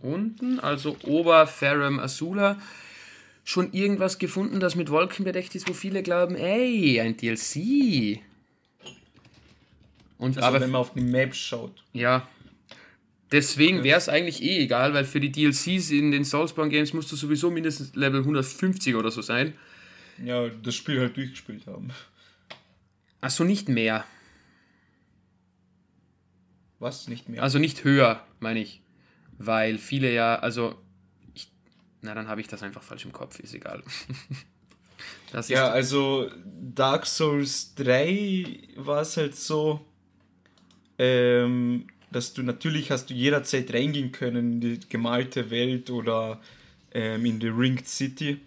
unten, 0.00 0.58
also 0.58 0.96
Ober 1.02 1.46
Ferrum 1.46 2.00
Azula, 2.00 2.56
schon 3.44 3.74
irgendwas 3.74 4.18
gefunden, 4.18 4.58
das 4.58 4.74
mit 4.74 4.88
Wolken 4.88 5.26
bedeckt 5.26 5.54
ist, 5.54 5.68
wo 5.68 5.74
viele 5.74 6.02
glauben, 6.02 6.34
ey, 6.34 6.98
ein 6.98 7.14
DLC. 7.18 8.20
Und 10.16 10.38
also 10.38 10.48
aber 10.48 10.62
wenn 10.62 10.70
man 10.70 10.80
auf 10.80 10.94
die 10.94 11.02
Map 11.02 11.34
schaut. 11.34 11.84
Ja. 11.92 12.26
Deswegen 13.32 13.84
wäre 13.84 13.98
es 13.98 14.08
eigentlich 14.08 14.42
eh 14.42 14.60
egal, 14.60 14.94
weil 14.94 15.04
für 15.04 15.20
die 15.20 15.30
DLCs 15.30 15.90
in 15.90 16.10
den 16.10 16.24
Soulsborne 16.24 16.70
Games 16.70 16.94
musst 16.94 17.12
du 17.12 17.16
sowieso 17.16 17.50
mindestens 17.50 17.94
Level 17.94 18.20
150 18.20 18.94
oder 18.94 19.10
so 19.10 19.20
sein. 19.20 19.52
Ja, 20.24 20.48
das 20.48 20.74
Spiel 20.74 21.00
halt 21.00 21.16
durchgespielt 21.16 21.66
haben. 21.66 21.90
Achso, 23.20 23.44
nicht 23.44 23.68
mehr. 23.68 24.04
Was? 26.78 27.08
Nicht 27.08 27.28
mehr? 27.28 27.42
Also 27.42 27.58
nicht 27.58 27.84
höher, 27.84 28.24
meine 28.40 28.60
ich. 28.60 28.80
Weil 29.38 29.78
viele 29.78 30.12
ja, 30.12 30.36
also. 30.36 30.74
Ich, 31.34 31.50
na, 32.00 32.14
dann 32.14 32.28
habe 32.28 32.40
ich 32.40 32.48
das 32.48 32.62
einfach 32.62 32.82
falsch 32.82 33.04
im 33.04 33.12
Kopf, 33.12 33.38
ist 33.40 33.54
egal. 33.54 33.82
das 35.32 35.48
ja, 35.48 35.68
also 35.68 36.30
Dark 36.44 37.06
Souls 37.06 37.74
3 37.76 38.58
war 38.76 39.02
es 39.02 39.16
halt 39.16 39.36
so, 39.36 39.86
ähm, 40.98 41.86
dass 42.10 42.34
du 42.34 42.42
natürlich 42.42 42.90
hast 42.90 43.10
du 43.10 43.14
jederzeit 43.14 43.72
reingehen 43.72 44.12
können 44.12 44.54
in 44.54 44.60
die 44.60 44.88
gemalte 44.88 45.50
Welt 45.50 45.90
oder 45.90 46.40
ähm, 46.92 47.24
in 47.24 47.40
die 47.40 47.48
Ringed 47.48 47.88
City 47.88 48.40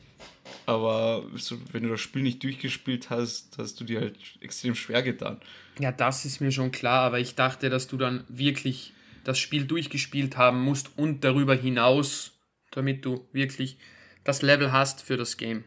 aber 0.65 1.25
so, 1.35 1.57
wenn 1.71 1.83
du 1.83 1.89
das 1.89 2.01
Spiel 2.01 2.23
nicht 2.23 2.43
durchgespielt 2.43 3.09
hast, 3.09 3.57
hast 3.57 3.79
du 3.79 3.83
dir 3.83 4.01
halt 4.01 4.17
extrem 4.41 4.75
schwer 4.75 5.03
getan. 5.03 5.39
Ja, 5.79 5.91
das 5.91 6.25
ist 6.25 6.41
mir 6.41 6.51
schon 6.51 6.71
klar, 6.71 7.01
aber 7.01 7.19
ich 7.19 7.35
dachte, 7.35 7.69
dass 7.69 7.87
du 7.87 7.97
dann 7.97 8.23
wirklich 8.27 8.93
das 9.23 9.39
Spiel 9.39 9.65
durchgespielt 9.65 10.37
haben 10.37 10.61
musst 10.61 10.97
und 10.97 11.23
darüber 11.23 11.55
hinaus, 11.55 12.31
damit 12.71 13.05
du 13.05 13.27
wirklich 13.31 13.77
das 14.23 14.41
Level 14.41 14.71
hast 14.71 15.01
für 15.01 15.17
das 15.17 15.37
Game. 15.37 15.63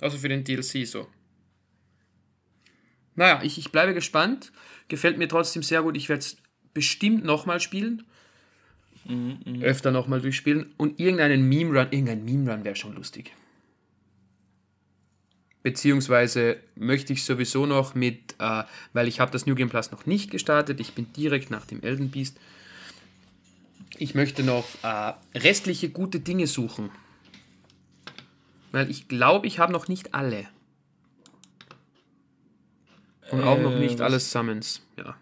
Also 0.00 0.18
für 0.18 0.28
den 0.28 0.44
DLC 0.44 0.86
so. 0.86 1.06
Naja, 3.14 3.42
ich, 3.42 3.58
ich 3.58 3.70
bleibe 3.70 3.94
gespannt. 3.94 4.52
Gefällt 4.88 5.18
mir 5.18 5.28
trotzdem 5.28 5.62
sehr 5.62 5.82
gut. 5.82 5.96
Ich 5.96 6.08
werde 6.08 6.20
es 6.20 6.36
bestimmt 6.72 7.24
nochmal 7.24 7.60
spielen. 7.60 8.04
Mhm, 9.04 9.40
mh. 9.44 9.64
Öfter 9.64 9.90
nochmal 9.90 10.20
durchspielen. 10.20 10.72
Und 10.76 11.00
irgendeinen 11.00 11.48
Meme-Run, 11.48 11.88
irgendein 11.90 12.24
Meme-Run 12.24 12.64
wäre 12.64 12.76
schon 12.76 12.94
lustig. 12.94 13.32
Beziehungsweise 15.62 16.56
möchte 16.74 17.12
ich 17.12 17.24
sowieso 17.24 17.66
noch 17.66 17.94
mit, 17.94 18.34
äh, 18.38 18.64
weil 18.92 19.08
ich 19.08 19.20
habe 19.20 19.30
das 19.30 19.46
New 19.46 19.54
Game 19.54 19.68
Plus 19.68 19.90
noch 19.90 20.06
nicht 20.06 20.30
gestartet, 20.30 20.80
ich 20.80 20.94
bin 20.94 21.12
direkt 21.12 21.50
nach 21.50 21.66
dem 21.66 21.82
Elden 21.82 22.10
Beast. 22.10 22.38
Ich 23.98 24.14
möchte 24.14 24.42
noch 24.42 24.64
äh, 24.82 25.12
restliche 25.38 25.90
gute 25.90 26.20
Dinge 26.20 26.46
suchen. 26.46 26.90
Weil 28.72 28.90
ich 28.90 29.08
glaube, 29.08 29.46
ich 29.46 29.58
habe 29.58 29.72
noch 29.72 29.88
nicht 29.88 30.14
alle. 30.14 30.48
Und 33.30 33.42
auch 33.42 33.60
noch 33.60 33.78
nicht 33.78 34.00
äh, 34.00 34.02
alle 34.02 34.18
Summons, 34.18 34.82
ja. 34.96 35.16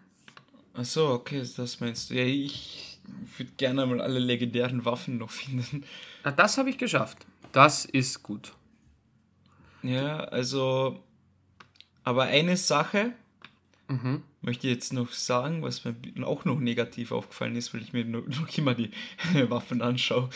Achso, 0.73 1.13
okay, 1.13 1.43
das 1.57 1.79
meinst 1.81 2.09
du. 2.09 2.13
Ja, 2.15 2.23
ich 2.23 2.99
würde 3.37 3.51
gerne 3.57 3.85
mal 3.85 4.01
alle 4.01 4.19
legendären 4.19 4.85
Waffen 4.85 5.17
noch 5.17 5.31
finden. 5.31 5.83
Na, 6.23 6.31
das 6.31 6.57
habe 6.57 6.69
ich 6.69 6.77
geschafft. 6.77 7.25
Das 7.51 7.85
ist 7.85 8.23
gut. 8.23 8.53
Ja, 9.83 10.19
also, 10.25 11.01
aber 12.03 12.23
eine 12.23 12.57
Sache 12.57 13.13
mhm. 13.87 14.23
möchte 14.41 14.67
ich 14.67 14.73
jetzt 14.73 14.93
noch 14.93 15.11
sagen, 15.11 15.61
was 15.61 15.83
mir 15.85 15.95
auch 16.25 16.45
noch 16.45 16.59
negativ 16.59 17.11
aufgefallen 17.11 17.55
ist, 17.55 17.73
weil 17.73 17.81
ich 17.81 17.93
mir 17.93 18.05
noch, 18.05 18.23
immer 18.57 18.75
die 18.75 18.91
Waffen 19.49 19.81
anschaue. 19.81 20.29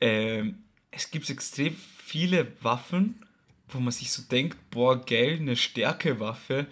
Ähm, 0.00 0.58
es 0.90 1.10
gibt 1.10 1.28
extrem 1.28 1.76
viele 1.98 2.46
Waffen, 2.62 3.22
wo 3.68 3.80
man 3.80 3.92
sich 3.92 4.10
so 4.10 4.22
denkt, 4.22 4.56
boah, 4.70 5.04
geil, 5.04 5.38
eine 5.40 5.56
Stärkewaffe. 5.56 6.66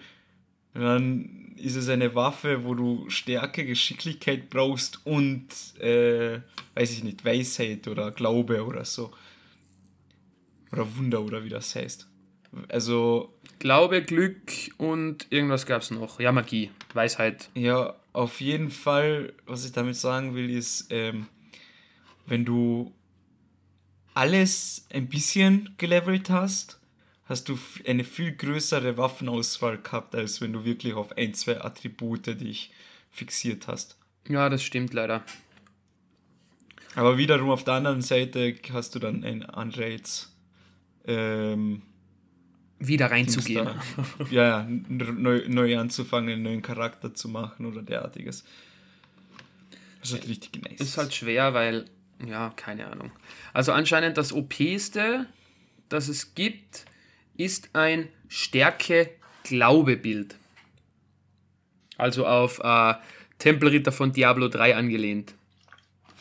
Und 0.73 0.81
dann 0.81 1.55
ist 1.57 1.75
es 1.75 1.89
eine 1.89 2.13
Waffe, 2.15 2.63
wo 2.63 2.73
du 2.73 3.09
Stärke, 3.09 3.65
Geschicklichkeit 3.65 4.49
brauchst 4.49 5.05
und, 5.05 5.47
äh, 5.79 6.39
weiß 6.75 6.91
ich 6.91 7.03
nicht, 7.03 7.25
Weisheit 7.25 7.87
oder 7.87 8.11
Glaube 8.11 8.65
oder 8.65 8.85
so. 8.85 9.11
Oder 10.71 10.95
Wunder 10.97 11.21
oder 11.21 11.43
wie 11.43 11.49
das 11.49 11.75
heißt. 11.75 12.07
Also. 12.69 13.33
Glaube, 13.59 14.03
Glück 14.03 14.51
und 14.77 15.25
irgendwas 15.31 15.65
gab 15.65 15.81
es 15.81 15.91
noch. 15.91 16.19
Ja, 16.19 16.31
Magie, 16.31 16.69
Weisheit. 16.93 17.49
Ja, 17.55 17.95
auf 18.13 18.39
jeden 18.39 18.69
Fall, 18.69 19.33
was 19.45 19.65
ich 19.65 19.71
damit 19.71 19.95
sagen 19.95 20.35
will, 20.35 20.49
ist, 20.49 20.87
ähm, 20.91 21.27
wenn 22.27 22.45
du 22.45 22.93
alles 24.13 24.87
ein 24.91 25.07
bisschen 25.07 25.73
gelevelt 25.77 26.29
hast, 26.29 26.79
hast 27.25 27.49
du 27.49 27.57
eine 27.85 28.03
viel 28.03 28.31
größere 28.31 28.97
Waffenauswahl 28.97 29.77
gehabt, 29.77 30.15
als 30.15 30.41
wenn 30.41 30.53
du 30.53 30.65
wirklich 30.65 30.93
auf 30.93 31.15
ein, 31.17 31.33
zwei 31.33 31.61
Attribute 31.61 32.25
dich 32.39 32.71
fixiert 33.11 33.67
hast. 33.67 33.97
Ja, 34.27 34.49
das 34.49 34.63
stimmt 34.63 34.93
leider. 34.93 35.23
Aber 36.95 37.17
wiederum 37.17 37.51
auf 37.51 37.63
der 37.63 37.75
anderen 37.75 38.01
Seite 38.01 38.55
hast 38.73 38.95
du 38.95 38.99
dann 38.99 39.23
ein 39.23 39.45
Anreiz, 39.45 40.35
ähm, 41.07 41.81
wieder 42.79 43.09
reinzugehen. 43.09 43.69
ja, 44.29 44.43
ja, 44.43 44.67
neu, 44.67 45.43
neu 45.47 45.77
anzufangen, 45.77 46.29
einen 46.29 46.43
neuen 46.43 46.61
Charakter 46.61 47.13
zu 47.13 47.29
machen 47.29 47.65
oder 47.65 47.81
derartiges. 47.81 48.43
Das 49.99 50.09
ist 50.09 50.19
halt 50.19 50.29
richtig 50.29 50.61
nice. 50.61 50.79
Ist 50.79 50.97
halt 50.97 51.13
schwer, 51.13 51.53
weil, 51.53 51.85
ja, 52.25 52.51
keine 52.55 52.87
Ahnung. 52.87 53.11
Also 53.53 53.71
anscheinend 53.71 54.17
das 54.17 54.31
OPste, 54.31 55.25
das 55.89 56.07
es 56.07 56.35
gibt, 56.35 56.85
ist 57.35 57.69
ein 57.73 58.09
Stärke-Glaube-Bild. 58.27 60.35
Also 61.97 62.27
auf 62.27 62.59
äh, 62.63 62.93
Tempelritter 63.39 63.91
von 63.91 64.11
Diablo 64.11 64.49
3 64.49 64.75
angelehnt. 64.75 65.33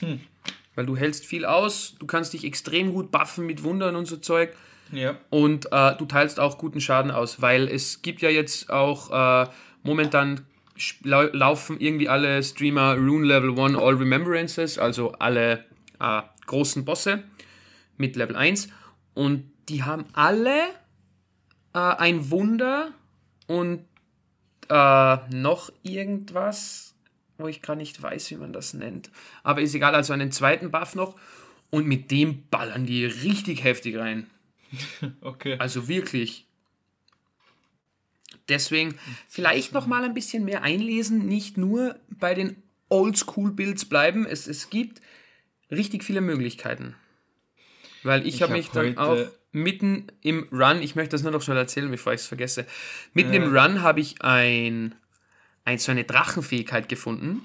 Hm. 0.01 0.21
Weil 0.75 0.87
du 0.87 0.97
hältst 0.97 1.27
viel 1.27 1.45
aus, 1.45 1.97
du 1.99 2.07
kannst 2.07 2.33
dich 2.33 2.45
extrem 2.45 2.93
gut 2.93 3.11
buffen 3.11 3.47
mit 3.47 3.63
Wundern 3.63 3.97
und 3.97 4.07
so 4.07 4.17
Zeug 4.17 4.55
ja. 4.93 5.17
Und 5.31 5.73
äh, 5.73 5.97
du 5.97 6.07
teilst 6.07 6.39
auch 6.41 6.59
guten 6.59 6.81
Schaden 6.81 7.11
aus, 7.11 7.43
weil 7.43 7.69
es 7.69 8.03
gibt 8.03 8.23
ja 8.23 8.31
jetzt 8.31 8.71
auch 8.71 9.11
äh, 9.45 9.49
momentan 9.83 10.47
lau 11.03 11.23
laufen 11.33 11.81
irgendwie 11.81 12.09
alle 12.09 12.43
Streamer 12.43 12.97
Rune 12.97 13.27
Level 13.27 13.59
1 13.59 13.77
All 13.77 13.95
Remembrances, 13.95 14.79
also 14.79 15.13
alle 15.13 15.65
äh, 16.01 16.23
großen 16.47 16.85
Bosse 16.85 17.25
mit 17.97 18.17
Level 18.17 18.37
1. 18.37 18.69
Und 19.15 19.51
die 19.69 19.83
haben 19.83 20.05
alle 20.13 20.61
äh, 21.75 21.79
ein 21.79 22.31
Wunder 22.31 22.93
und 23.47 23.85
äh, 24.69 25.17
noch 25.35 25.73
irgendwas, 25.83 26.95
wo 27.39 27.49
ich 27.49 27.63
gerade 27.63 27.79
nicht 27.79 28.01
weiß, 28.03 28.31
wie 28.31 28.37
man 28.37 28.53
das 28.53 28.75
nennt. 28.75 29.11
Aber 29.43 29.61
ist 29.61 29.75
egal, 29.75 29.95
also 29.95 30.13
einen 30.13 30.33
zweiten 30.33 30.71
Buff 30.71 30.95
noch. 30.95 31.17
Und 31.71 31.87
mit 31.87 32.13
dem 32.13 32.47
ballern 32.49 32.87
die 32.87 33.05
richtig 33.05 33.65
heftig 33.65 33.97
rein. 33.99 34.29
Okay. 35.21 35.57
Also 35.59 35.89
wirklich. 35.89 36.47
Deswegen 38.49 38.97
vielleicht 39.29 39.73
noch 39.73 39.87
mal 39.87 40.05
ein 40.05 40.15
bisschen 40.15 40.45
mehr 40.45 40.63
einlesen, 40.63 41.27
nicht 41.27 41.57
nur 41.57 41.99
bei 42.09 42.35
den 42.35 42.63
Oldschool-Builds 42.89 43.87
bleiben. 43.87 44.25
Es, 44.27 44.47
es 44.47 44.71
gibt 44.71 45.01
richtig 45.71 46.05
viele 46.05 46.21
Möglichkeiten. 46.21 46.95
Weil 48.03 48.27
ich, 48.27 48.37
Ich 48.37 48.43
habe 48.43 48.53
hab 48.53 48.57
mich 48.59 48.71
dann 48.71 48.99
auch 48.99 49.27
mitten 49.51 50.07
im 50.21 50.49
Run, 50.53 50.81
ich 50.83 50.95
möchte 50.95 51.13
das 51.13 51.23
nur 51.23 51.33
noch 51.33 51.43
schnell 51.43 51.57
erzählen, 51.57 51.91
bevor 51.91 52.13
ich 52.13 52.21
es 52.21 52.27
vergesse. 52.27 52.67
Mitten 53.15 53.33
Ja. 53.33 53.43
im 53.43 53.57
Run 53.57 53.83
habe 53.83 54.01
ich 54.01 54.23
ein, 54.23 54.95
ein, 55.65 55.79
so 55.79 55.91
eine 55.91 56.05
Drachenfähigkeit 56.05 56.89
gefunden, 56.89 57.43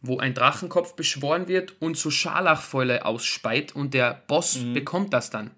wo 0.00 0.18
ein 0.18 0.34
Drachenkopf 0.34 0.94
beschworen 0.94 1.48
wird 1.48 1.74
und 1.80 1.96
so 1.96 2.10
Scharlachfäule 2.10 3.04
ausspeit 3.04 3.74
und 3.74 3.94
der 3.94 4.22
Boss 4.28 4.58
Mhm. 4.58 4.74
bekommt 4.74 5.12
das 5.12 5.30
dann. 5.30 5.50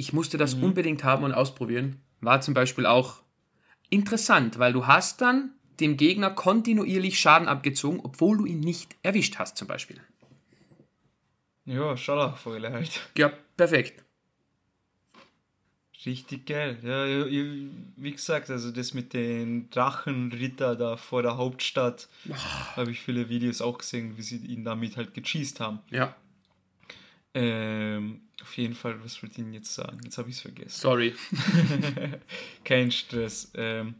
Ich 0.00 0.14
musste 0.14 0.38
das 0.38 0.54
unbedingt 0.54 1.04
haben 1.04 1.24
und 1.24 1.34
ausprobieren. 1.34 2.00
War 2.22 2.40
zum 2.40 2.54
Beispiel 2.54 2.86
auch 2.86 3.20
interessant, 3.90 4.58
weil 4.58 4.72
du 4.72 4.86
hast 4.86 5.20
dann 5.20 5.52
dem 5.78 5.98
Gegner 5.98 6.30
kontinuierlich 6.30 7.20
Schaden 7.20 7.48
abgezogen, 7.48 8.00
obwohl 8.02 8.38
du 8.38 8.46
ihn 8.46 8.60
nicht 8.60 8.96
erwischt 9.02 9.36
hast 9.36 9.58
zum 9.58 9.68
Beispiel. 9.68 10.00
Ja, 11.66 11.98
Scharlachfäule 11.98 12.72
halt. 12.72 12.98
Ja, 13.18 13.30
perfekt. 13.58 14.02
Richtig 16.06 16.46
geil. 16.46 16.78
Ja, 16.82 17.04
wie 17.04 18.12
gesagt, 18.12 18.48
also 18.48 18.70
das 18.70 18.94
mit 18.94 19.12
den 19.12 19.68
Drachenritter 19.68 20.76
da 20.76 20.96
vor 20.96 21.20
der 21.20 21.36
Hauptstadt, 21.36 22.08
habe 22.74 22.90
ich 22.90 23.00
viele 23.02 23.28
Videos 23.28 23.60
auch 23.60 23.76
gesehen, 23.76 24.16
wie 24.16 24.22
sie 24.22 24.38
ihn 24.38 24.64
damit 24.64 24.96
halt 24.96 25.12
gecheased 25.12 25.60
haben. 25.60 25.80
Ja, 25.90 26.16
Ähm, 27.34 28.22
auf 28.42 28.56
jeden 28.56 28.74
Fall, 28.74 29.02
was 29.04 29.22
wollte 29.22 29.34
ich 29.34 29.38
Ihnen 29.38 29.54
jetzt 29.54 29.74
sagen? 29.74 30.00
Jetzt 30.04 30.18
habe 30.18 30.28
ich 30.30 30.36
es 30.36 30.42
vergessen. 30.42 30.80
sorry. 30.80 31.14
Kein 32.64 32.90
Stress. 32.90 33.52
Ähm, 33.54 33.94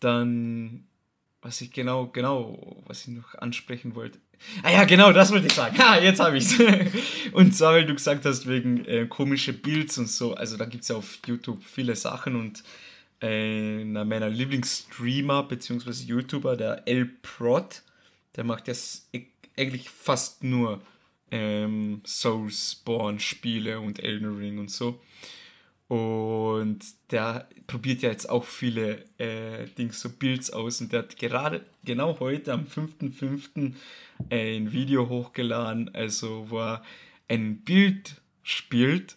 dann, 0.00 0.84
was 1.42 1.60
ich 1.60 1.72
genau, 1.72 2.06
genau, 2.08 2.82
was 2.86 3.06
ich 3.06 3.14
noch 3.14 3.34
ansprechen 3.36 3.94
wollte. 3.94 4.18
Ah 4.62 4.72
ja, 4.72 4.84
genau, 4.84 5.12
das 5.12 5.30
wollte 5.30 5.46
ich 5.46 5.52
sagen. 5.52 5.78
Ha, 5.78 5.98
jetzt 5.98 6.18
habe 6.18 6.38
ich 6.38 6.44
es. 6.44 6.58
und 7.32 7.54
zwar, 7.54 7.74
weil 7.74 7.84
du 7.86 7.94
gesagt 7.94 8.24
hast, 8.24 8.48
wegen 8.48 8.84
äh, 8.86 9.06
komische 9.06 9.52
Builds 9.52 9.98
und 9.98 10.08
so. 10.08 10.34
Also 10.34 10.56
da 10.56 10.64
gibt 10.64 10.82
es 10.82 10.88
ja 10.88 10.96
auf 10.96 11.18
YouTube 11.26 11.62
viele 11.62 11.94
Sachen 11.94 12.36
und 12.36 12.64
einer 13.20 14.06
meiner 14.06 14.30
Lieblingsstreamer 14.30 15.42
bzw. 15.42 15.90
YouTuber, 16.04 16.56
der 16.56 16.88
El 16.88 17.04
Prod, 17.04 17.82
der 18.34 18.44
macht 18.44 18.66
jetzt 18.66 19.08
e- 19.12 19.26
eigentlich 19.58 19.90
fast 19.90 20.42
nur 20.42 20.80
ähm, 21.30 22.00
Soulspawn-Spiele 22.04 23.80
und 23.80 24.02
Elden 24.02 24.36
Ring 24.36 24.58
und 24.58 24.70
so. 24.70 25.00
Und 25.88 26.84
der 27.10 27.48
probiert 27.66 28.02
ja 28.02 28.10
jetzt 28.10 28.30
auch 28.30 28.44
viele 28.44 29.04
äh, 29.18 29.66
Dings, 29.76 30.00
so 30.00 30.08
Builds 30.08 30.52
aus. 30.52 30.80
Und 30.80 30.92
der 30.92 31.00
hat 31.00 31.16
gerade 31.16 31.66
genau 31.84 32.20
heute 32.20 32.52
am 32.52 32.64
5.5. 32.64 33.74
ein 34.30 34.72
Video 34.72 35.08
hochgeladen, 35.08 35.92
also 35.92 36.46
wo 36.48 36.60
er 36.60 36.84
ein 37.28 37.58
Bild 37.62 38.20
spielt, 38.42 39.16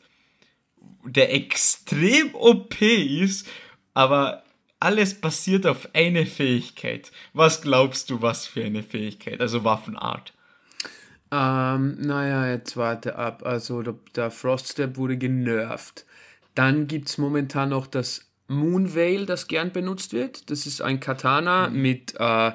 der 1.05 1.34
extrem 1.34 2.34
OP 2.34 2.82
ist, 2.82 3.47
aber 3.93 4.43
alles 4.80 5.20
basiert 5.20 5.66
auf 5.66 5.89
eine 5.93 6.26
Fähigkeit. 6.26 7.11
Was 7.34 7.61
glaubst 7.61 8.09
du, 8.09 8.22
was 8.22 8.47
für 8.47 8.64
eine 8.64 8.84
Fähigkeit? 8.84 9.39
Also 9.41 9.64
Waffenart. 9.64 10.34
Ähm, 11.36 11.97
naja, 11.99 12.51
jetzt 12.51 12.77
warte 12.77 13.15
ab. 13.15 13.41
Also 13.43 13.81
der, 13.81 13.95
der 14.15 14.29
Froststep 14.29 14.97
wurde 14.97 15.17
genervt. 15.17 16.05
Dann 16.53 16.86
gibt 16.86 17.09
es 17.09 17.17
momentan 17.17 17.69
noch 17.69 17.88
das 17.88 18.27
Moonveil, 18.47 19.25
das 19.25 19.47
gern 19.47 19.71
benutzt 19.71 20.13
wird. 20.13 20.51
Das 20.51 20.67
ist 20.67 20.84
ein 20.84 20.99
Katana 20.99 21.69
mit 21.69 22.13
äh, 22.19 22.51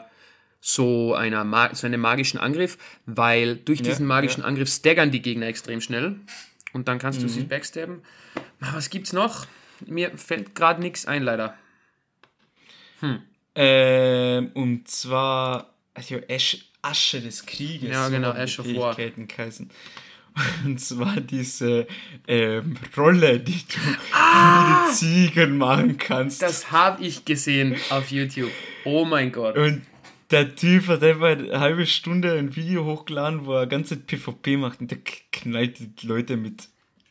so, 0.61 1.13
einer 1.15 1.43
Ma 1.43 1.75
so 1.75 1.89
einem 1.89 2.01
magischen 2.01 2.39
Angriff, 2.39 2.79
weil 3.05 3.57
durch 3.57 3.83
diesen 3.83 4.07
magischen 4.07 4.45
Angriff 4.45 4.69
staggern 4.73 5.11
die 5.11 5.23
Gegner 5.23 5.47
extrem 5.47 5.81
schnell. 5.81 6.15
Und 6.73 6.87
dann 6.87 7.01
kannst 7.01 7.21
du 7.21 7.29
sie 7.29 7.43
backstabben. 7.43 8.03
Ah, 8.61 8.75
Was 8.75 8.91
gibt's 8.91 9.13
noch? 9.13 9.47
Mir 9.87 10.17
fällt 10.17 10.55
gerade 10.55 10.81
nichts 10.81 11.05
ein, 11.07 11.25
leider. 11.25 11.55
Ähm, 13.57 14.53
und 14.55 14.87
zwar 14.87 15.75
also 15.99 16.21
Asche, 16.31 16.59
Asche 16.83 17.21
des 17.21 17.45
Krieges. 17.47 17.91
Ja, 17.91 18.09
genau, 18.09 18.33
Ash 18.33 18.59
of 18.59 18.67
War. 18.75 18.95
Geheißen. 18.95 19.71
Und 20.65 20.81
zwar 20.81 21.21
diese 21.21 21.87
ähm, 22.27 22.77
Rolle, 22.97 23.41
die 23.41 23.61
du 23.67 23.79
ah! 24.13 24.87
mit 24.87 24.97
Ziegen 24.97 25.59
machen 25.59 25.99
kannst. 25.99 26.43
Das 26.43 26.71
habe 26.71 27.05
ich 27.05 27.25
gesehen 27.25 27.77
auf 27.91 28.11
YouTube. 28.11 28.51
Oh 28.85 29.05
mein 29.05 29.33
Gott. 29.33 29.57
und 29.57 29.83
der 30.31 30.55
Typ 30.55 30.89
hat 30.89 31.03
einfach 31.03 31.29
eine 31.29 31.59
halbe 31.59 31.87
Stunde 31.87 32.35
ein 32.39 32.55
Video 32.55 32.85
hochgeladen, 32.85 33.47
wo 33.47 33.55
er 33.55 33.67
ganze 33.67 33.97
PvP 33.97 34.59
macht 34.59 34.81
und 34.81 34.91
der 34.91 34.99
knallt 35.33 35.79
die 35.79 36.07
Leute 36.07 36.37
mit 36.37 36.69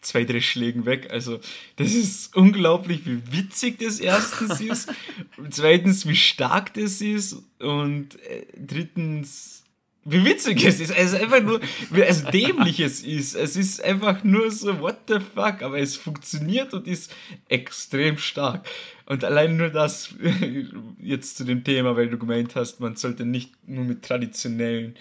zwei, 0.08 0.24
drei 0.24 0.42
Schlägen 0.42 0.86
weg. 0.86 1.10
Also, 1.12 1.40
das 1.76 1.94
ist 1.94 2.36
unglaublich, 2.36 3.06
wie 3.06 3.22
witzig 3.32 3.80
das 3.80 4.00
erstens 4.00 4.62
ist. 4.62 4.90
Und 5.38 5.54
zweitens, 5.54 6.08
wie 6.08 6.16
stark 6.16 6.74
das 6.74 7.02
ist. 7.02 7.44
Und 7.60 8.22
äh, 8.24 8.46
drittens, 8.58 9.64
wie 10.06 10.24
witzig 10.24 10.64
es 10.64 10.80
ist. 10.80 10.92
Es 10.92 11.14
ist 11.14 11.22
einfach 11.22 11.42
nur, 11.42 11.60
wie 11.92 12.02
es 12.02 12.24
dämlich 12.24 12.80
es 12.80 13.04
ist. 13.04 13.36
Es 13.36 13.58
ist 13.58 13.84
einfach 13.84 14.24
nur 14.24 14.50
so, 14.52 14.80
what 14.80 15.00
the 15.08 15.20
fuck. 15.20 15.62
Aber 15.62 15.80
es 15.80 15.98
funktioniert 15.98 16.74
und 16.74 16.88
ist 16.88 17.14
extrem 17.50 18.18
stark. 18.18 18.66
Und 19.06 19.24
allein 19.24 19.58
nur 19.58 19.70
das 19.70 20.16
jetzt 21.00 21.38
zu 21.38 21.44
dem 21.44 21.64
Thema, 21.64 21.96
weil 21.96 22.10
du 22.10 22.18
gemeint 22.18 22.56
hast, 22.56 22.80
man 22.80 22.96
sollte 22.96 23.26
nicht 23.26 23.52
nur 23.68 23.84
mit 23.84 24.04
traditionellen 24.04 24.96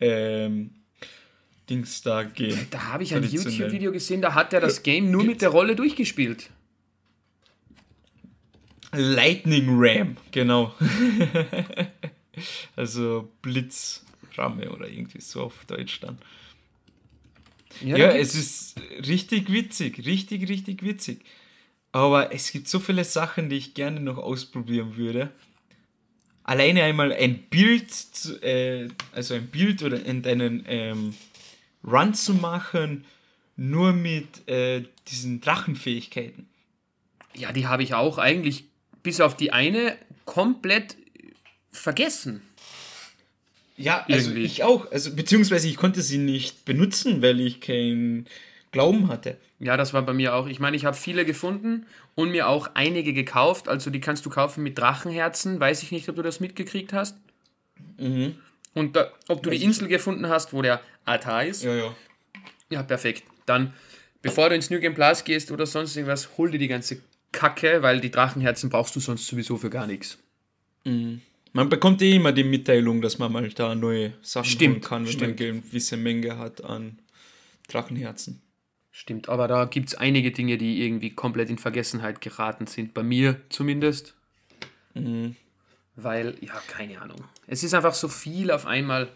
ähm, 0.00 0.70
Dings 1.70 2.02
da 2.02 2.24
gehen. 2.24 2.66
Da 2.70 2.88
habe 2.88 3.04
ich 3.04 3.14
ein. 3.14 3.22
YouTube-Video 3.22 3.92
gesehen, 3.92 4.20
da 4.20 4.34
hat 4.34 4.52
er 4.52 4.60
das 4.60 4.82
Game 4.82 5.10
nur 5.10 5.24
mit 5.24 5.40
der 5.40 5.50
Rolle 5.50 5.76
durchgespielt. 5.76 6.50
Lightning 8.92 9.66
Ram, 9.68 10.16
genau. 10.32 10.74
also 12.76 13.30
Blitzramme 13.40 14.70
oder 14.70 14.88
irgendwie 14.88 15.20
so 15.20 15.42
auf 15.42 15.64
Deutsch 15.66 16.00
dann. 16.00 16.18
Ja, 17.82 17.96
da 17.96 18.12
es 18.16 18.34
ist 18.34 18.80
richtig 19.06 19.52
witzig, 19.52 20.04
richtig, 20.04 20.48
richtig 20.48 20.82
witzig. 20.82 21.20
Aber 21.92 22.32
es 22.32 22.50
gibt 22.50 22.68
so 22.68 22.80
viele 22.80 23.04
Sachen, 23.04 23.48
die 23.48 23.56
ich 23.56 23.74
gerne 23.74 24.00
noch 24.00 24.18
ausprobieren 24.18 24.96
würde. 24.96 25.30
Alleine 26.42 26.82
einmal 26.82 27.12
ein 27.12 27.44
Bild, 27.48 27.92
äh, 28.42 28.88
also 29.12 29.34
ein 29.34 29.46
Bild 29.46 29.82
oder 29.82 30.04
in 30.04 30.22
deinen 30.22 30.64
ähm, 30.66 31.14
Run 31.84 32.14
zu 32.14 32.34
machen, 32.34 33.04
nur 33.56 33.92
mit 33.92 34.48
äh, 34.48 34.84
diesen 35.08 35.40
Drachenfähigkeiten. 35.40 36.48
Ja, 37.34 37.52
die 37.52 37.66
habe 37.66 37.82
ich 37.82 37.94
auch 37.94 38.18
eigentlich 38.18 38.64
bis 39.02 39.20
auf 39.20 39.36
die 39.36 39.52
eine 39.52 39.96
komplett 40.24 40.96
vergessen. 41.70 42.42
Ja, 43.76 44.04
also 44.08 44.30
Irgendwie. 44.30 44.44
ich 44.44 44.62
auch. 44.62 44.90
Also, 44.92 45.14
beziehungsweise 45.14 45.68
ich 45.68 45.76
konnte 45.76 46.02
sie 46.02 46.18
nicht 46.18 46.64
benutzen, 46.64 47.22
weil 47.22 47.40
ich 47.40 47.60
keinen 47.60 48.26
Glauben 48.72 49.08
hatte. 49.08 49.38
Ja, 49.58 49.76
das 49.76 49.92
war 49.94 50.02
bei 50.02 50.12
mir 50.12 50.34
auch. 50.34 50.46
Ich 50.46 50.60
meine, 50.60 50.76
ich 50.76 50.84
habe 50.84 50.96
viele 50.96 51.24
gefunden 51.24 51.86
und 52.14 52.30
mir 52.30 52.48
auch 52.48 52.70
einige 52.74 53.12
gekauft. 53.12 53.68
Also 53.68 53.90
die 53.90 54.00
kannst 54.00 54.24
du 54.24 54.30
kaufen 54.30 54.62
mit 54.62 54.78
Drachenherzen. 54.78 55.60
Weiß 55.60 55.82
ich 55.82 55.92
nicht, 55.92 56.08
ob 56.08 56.16
du 56.16 56.22
das 56.22 56.40
mitgekriegt 56.40 56.92
hast. 56.92 57.16
Mhm. 57.98 58.36
Und 58.74 58.96
da, 58.96 59.10
ob 59.28 59.42
du 59.42 59.50
die 59.50 59.62
Insel 59.62 59.88
gefunden 59.88 60.28
hast, 60.28 60.52
wo 60.52 60.62
der 60.62 60.80
Altar 61.04 61.44
ist. 61.44 61.62
Ja, 61.62 61.74
ja. 61.74 61.96
Ja, 62.70 62.82
perfekt. 62.82 63.24
Dann, 63.46 63.74
bevor 64.22 64.48
du 64.48 64.54
ins 64.54 64.70
New 64.70 64.78
Game 64.80 64.94
Plus 64.94 65.24
gehst 65.24 65.50
oder 65.50 65.66
sonst 65.66 65.96
irgendwas, 65.96 66.36
hol 66.38 66.50
dir 66.50 66.58
die 66.58 66.68
ganze 66.68 67.02
Kacke, 67.32 67.82
weil 67.82 68.00
die 68.00 68.10
Drachenherzen 68.10 68.70
brauchst 68.70 68.94
du 68.96 69.00
sonst 69.00 69.26
sowieso 69.26 69.56
für 69.56 69.70
gar 69.70 69.86
nichts. 69.86 70.18
Man 70.84 71.68
bekommt 71.68 72.00
eh 72.02 72.16
immer 72.16 72.32
die 72.32 72.44
Mitteilung, 72.44 73.02
dass 73.02 73.18
man 73.18 73.32
mal 73.32 73.48
da 73.50 73.74
neue 73.74 74.12
Sachen 74.22 74.46
Stimmt, 74.46 74.84
kann, 74.84 75.04
wenn 75.04 75.12
stimmt. 75.12 75.40
man 75.40 75.48
eine 75.48 75.60
gewisse 75.62 75.96
Menge 75.96 76.38
hat 76.38 76.64
an 76.64 76.98
Drachenherzen. 77.68 78.40
Stimmt, 78.92 79.28
aber 79.28 79.48
da 79.48 79.64
gibt 79.64 79.88
es 79.88 79.94
einige 79.94 80.30
Dinge, 80.32 80.58
die 80.58 80.82
irgendwie 80.82 81.10
komplett 81.10 81.50
in 81.50 81.58
Vergessenheit 81.58 82.20
geraten 82.20 82.66
sind. 82.66 82.94
Bei 82.94 83.02
mir 83.02 83.40
zumindest. 83.48 84.14
weil, 85.96 86.36
ja, 86.40 86.60
keine 86.66 87.00
Ahnung. 87.00 87.24
Es 87.46 87.62
ist 87.62 87.74
einfach 87.74 87.94
so 87.94 88.08
viel 88.08 88.50
auf 88.50 88.66
einmal 88.66 89.08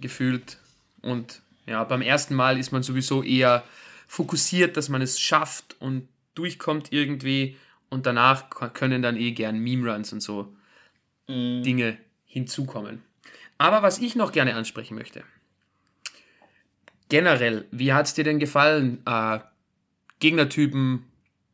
gefühlt 0.00 0.58
und 1.02 1.42
ja, 1.66 1.82
beim 1.84 2.02
ersten 2.02 2.34
Mal 2.34 2.58
ist 2.58 2.72
man 2.72 2.82
sowieso 2.82 3.22
eher 3.22 3.64
fokussiert, 4.06 4.76
dass 4.76 4.88
man 4.88 5.02
es 5.02 5.20
schafft 5.20 5.76
und 5.80 6.08
durchkommt 6.34 6.92
irgendwie 6.92 7.56
und 7.88 8.06
danach 8.06 8.50
können 8.72 9.02
dann 9.02 9.16
eh 9.16 9.32
gern 9.32 9.58
Meme-Runs 9.58 10.12
und 10.12 10.20
so 10.20 10.54
mm. 11.28 11.62
Dinge 11.62 11.98
hinzukommen. 12.24 13.02
Aber 13.58 13.82
was 13.82 13.98
ich 13.98 14.14
noch 14.16 14.32
gerne 14.32 14.54
ansprechen 14.54 14.94
möchte, 14.94 15.24
generell, 17.08 17.66
wie 17.70 17.92
hat 17.92 18.06
es 18.06 18.14
dir 18.14 18.24
denn 18.24 18.38
gefallen? 18.38 19.02
Äh, 19.06 19.40
Gegnertypen, 20.20 21.04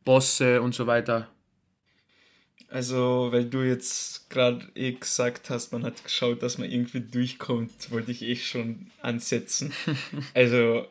Bosse 0.05 0.61
und 0.61 0.75
so 0.75 0.87
weiter. 0.87 1.29
Also, 2.69 3.27
weil 3.31 3.45
du 3.45 3.61
jetzt 3.61 4.31
gerade 4.31 4.67
eh 4.73 4.93
gesagt 4.93 5.51
hast, 5.51 5.71
man 5.73 5.83
hat 5.83 6.03
geschaut, 6.03 6.41
dass 6.41 6.57
man 6.57 6.71
irgendwie 6.71 7.01
durchkommt, 7.01 7.91
wollte 7.91 8.11
ich 8.11 8.23
eh 8.23 8.35
schon 8.35 8.87
ansetzen. 9.01 9.71
also, 10.33 10.87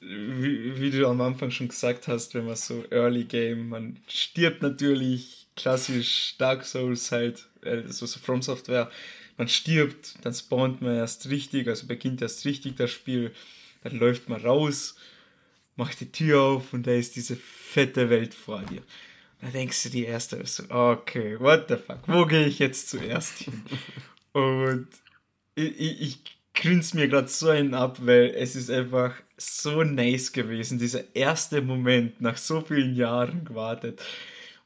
wie, 0.00 0.80
wie, 0.80 0.90
du 0.90 1.06
am 1.06 1.20
Anfang 1.20 1.50
schon 1.50 1.68
gesagt 1.68 2.08
hast, 2.08 2.34
wenn 2.34 2.46
man 2.46 2.56
so 2.56 2.82
Early 2.90 3.24
Game, 3.24 3.68
man 3.68 3.98
stirbt 4.08 4.62
natürlich, 4.62 5.46
klassisch 5.54 6.36
Dark 6.38 6.64
Souls 6.64 7.12
halt, 7.12 7.46
also 7.62 8.06
so 8.06 8.18
From 8.18 8.40
Software, 8.40 8.90
man 9.36 9.48
stirbt, 9.48 10.14
dann 10.22 10.32
spawnt 10.32 10.80
man 10.80 10.96
erst 10.96 11.28
richtig, 11.28 11.68
also 11.68 11.86
beginnt 11.86 12.22
erst 12.22 12.44
richtig 12.44 12.76
das 12.76 12.90
Spiel, 12.90 13.32
dann 13.82 13.98
läuft 13.98 14.28
man 14.28 14.40
raus, 14.40 14.96
macht 15.76 16.00
die 16.00 16.10
Tür 16.10 16.40
auf 16.40 16.72
und 16.72 16.86
da 16.86 16.92
ist 16.92 17.16
diese 17.16 17.36
fette 17.36 18.08
Welt 18.08 18.34
vor 18.34 18.62
dir. 18.62 18.82
Da 19.40 19.48
denkst 19.48 19.84
du 19.84 19.90
dir 19.90 20.08
erst 20.08 20.30
so, 20.30 20.64
okay, 20.68 21.38
what 21.38 21.68
the 21.68 21.76
fuck, 21.76 22.00
wo 22.06 22.26
gehe 22.26 22.46
ich 22.46 22.58
jetzt 22.58 22.88
zuerst 22.88 23.38
hin? 23.38 23.62
Und 24.32 24.88
ich, 25.54 25.80
ich, 25.80 26.00
ich 26.00 26.18
grinse 26.54 26.96
mir 26.96 27.08
gerade 27.08 27.28
so 27.28 27.48
einen 27.48 27.74
ab, 27.74 27.98
weil 28.00 28.34
es 28.34 28.56
ist 28.56 28.70
einfach 28.70 29.14
so 29.36 29.84
nice 29.84 30.32
gewesen, 30.32 30.78
dieser 30.78 31.14
erste 31.14 31.62
Moment 31.62 32.20
nach 32.20 32.36
so 32.36 32.60
vielen 32.60 32.96
Jahren 32.96 33.44
gewartet. 33.44 34.02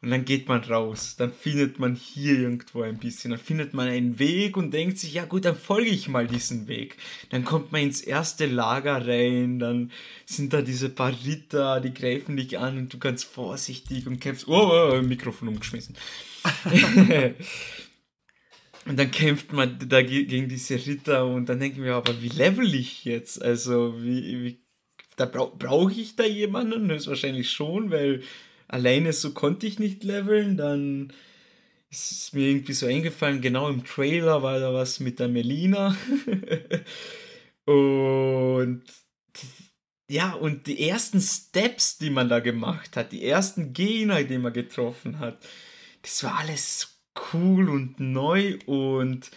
Und 0.02 0.10
dann 0.10 0.24
geht 0.24 0.48
man 0.48 0.60
raus, 0.64 1.14
dann 1.16 1.32
findet 1.32 1.78
man 1.78 1.94
hier 1.94 2.36
irgendwo 2.36 2.82
ein 2.82 2.98
bisschen, 2.98 3.30
dann 3.30 3.38
findet 3.38 3.72
man 3.72 3.86
einen 3.86 4.18
Weg 4.18 4.56
und 4.56 4.72
denkt 4.72 4.98
sich, 4.98 5.14
ja 5.14 5.24
gut, 5.26 5.44
dann 5.44 5.54
folge 5.54 5.90
ich 5.90 6.08
mal 6.08 6.26
diesen 6.26 6.66
Weg. 6.66 6.96
Dann 7.30 7.44
kommt 7.44 7.70
man 7.70 7.82
ins 7.82 8.00
erste 8.00 8.46
Lager 8.46 9.06
rein, 9.06 9.60
dann 9.60 9.92
sind 10.26 10.52
da 10.52 10.60
diese 10.60 10.88
paar 10.88 11.14
Ritter, 11.24 11.80
die 11.80 11.94
greifen 11.94 12.36
dich 12.36 12.58
an 12.58 12.78
und 12.78 12.92
du 12.92 12.98
ganz 12.98 13.22
vorsichtig 13.22 14.08
und 14.08 14.18
kämpfst, 14.18 14.48
oh, 14.48 14.70
oh, 14.72 14.94
oh 14.98 15.02
Mikrofon 15.02 15.46
umgeschmissen. 15.46 15.94
und 18.84 18.98
dann 18.98 19.10
kämpft 19.12 19.52
man 19.52 19.78
da 19.88 20.02
gegen 20.02 20.48
diese 20.48 20.84
Ritter 20.84 21.26
und 21.26 21.48
dann 21.48 21.60
denken 21.60 21.84
wir, 21.84 21.94
aber 21.94 22.20
wie 22.20 22.28
level 22.28 22.74
ich 22.74 23.04
jetzt? 23.04 23.40
Also, 23.40 24.02
wie, 24.02 24.42
wie 24.42 24.58
da 25.14 25.26
brauche 25.26 25.92
ich 25.92 26.16
da 26.16 26.24
jemanden? 26.24 26.88
Das 26.88 27.02
ist 27.02 27.08
wahrscheinlich 27.08 27.52
schon, 27.52 27.92
weil 27.92 28.24
alleine 28.72 29.12
so 29.12 29.32
konnte 29.32 29.66
ich 29.66 29.78
nicht 29.78 30.02
leveln. 30.02 30.56
Dann 30.56 31.12
ist 31.90 32.34
mir 32.34 32.48
irgendwie 32.48 32.72
so 32.72 32.86
eingefallen, 32.86 33.40
genau 33.40 33.68
im 33.68 33.84
Trailer 33.84 34.42
war 34.42 34.58
da 34.58 34.72
was 34.72 34.98
mit 34.98 35.20
der 35.20 35.28
Melina. 35.28 35.96
und 37.66 38.82
ja, 40.10 40.32
und 40.32 40.66
die 40.66 40.88
ersten 40.88 41.20
Steps, 41.20 41.98
die 41.98 42.10
man 42.10 42.28
da 42.28 42.40
gemacht 42.40 42.96
hat, 42.96 43.12
die 43.12 43.24
ersten 43.24 43.72
Gegner, 43.72 44.22
die 44.24 44.38
man 44.38 44.52
getroffen 44.52 45.18
hat, 45.18 45.38
das 46.02 46.22
war 46.24 46.38
alles 46.38 46.98
cool 47.32 47.68
und 47.68 48.00
neu 48.00 48.58
und 48.66 49.30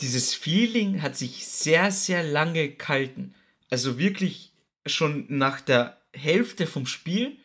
dieses 0.00 0.34
Feeling 0.34 1.02
hat 1.02 1.16
sich 1.16 1.46
sehr, 1.46 1.90
sehr 1.92 2.24
lange 2.24 2.70
gehalten. 2.70 3.34
Also 3.70 3.98
wirklich 3.98 4.52
schon 4.86 5.26
nach 5.28 5.60
der 5.60 6.00
Hälfte 6.12 6.66
vom 6.66 6.86
Spiel 6.86 7.36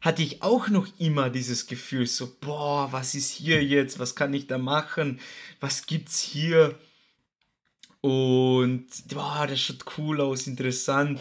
hatte 0.00 0.22
ich 0.22 0.42
auch 0.42 0.68
noch 0.68 0.88
immer 0.98 1.28
dieses 1.28 1.66
Gefühl, 1.66 2.06
so, 2.06 2.34
boah, 2.40 2.90
was 2.92 3.14
ist 3.14 3.30
hier 3.30 3.62
jetzt? 3.62 3.98
Was 3.98 4.14
kann 4.16 4.32
ich 4.32 4.46
da 4.46 4.56
machen? 4.56 5.20
Was 5.60 5.86
gibt's 5.86 6.20
hier? 6.20 6.78
Und, 8.00 8.86
boah, 9.08 9.46
das 9.46 9.60
schaut 9.60 9.84
cool 9.98 10.20
aus, 10.20 10.46
interessant. 10.46 11.20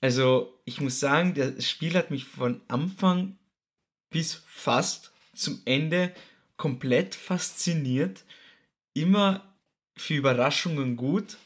Also, 0.00 0.60
ich 0.64 0.80
muss 0.80 1.00
sagen, 1.00 1.34
das 1.34 1.68
Spiel 1.68 1.94
hat 1.94 2.10
mich 2.10 2.24
von 2.24 2.60
Anfang 2.68 3.36
bis 4.10 4.42
fast 4.46 5.12
zum 5.34 5.60
Ende 5.64 6.14
komplett 6.56 7.16
fasziniert. 7.16 8.24
Immer 8.94 9.42
für 9.96 10.14
Überraschungen 10.14 10.96
gut. 10.96 11.36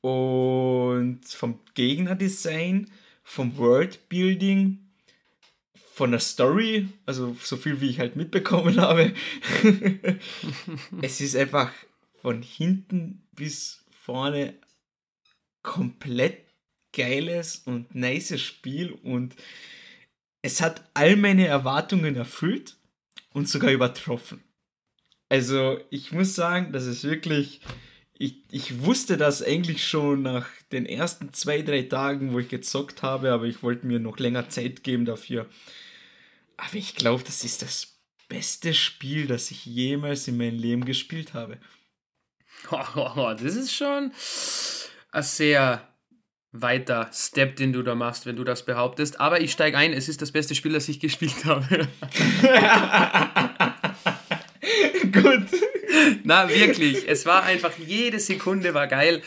Und 0.00 1.20
vom 1.26 1.60
Gegnerdesign, 1.74 2.90
vom 3.24 3.56
Worldbuilding, 3.58 4.85
von 5.96 6.10
der 6.10 6.20
Story, 6.20 6.90
also 7.06 7.34
so 7.40 7.56
viel 7.56 7.80
wie 7.80 7.88
ich 7.88 8.00
halt 8.00 8.16
mitbekommen 8.16 8.78
habe, 8.78 9.14
es 11.00 11.22
ist 11.22 11.34
einfach 11.34 11.72
von 12.20 12.42
hinten 12.42 13.22
bis 13.32 13.82
vorne 14.02 14.52
komplett 15.62 16.44
geiles 16.92 17.62
und 17.64 17.94
nices 17.94 18.42
Spiel 18.42 18.92
und 18.92 19.36
es 20.42 20.60
hat 20.60 20.84
all 20.92 21.16
meine 21.16 21.46
Erwartungen 21.46 22.14
erfüllt 22.14 22.76
und 23.32 23.48
sogar 23.48 23.70
übertroffen. 23.70 24.44
Also 25.30 25.80
ich 25.88 26.12
muss 26.12 26.34
sagen, 26.34 26.74
das 26.74 26.84
ist 26.84 27.04
wirklich, 27.04 27.62
ich, 28.18 28.42
ich 28.50 28.82
wusste 28.82 29.16
das 29.16 29.42
eigentlich 29.42 29.88
schon 29.88 30.20
nach 30.20 30.46
den 30.72 30.84
ersten 30.84 31.32
zwei, 31.32 31.62
drei 31.62 31.84
Tagen, 31.84 32.34
wo 32.34 32.38
ich 32.38 32.48
gezockt 32.48 33.02
habe, 33.02 33.32
aber 33.32 33.46
ich 33.46 33.62
wollte 33.62 33.86
mir 33.86 33.98
noch 33.98 34.18
länger 34.18 34.50
Zeit 34.50 34.84
geben 34.84 35.06
dafür. 35.06 35.48
Aber 36.56 36.74
ich 36.74 36.94
glaube, 36.94 37.22
das 37.24 37.44
ist 37.44 37.62
das 37.62 37.98
beste 38.28 38.74
Spiel, 38.74 39.26
das 39.26 39.50
ich 39.50 39.66
jemals 39.66 40.26
in 40.28 40.36
meinem 40.36 40.58
Leben 40.58 40.84
gespielt 40.84 41.34
habe. 41.34 41.58
das 42.70 43.42
ist 43.42 43.74
schon 43.74 44.12
ein 45.12 45.22
sehr 45.22 45.86
weiter 46.52 47.10
Step, 47.12 47.56
den 47.56 47.72
du 47.72 47.82
da 47.82 47.94
machst, 47.94 48.26
wenn 48.26 48.36
du 48.36 48.44
das 48.44 48.64
behauptest. 48.64 49.20
Aber 49.20 49.40
ich 49.40 49.52
steige 49.52 49.76
ein, 49.76 49.92
es 49.92 50.08
ist 50.08 50.22
das 50.22 50.32
beste 50.32 50.54
Spiel, 50.54 50.72
das 50.72 50.88
ich 50.88 51.00
gespielt 51.06 51.44
habe. 51.44 51.66
Gut. 55.12 55.46
Na, 56.24 56.48
wirklich. 56.48 57.08
Es 57.08 57.26
war 57.26 57.44
einfach, 57.44 57.72
jede 57.78 58.18
Sekunde 58.18 58.74
war 58.74 58.86
geil. 58.86 59.22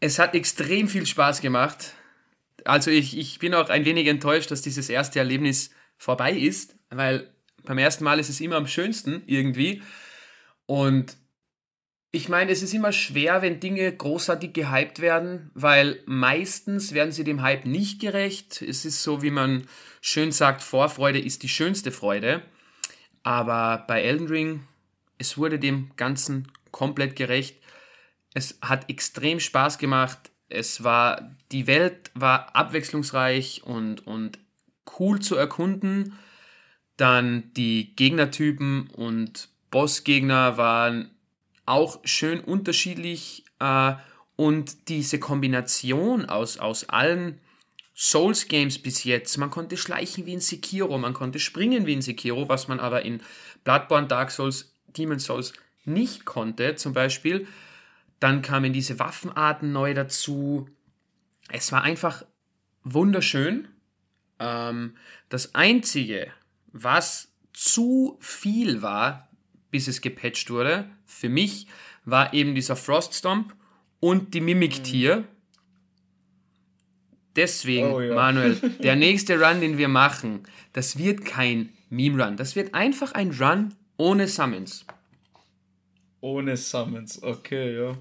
Es 0.00 0.18
hat 0.18 0.34
extrem 0.34 0.88
viel 0.88 1.06
Spaß 1.06 1.40
gemacht. 1.40 1.94
Also 2.64 2.90
ich, 2.90 3.16
ich 3.16 3.38
bin 3.38 3.54
auch 3.54 3.68
ein 3.68 3.84
wenig 3.84 4.06
enttäuscht, 4.06 4.50
dass 4.50 4.62
dieses 4.62 4.88
erste 4.88 5.18
Erlebnis 5.18 5.70
vorbei 5.96 6.32
ist, 6.32 6.76
weil 6.90 7.32
beim 7.64 7.78
ersten 7.78 8.04
Mal 8.04 8.18
ist 8.18 8.28
es 8.28 8.40
immer 8.40 8.56
am 8.56 8.66
schönsten 8.66 9.22
irgendwie. 9.26 9.82
Und 10.66 11.16
ich 12.14 12.28
meine, 12.28 12.52
es 12.52 12.62
ist 12.62 12.74
immer 12.74 12.92
schwer, 12.92 13.42
wenn 13.42 13.58
Dinge 13.58 13.92
großartig 13.92 14.52
gehypt 14.52 15.00
werden, 15.00 15.50
weil 15.54 16.00
meistens 16.06 16.94
werden 16.94 17.10
sie 17.10 17.24
dem 17.24 17.42
Hype 17.42 17.66
nicht 17.66 18.00
gerecht. 18.00 18.62
Es 18.62 18.84
ist 18.84 19.02
so, 19.02 19.20
wie 19.22 19.32
man 19.32 19.66
schön 20.00 20.30
sagt, 20.30 20.62
Vorfreude 20.62 21.18
ist 21.18 21.42
die 21.42 21.48
schönste 21.48 21.90
Freude. 21.90 22.42
Aber 23.24 23.84
bei 23.88 24.02
Elden 24.02 24.28
Ring, 24.28 24.62
es 25.18 25.36
wurde 25.38 25.58
dem 25.58 25.90
Ganzen 25.96 26.52
komplett 26.70 27.16
gerecht. 27.16 27.56
Es 28.32 28.58
hat 28.60 28.88
extrem 28.90 29.40
Spaß 29.40 29.78
gemacht. 29.78 30.30
Es 30.48 30.84
war, 30.84 31.34
die 31.50 31.66
Welt 31.66 32.12
war 32.14 32.54
abwechslungsreich 32.54 33.62
und, 33.64 34.06
und 34.06 34.38
cool 34.98 35.20
zu 35.20 35.36
erkunden. 35.36 36.18
Dann 36.96 37.52
die 37.54 37.94
Gegnertypen 37.96 38.88
und 38.88 39.48
Bossgegner 39.70 40.56
waren 40.56 41.10
auch 41.66 42.00
schön 42.04 42.40
unterschiedlich 42.40 43.44
äh, 43.58 43.94
und 44.36 44.88
diese 44.88 45.18
Kombination 45.18 46.26
aus, 46.26 46.58
aus 46.58 46.88
allen 46.88 47.40
Souls-Games 47.96 48.80
bis 48.80 49.04
jetzt, 49.04 49.36
man 49.38 49.50
konnte 49.50 49.76
schleichen 49.76 50.26
wie 50.26 50.32
in 50.32 50.40
Sekiro, 50.40 50.98
man 50.98 51.14
konnte 51.14 51.38
springen 51.38 51.86
wie 51.86 51.92
in 51.92 52.02
Sekiro, 52.02 52.48
was 52.48 52.66
man 52.66 52.80
aber 52.80 53.02
in 53.02 53.22
Bloodborne, 53.62 54.08
Dark 54.08 54.32
Souls, 54.32 54.72
Demon 54.96 55.20
Souls 55.20 55.52
nicht 55.84 56.24
konnte, 56.24 56.74
zum 56.74 56.92
Beispiel. 56.92 57.46
Dann 58.18 58.42
kamen 58.42 58.72
diese 58.72 58.98
Waffenarten 58.98 59.72
neu 59.72 59.94
dazu. 59.94 60.68
Es 61.50 61.70
war 61.72 61.82
einfach 61.82 62.24
wunderschön 62.82 63.68
ähm, 64.38 64.96
das 65.28 65.54
Einzige, 65.54 66.32
was 66.72 67.32
zu 67.52 68.18
viel 68.20 68.82
war, 68.82 69.28
bis 69.70 69.88
es 69.88 70.00
gepatcht 70.00 70.50
wurde, 70.50 70.88
für 71.04 71.28
mich, 71.28 71.66
war 72.04 72.34
eben 72.34 72.54
dieser 72.54 72.76
Froststomp 72.76 73.54
und 74.00 74.34
die 74.34 74.40
Mimiktier. 74.40 75.18
Mhm. 75.18 75.24
Deswegen, 77.36 77.92
oh, 77.92 78.00
ja. 78.00 78.14
Manuel, 78.14 78.54
der 78.82 78.96
nächste 78.96 79.40
Run, 79.40 79.60
den 79.60 79.78
wir 79.78 79.88
machen, 79.88 80.42
das 80.72 80.98
wird 80.98 81.24
kein 81.24 81.70
Meme-Run. 81.90 82.36
Das 82.36 82.56
wird 82.56 82.74
einfach 82.74 83.12
ein 83.12 83.30
Run 83.30 83.74
ohne 83.96 84.28
Summons. 84.28 84.84
Ohne 86.20 86.56
Summons, 86.56 87.22
okay, 87.22 87.76
ja. 87.76 87.96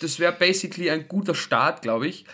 Das 0.00 0.18
wäre 0.18 0.32
basically 0.32 0.90
ein 0.90 1.08
guter 1.08 1.34
Start, 1.34 1.82
glaube 1.82 2.06
ich. 2.06 2.24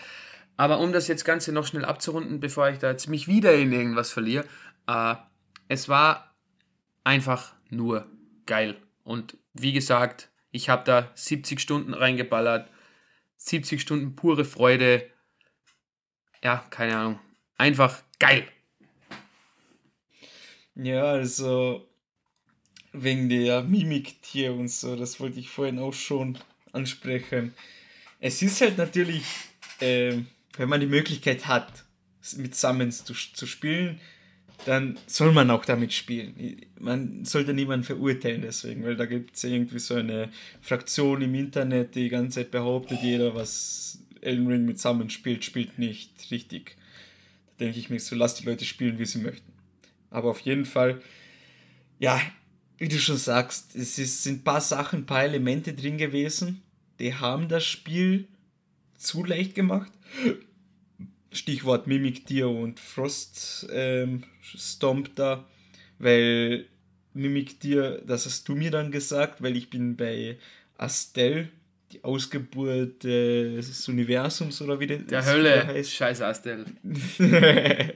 Aber 0.57 0.79
um 0.79 0.93
das 0.93 1.07
jetzt 1.07 1.25
Ganze 1.25 1.51
noch 1.51 1.65
schnell 1.65 1.85
abzurunden, 1.85 2.39
bevor 2.39 2.69
ich 2.69 2.79
da 2.79 2.91
jetzt 2.91 3.07
mich 3.07 3.27
wieder 3.27 3.53
in 3.55 3.71
irgendwas 3.71 4.11
verliere, 4.11 4.45
äh, 4.87 5.15
es 5.67 5.89
war 5.89 6.35
einfach 7.03 7.53
nur 7.69 8.07
geil. 8.45 8.77
Und 9.03 9.37
wie 9.53 9.73
gesagt, 9.73 10.29
ich 10.51 10.69
habe 10.69 10.83
da 10.85 11.11
70 11.15 11.59
Stunden 11.59 11.93
reingeballert, 11.93 12.69
70 13.37 13.81
Stunden 13.81 14.15
pure 14.15 14.45
Freude. 14.45 15.09
Ja, 16.43 16.65
keine 16.69 16.97
Ahnung. 16.97 17.19
Einfach 17.57 18.01
geil. 18.19 18.47
Ja, 20.75 21.03
also 21.03 21.87
wegen 22.93 23.29
der 23.29 23.63
Mimiktier 23.63 24.53
und 24.53 24.69
so, 24.69 24.95
das 24.95 25.19
wollte 25.19 25.39
ich 25.39 25.49
vorhin 25.49 25.79
auch 25.79 25.93
schon 25.93 26.37
ansprechen. 26.71 27.53
Es 28.19 28.41
ist 28.41 28.61
halt 28.61 28.77
natürlich, 28.77 29.25
äh, 29.79 30.19
wenn 30.57 30.69
man 30.69 30.79
die 30.79 30.87
Möglichkeit 30.87 31.47
hat, 31.47 31.85
mit 32.37 32.55
Summons 32.55 33.03
zu, 33.03 33.13
zu 33.13 33.45
spielen, 33.45 33.99
dann 34.65 34.97
soll 35.07 35.33
man 35.33 35.51
auch 35.51 35.65
damit 35.65 35.93
spielen. 35.93 36.61
Man 36.79 37.25
sollte 37.25 37.53
niemanden 37.53 37.85
verurteilen 37.85 38.41
deswegen, 38.41 38.83
weil 38.83 38.95
da 38.95 39.05
gibt 39.05 39.35
es 39.35 39.43
irgendwie 39.43 39.79
so 39.79 39.95
eine 39.95 40.29
Fraktion 40.61 41.21
im 41.21 41.35
Internet, 41.35 41.95
die 41.95 42.03
die 42.03 42.09
ganze 42.09 42.39
Zeit 42.39 42.51
behauptet, 42.51 42.99
jeder, 43.01 43.35
was 43.35 43.99
Elden 44.21 44.47
Ring 44.47 44.65
mit 44.65 44.79
Summons 44.79 45.13
spielt, 45.13 45.43
spielt 45.43 45.79
nicht 45.79 46.31
richtig. 46.31 46.77
Da 47.57 47.65
denke 47.65 47.79
ich 47.79 47.89
mir 47.89 47.99
so, 47.99 48.15
lass 48.15 48.35
die 48.35 48.45
Leute 48.45 48.65
spielen, 48.65 48.99
wie 48.99 49.05
sie 49.05 49.19
möchten. 49.19 49.51
Aber 50.09 50.29
auf 50.29 50.39
jeden 50.41 50.65
Fall, 50.65 51.01
ja, 51.99 52.21
wie 52.77 52.87
du 52.87 52.97
schon 52.97 53.17
sagst, 53.17 53.75
es 53.75 53.97
ist, 53.97 54.23
sind 54.23 54.39
ein 54.39 54.43
paar 54.43 54.61
Sachen, 54.61 54.99
ein 54.99 55.05
paar 55.05 55.23
Elemente 55.23 55.73
drin 55.73 55.97
gewesen, 55.97 56.61
die 56.99 57.13
haben 57.13 57.47
das 57.47 57.65
Spiel 57.65 58.27
zu 59.03 59.23
leicht 59.23 59.55
gemacht. 59.55 59.91
Stichwort 61.31 61.87
Mimik 61.87 62.25
Tier 62.25 62.49
und 62.49 62.79
Frost 62.79 63.67
ähm, 63.71 64.23
Stomp 64.41 65.15
da, 65.15 65.47
weil 65.99 66.67
Mimik 67.13 67.59
Tier, 67.59 68.01
das 68.05 68.25
hast 68.25 68.47
du 68.47 68.55
mir 68.55 68.71
dann 68.71 68.91
gesagt, 68.91 69.41
weil 69.41 69.57
ich 69.57 69.69
bin 69.69 69.95
bei 69.95 70.37
Astel, 70.77 71.49
die 71.91 72.03
Ausgeburt 72.03 73.03
des 73.03 73.87
Universums 73.87 74.61
oder 74.61 74.79
wie 74.79 74.87
das 74.87 75.05
Der 75.05 75.25
Hölle, 75.25 75.67
heißt. 75.67 75.91
Scheiße 75.91 76.25
Astel. 76.25 76.65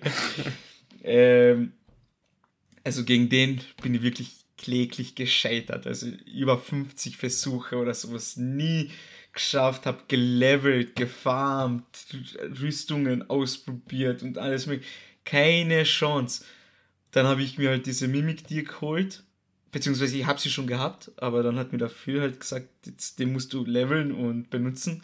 ähm, 1.04 1.74
also 2.84 3.04
gegen 3.04 3.30
den 3.30 3.62
bin 3.82 3.96
ich 3.96 4.02
wirklich 4.04 4.32
kläglich 4.58 5.16
gescheitert. 5.16 5.88
Also 5.88 6.08
über 6.32 6.58
50 6.58 7.18
Versuche 7.18 7.78
oder 7.78 7.94
sowas 7.94 8.38
nie 8.38 8.92
geschafft, 9.38 9.86
habe 9.86 10.04
gelevelt, 10.08 10.96
gefarmt, 10.96 11.86
Rüstungen 12.60 13.30
ausprobiert 13.30 14.24
und 14.24 14.38
alles 14.38 14.68
mögliche. 14.68 14.92
Keine 15.24 15.84
Chance. 15.84 16.44
Dann 17.12 17.26
habe 17.26 17.42
ich 17.42 17.58
mir 17.58 17.70
halt 17.70 17.86
diese 17.86 18.08
Mimik-Tier 18.08 18.64
geholt, 18.64 19.24
beziehungsweise 19.72 20.18
ich 20.18 20.26
habe 20.26 20.40
sie 20.40 20.50
schon 20.50 20.68
gehabt, 20.68 21.12
aber 21.18 21.44
dann 21.44 21.58
hat 21.58 21.72
mir 21.72 21.78
dafür 21.78 22.22
halt 22.22 22.40
gesagt, 22.40 22.68
jetzt, 22.86 23.20
den 23.20 23.32
musst 23.32 23.54
du 23.54 23.64
leveln 23.64 24.12
und 24.12 24.50
benutzen. 24.50 25.04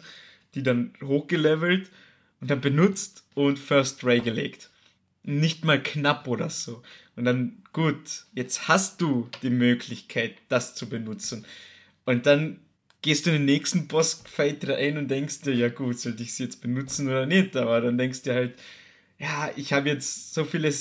Die 0.54 0.62
dann 0.62 0.92
hochgelevelt 1.02 1.90
und 2.40 2.50
dann 2.50 2.60
benutzt 2.60 3.24
und 3.34 3.58
First 3.58 4.04
Ray 4.04 4.20
gelegt. 4.20 4.70
Nicht 5.24 5.64
mal 5.64 5.82
knapp 5.82 6.28
oder 6.28 6.50
so. 6.50 6.82
Und 7.16 7.24
dann, 7.24 7.62
gut, 7.72 8.26
jetzt 8.34 8.68
hast 8.68 9.00
du 9.00 9.28
die 9.42 9.50
Möglichkeit, 9.50 10.36
das 10.48 10.74
zu 10.74 10.88
benutzen. 10.88 11.44
Und 12.04 12.26
dann 12.26 12.60
gehst 13.04 13.26
du 13.26 13.30
in 13.30 13.36
den 13.36 13.44
nächsten 13.44 13.86
Bossfight 13.86 14.66
rein 14.66 14.96
und 14.96 15.08
denkst 15.08 15.42
dir, 15.42 15.52
ja 15.52 15.68
gut, 15.68 16.00
sollte 16.00 16.22
ich 16.22 16.32
sie 16.32 16.44
jetzt 16.44 16.62
benutzen 16.62 17.06
oder 17.06 17.26
nicht? 17.26 17.54
Aber 17.54 17.82
dann 17.82 17.98
denkst 17.98 18.22
du 18.22 18.32
halt, 18.32 18.54
ja, 19.18 19.50
ich 19.56 19.74
habe 19.74 19.90
jetzt 19.90 20.32
so 20.32 20.44
viele 20.44 20.72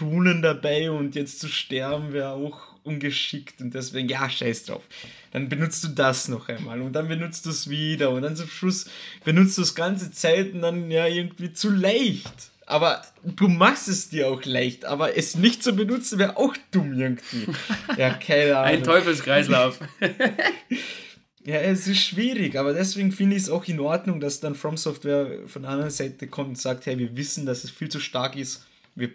Runen 0.00 0.42
dabei 0.42 0.90
und 0.90 1.14
jetzt 1.14 1.38
zu 1.38 1.46
sterben 1.46 2.12
wäre 2.12 2.30
auch 2.30 2.60
ungeschickt 2.82 3.60
und 3.60 3.72
deswegen, 3.72 4.08
ja, 4.08 4.28
scheiß 4.28 4.64
drauf. 4.64 4.82
Dann 5.30 5.48
benutzt 5.48 5.84
du 5.84 5.88
das 5.88 6.26
noch 6.26 6.48
einmal 6.48 6.80
und 6.80 6.92
dann 6.92 7.06
benutzt 7.06 7.46
du 7.46 7.50
es 7.50 7.70
wieder 7.70 8.10
und 8.10 8.22
dann 8.22 8.34
zum 8.34 8.48
Schluss 8.48 8.90
benutzt 9.24 9.56
du 9.56 9.62
es 9.62 9.76
ganze 9.76 10.10
Zeit 10.10 10.52
und 10.52 10.62
dann 10.62 10.90
ja 10.90 11.06
irgendwie 11.06 11.52
zu 11.52 11.70
leicht 11.70 12.50
aber 12.70 13.02
du 13.24 13.48
machst 13.48 13.88
es 13.88 14.10
dir 14.10 14.28
auch 14.28 14.44
leicht, 14.44 14.84
aber 14.84 15.16
es 15.16 15.34
nicht 15.34 15.62
zu 15.62 15.74
benutzen 15.74 16.20
wäre 16.20 16.36
auch 16.36 16.56
dumm 16.70 16.92
irgendwie. 16.98 17.46
Ja, 17.96 18.10
keine 18.10 18.56
Ahnung. 18.56 18.78
Ein 18.78 18.84
Teufelskreislauf. 18.84 19.80
ja, 21.44 21.56
es 21.56 21.86
ist 21.86 22.00
schwierig, 22.00 22.56
aber 22.56 22.74
deswegen 22.74 23.12
finde 23.12 23.36
ich 23.36 23.44
es 23.44 23.50
auch 23.50 23.66
in 23.66 23.80
Ordnung, 23.80 24.20
dass 24.20 24.40
dann 24.40 24.54
From 24.54 24.76
Software 24.76 25.46
von 25.46 25.62
der 25.62 25.70
anderen 25.70 25.90
Seite 25.90 26.28
kommt 26.28 26.50
und 26.50 26.58
sagt, 26.58 26.86
hey, 26.86 26.98
wir 26.98 27.16
wissen, 27.16 27.46
dass 27.46 27.64
es 27.64 27.70
viel 27.70 27.88
zu 27.88 28.00
stark 28.00 28.36
ist, 28.36 28.66
wir, 28.94 29.10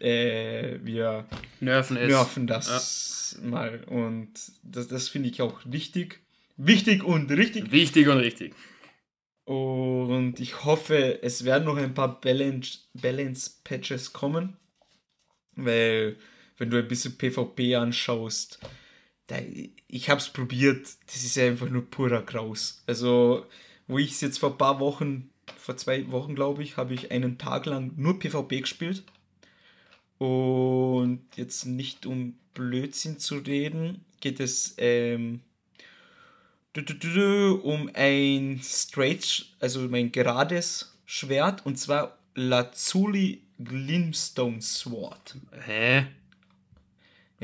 äh, 0.00 0.78
wir 0.82 1.26
nerven, 1.60 1.94
nerven 1.94 2.46
das 2.46 3.38
ja. 3.40 3.48
mal 3.48 3.82
und 3.84 4.30
das, 4.62 4.88
das 4.88 5.08
finde 5.08 5.30
ich 5.30 5.40
auch 5.40 5.64
richtig. 5.64 6.20
Wichtig 6.56 7.02
und 7.02 7.30
richtig. 7.30 7.72
Wichtig 7.72 8.08
und 8.08 8.18
richtig. 8.18 8.54
Und 9.44 10.40
ich 10.40 10.64
hoffe, 10.64 11.22
es 11.22 11.44
werden 11.44 11.64
noch 11.64 11.76
ein 11.76 11.94
paar 11.94 12.20
Balance-Patches 12.20 13.60
Balance 13.62 14.10
kommen. 14.12 14.56
Weil, 15.56 16.16
wenn 16.58 16.70
du 16.70 16.78
ein 16.78 16.88
bisschen 16.88 17.16
PvP 17.16 17.76
anschaust, 17.76 18.58
da, 19.26 19.36
ich 19.88 20.10
habe 20.10 20.20
es 20.20 20.28
probiert, 20.28 20.86
das 21.06 21.24
ist 21.24 21.38
einfach 21.38 21.68
nur 21.68 21.88
purer 21.88 22.22
Graus. 22.22 22.82
Also, 22.86 23.46
wo 23.86 23.98
ich 23.98 24.12
es 24.12 24.20
jetzt 24.20 24.38
vor 24.38 24.52
ein 24.52 24.58
paar 24.58 24.80
Wochen, 24.80 25.30
vor 25.56 25.76
zwei 25.76 26.10
Wochen 26.10 26.34
glaube 26.34 26.62
ich, 26.62 26.76
habe 26.76 26.94
ich 26.94 27.10
einen 27.10 27.38
Tag 27.38 27.66
lang 27.66 27.92
nur 27.96 28.18
PvP 28.18 28.60
gespielt. 28.60 29.02
Und 30.18 31.22
jetzt 31.36 31.66
nicht 31.66 32.06
um 32.06 32.34
Blödsinn 32.54 33.18
zu 33.18 33.36
reden, 33.38 34.04
geht 34.20 34.40
es 34.40 34.74
ähm, 34.78 35.40
um 37.62 37.90
ein 37.94 38.60
straight, 38.62 39.46
also 39.60 39.80
mein 39.80 40.12
gerades 40.12 40.96
Schwert 41.04 41.64
und 41.66 41.78
zwar 41.78 42.18
Lazuli 42.34 43.42
Glimstone 43.58 44.60
Sword. 44.60 45.36
Hä? 45.64 46.06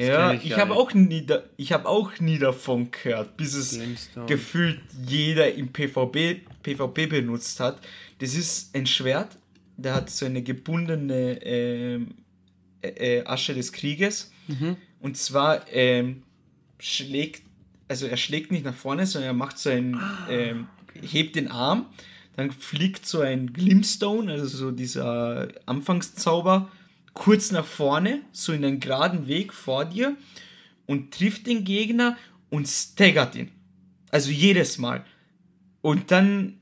Das 0.01 0.09
ja, 0.09 0.33
ich, 0.33 0.47
ich 0.47 0.57
habe 0.57 0.75
auch 0.75 0.95
nie, 0.95 1.27
ich 1.57 1.73
habe 1.73 1.87
auch 1.89 2.19
nie 2.21 2.39
davon 2.39 2.91
gehört, 2.91 3.37
bis 3.37 3.55
es 3.55 3.73
Glimstone. 3.77 4.27
gefühlt 4.27 4.81
jeder 5.07 5.53
im 5.53 5.73
PvP, 5.73 6.43
PvP 6.63 7.07
benutzt 7.07 7.61
hat. 7.61 7.81
Das 8.19 8.35
ist 8.35 8.75
ein 8.75 8.87
Schwert, 8.87 9.37
der 9.77 9.95
hat 9.95 10.11
so 10.11 10.27
eine 10.27 10.43
gebundene 10.43 11.43
ähm, 11.45 12.15
äh, 12.83 13.19
äh, 13.19 13.27
Asche 13.27 13.55
des 13.55 13.73
Krieges. 13.73 14.33
Mhm. 14.49 14.77
Und 15.01 15.17
zwar 15.17 15.65
ähm, 15.73 16.23
schlägt 16.79 17.43
also 17.91 18.07
er 18.07 18.17
schlägt 18.17 18.53
nicht 18.53 18.65
nach 18.65 18.75
vorne, 18.75 19.05
sondern 19.05 19.31
er 19.31 19.35
macht 19.35 19.59
so 19.59 19.69
ein, 19.69 19.97
ah. 19.97 20.29
ähm, 20.31 20.69
hebt 21.03 21.35
den 21.35 21.49
Arm, 21.51 21.87
dann 22.37 22.53
fliegt 22.53 23.05
so 23.05 23.21
ein 23.21 23.53
Glimstone, 23.53 24.33
also 24.33 24.47
so 24.47 24.71
dieser 24.71 25.49
Anfangszauber, 25.67 26.71
kurz 27.15 27.51
nach 27.51 27.65
vorne, 27.65 28.21
so 28.33 28.53
in 28.53 28.65
einen 28.65 28.81
geraden 28.81 29.27
Weg 29.27 29.53
vor 29.53 29.85
dir 29.85 30.17
und 30.87 31.13
trifft 31.13 31.47
den 31.47 31.65
Gegner 31.65 32.17
und 32.51 32.69
staggert 32.69 33.35
ihn. 33.35 33.51
Also 34.11 34.31
jedes 34.31 34.79
Mal. 34.79 35.05
Und 35.83 36.11
dann 36.11 36.59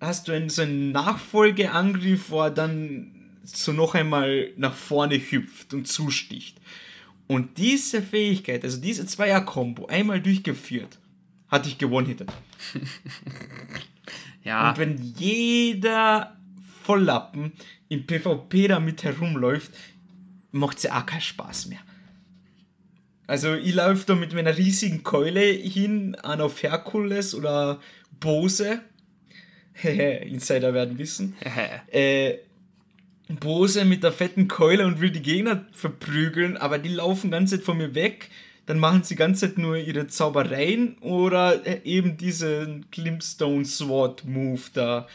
hast 0.00 0.28
du 0.28 0.32
einen, 0.32 0.48
so 0.48 0.62
einen 0.62 0.92
Nachfolgeangriff, 0.92 2.30
wo 2.30 2.42
er 2.42 2.50
dann 2.50 3.14
so 3.44 3.72
noch 3.72 3.94
einmal 3.94 4.50
nach 4.56 4.74
vorne 4.74 5.18
hüpft 5.18 5.74
und 5.74 5.86
zusticht. 5.86 6.60
Und 7.26 7.58
diese 7.58 8.02
Fähigkeit, 8.02 8.64
also 8.64 8.80
diese 8.80 9.06
Zweier-Kombo, 9.06 9.86
einmal 9.86 10.20
durchgeführt, 10.20 10.98
hatte 11.48 11.68
ich 11.68 11.78
gewonnen 11.78 12.14
ja. 14.44 14.70
Und 14.70 14.78
wenn 14.78 15.14
jeder 15.18 16.37
Volllappen 16.88 17.52
im 17.90 18.06
PvP 18.06 18.66
damit 18.66 19.04
herumläuft, 19.04 19.72
macht 20.52 20.78
es 20.78 20.84
ja 20.84 20.98
auch 20.98 21.04
keinen 21.04 21.20
Spaß 21.20 21.66
mehr. 21.66 21.80
Also 23.26 23.52
ich 23.52 23.74
laufe 23.74 24.06
da 24.06 24.14
mit 24.14 24.32
meiner 24.32 24.56
riesigen 24.56 25.02
Keule 25.02 25.42
hin, 25.42 26.14
an 26.14 26.40
auf 26.40 26.62
Herkules 26.62 27.34
oder 27.34 27.78
Bose. 28.18 28.80
Insider 29.82 30.72
werden 30.72 30.96
wissen. 30.96 31.36
äh, 31.92 32.38
Bose 33.28 33.84
mit 33.84 34.02
der 34.02 34.12
fetten 34.12 34.48
Keule 34.48 34.86
und 34.86 35.02
will 35.02 35.10
die 35.10 35.20
Gegner 35.20 35.66
verprügeln, 35.72 36.56
aber 36.56 36.78
die 36.78 36.88
laufen 36.88 37.30
ganz 37.30 37.50
Zeit 37.50 37.64
von 37.64 37.76
mir 37.76 37.94
weg. 37.94 38.30
Dann 38.64 38.78
machen 38.78 39.02
sie 39.02 39.14
ganz 39.14 39.40
Zeit 39.40 39.58
nur 39.58 39.76
ihre 39.76 40.06
Zaubereien 40.06 40.96
oder 41.00 41.84
eben 41.84 42.16
diesen 42.16 42.86
Glimstone 42.90 43.66
Sword 43.66 44.24
Move 44.24 44.62
da, 44.72 45.06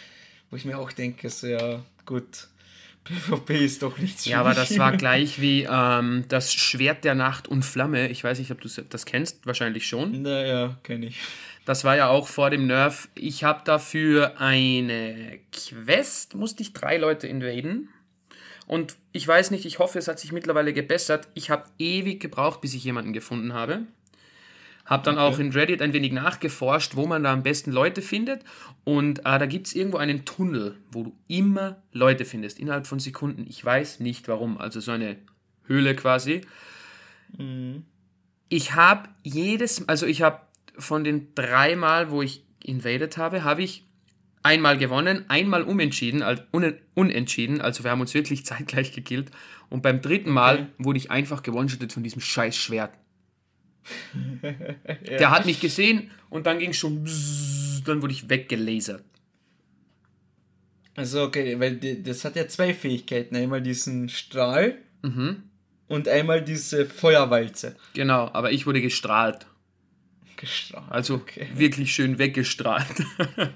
wo 0.53 0.55
ich 0.55 0.65
mir 0.65 0.77
auch 0.77 0.91
denke, 0.91 1.31
so 1.31 1.47
ja, 1.47 1.81
gut. 2.05 2.47
PvP 3.05 3.65
ist 3.65 3.81
doch 3.81 3.97
nichts 3.97 4.25
Ja, 4.25 4.39
aber 4.39 4.53
das 4.53 4.77
war 4.77 4.95
gleich 4.95 5.41
wie 5.41 5.67
ähm, 5.67 6.25
das 6.29 6.53
Schwert 6.53 7.03
der 7.03 7.15
Nacht 7.15 7.47
und 7.47 7.65
Flamme. 7.65 8.09
Ich 8.09 8.23
weiß 8.23 8.37
nicht, 8.37 8.51
ob 8.51 8.61
du 8.61 8.69
das 8.87 9.05
kennst, 9.07 9.47
wahrscheinlich 9.47 9.87
schon. 9.87 10.21
Naja, 10.21 10.77
kenne 10.83 11.07
ich. 11.07 11.17
Das 11.65 11.83
war 11.83 11.97
ja 11.97 12.07
auch 12.09 12.27
vor 12.27 12.51
dem 12.51 12.67
Nerf. 12.67 13.09
Ich 13.15 13.43
habe 13.43 13.63
dafür 13.65 14.39
eine 14.39 15.39
Quest, 15.51 16.35
musste 16.35 16.61
ich 16.61 16.73
drei 16.73 16.97
Leute 16.97 17.25
invaden. 17.25 17.89
Und 18.67 18.95
ich 19.11 19.27
weiß 19.27 19.49
nicht, 19.49 19.65
ich 19.65 19.79
hoffe, 19.79 19.97
es 19.97 20.07
hat 20.07 20.19
sich 20.19 20.31
mittlerweile 20.31 20.71
gebessert. 20.71 21.27
Ich 21.33 21.49
habe 21.49 21.65
ewig 21.79 22.21
gebraucht, 22.21 22.61
bis 22.61 22.75
ich 22.75 22.83
jemanden 22.83 23.11
gefunden 23.11 23.53
habe. 23.53 23.87
Habe 24.85 25.03
dann 25.03 25.17
okay. 25.17 25.23
auch 25.23 25.39
in 25.39 25.51
Reddit 25.51 25.81
ein 25.81 25.93
wenig 25.93 26.11
nachgeforscht, 26.11 26.95
wo 26.95 27.07
man 27.07 27.23
da 27.23 27.31
am 27.31 27.43
besten 27.43 27.71
Leute 27.71 28.01
findet. 28.01 28.43
Und 28.83 29.19
äh, 29.19 29.39
da 29.39 29.45
gibt 29.45 29.67
es 29.67 29.75
irgendwo 29.75 29.97
einen 29.97 30.25
Tunnel, 30.25 30.77
wo 30.91 31.03
du 31.03 31.15
immer 31.27 31.77
Leute 31.93 32.25
findest, 32.25 32.59
innerhalb 32.59 32.85
von 32.85 32.99
Sekunden. 32.99 33.45
Ich 33.47 33.63
weiß 33.63 34.01
nicht 34.01 34.27
warum. 34.27 34.57
Also 34.57 34.81
so 34.81 34.91
eine 34.91 35.17
Höhle 35.65 35.95
quasi. 35.95 36.41
Mhm. 37.37 37.85
Ich 38.49 38.75
habe 38.75 39.09
jedes, 39.23 39.87
also 39.87 40.05
ich 40.05 40.21
habe 40.21 40.41
von 40.77 41.03
den 41.03 41.33
drei 41.33 41.75
Mal, 41.75 42.11
wo 42.11 42.21
ich 42.21 42.43
invaded 42.61 43.17
habe, 43.17 43.43
habe 43.43 43.63
ich 43.63 43.85
einmal 44.43 44.77
gewonnen, 44.77 45.25
einmal 45.29 45.63
umentschieden, 45.63 46.21
also 46.21 46.43
unentschieden, 46.93 47.61
also 47.61 47.83
wir 47.83 47.91
haben 47.91 48.01
uns 48.01 48.13
wirklich 48.13 48.45
zeitgleich 48.45 48.91
gekillt. 48.91 49.31
Und 49.69 49.81
beim 49.81 50.01
dritten 50.01 50.29
Mal 50.29 50.55
okay. 50.55 50.67
wurde 50.77 50.99
ich 50.99 51.09
einfach 51.09 51.41
gewonnen 51.41 51.69
von 51.69 52.03
diesem 52.03 52.21
scheiß 52.21 52.55
Schwert. 52.55 52.93
ja. 54.41 55.17
Der 55.17 55.31
hat 55.31 55.45
mich 55.45 55.59
gesehen 55.59 56.11
und 56.29 56.45
dann 56.45 56.59
ging 56.59 56.71
es 56.71 56.77
schon, 56.77 57.03
bzzz, 57.03 57.83
dann 57.85 58.01
wurde 58.01 58.13
ich 58.13 58.29
weggelasert. 58.29 59.03
Also 60.95 61.23
okay, 61.23 61.59
weil 61.59 61.77
das 61.77 62.23
hat 62.23 62.35
ja 62.35 62.47
zwei 62.47 62.73
Fähigkeiten. 62.73 63.35
Einmal 63.35 63.61
diesen 63.61 64.09
Strahl 64.09 64.77
mhm. 65.01 65.43
und 65.87 66.07
einmal 66.07 66.43
diese 66.43 66.85
Feuerwalze. 66.85 67.75
Genau, 67.93 68.29
aber 68.31 68.51
ich 68.51 68.67
wurde 68.67 68.81
gestrahlt. 68.81 69.47
Gestrahlt. 70.37 70.91
Also 70.91 71.15
okay. 71.15 71.47
wirklich 71.55 71.93
schön 71.93 72.19
weggestrahlt. 72.19 73.03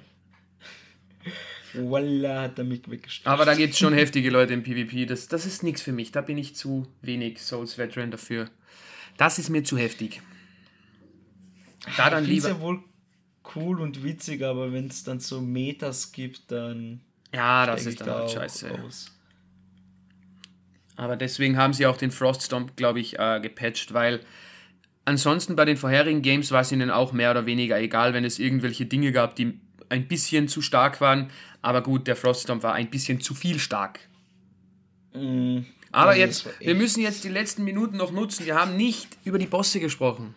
Voila, 1.74 2.44
hat 2.44 2.58
er 2.58 2.64
mich 2.64 2.90
weggestrahlt. 2.90 3.32
Aber 3.32 3.46
da 3.46 3.54
gibt 3.54 3.74
es 3.74 3.80
schon 3.80 3.94
heftige 3.94 4.32
Leute 4.32 4.54
im 4.54 4.64
PvP. 4.64 5.06
Das, 5.06 5.28
das 5.28 5.46
ist 5.46 5.62
nichts 5.62 5.84
für 5.84 5.92
mich. 5.92 6.12
Da 6.12 6.22
bin 6.22 6.40
ich 6.40 6.56
zu 6.56 6.88
wenig 7.02 7.40
Souls 7.40 7.78
Veteran 7.78 8.10
dafür. 8.10 8.50
Das 9.18 9.40
ist 9.40 9.50
mir 9.50 9.64
zu 9.64 9.78
heftig. 9.78 10.22
Da 11.98 12.10
dann 12.10 12.24
ich 12.24 12.30
lieber. 12.30 12.50
ja 12.50 12.60
wohl 12.60 12.84
cool 13.56 13.82
und 13.82 14.04
witzig, 14.04 14.44
aber 14.44 14.72
wenn 14.74 14.88
es 14.88 15.04
dann 15.04 15.20
so 15.20 15.42
Metas 15.42 16.12
gibt, 16.12 16.52
dann. 16.52 17.02
Ja, 17.34 17.66
das 17.66 17.86
ist 17.86 18.02
dann 18.02 18.10
halt 18.10 18.32
scheiße. 18.32 18.72
Aus. 18.86 19.12
Aber 20.96 21.16
deswegen 21.16 21.58
haben 21.58 21.74
sie 21.74 21.86
auch 21.86 21.98
den 21.98 22.12
Froststomp, 22.12 22.76
glaube 22.76 23.00
ich, 23.00 23.20
äh, 23.20 23.40
gepatcht, 23.40 23.94
weil 23.94 24.22
ansonsten 25.06 25.56
bei 25.56 25.64
den 25.64 25.78
vorherigen 25.78 26.22
Games 26.22 26.52
war 26.52 26.62
es 26.62 26.72
ihnen 26.72 26.90
auch 26.90 27.14
mehr 27.14 27.32
oder 27.32 27.46
weniger 27.46 27.80
egal, 27.80 28.14
wenn 28.14 28.26
es 28.26 28.40
irgendwelche 28.40 28.86
Dinge 28.86 29.12
gab, 29.12 29.36
die 29.36 29.60
ein 29.90 30.08
bisschen 30.08 30.48
zu 30.48 30.62
stark 30.62 31.00
waren. 31.00 31.30
Aber 31.62 31.82
gut, 31.82 32.08
der 32.08 32.16
Froststomp 32.16 32.64
war 32.64 32.74
ein 32.74 32.90
bisschen 32.90 33.22
zu 33.22 33.36
viel 33.36 33.60
stark. 33.60 34.00
Mm, 35.14 35.60
aber 35.98 36.16
jetzt, 36.16 36.48
wir 36.60 36.76
müssen 36.76 37.02
jetzt 37.02 37.24
die 37.24 37.30
letzten 37.30 37.64
Minuten 37.64 37.98
noch 37.98 38.12
nutzen. 38.12 38.46
Wir 38.46 38.56
haben 38.56 38.78
nicht 38.78 39.18
über 39.26 39.40
die 39.40 39.48
Bosse 39.48 39.80
gesprochen. 39.80 40.36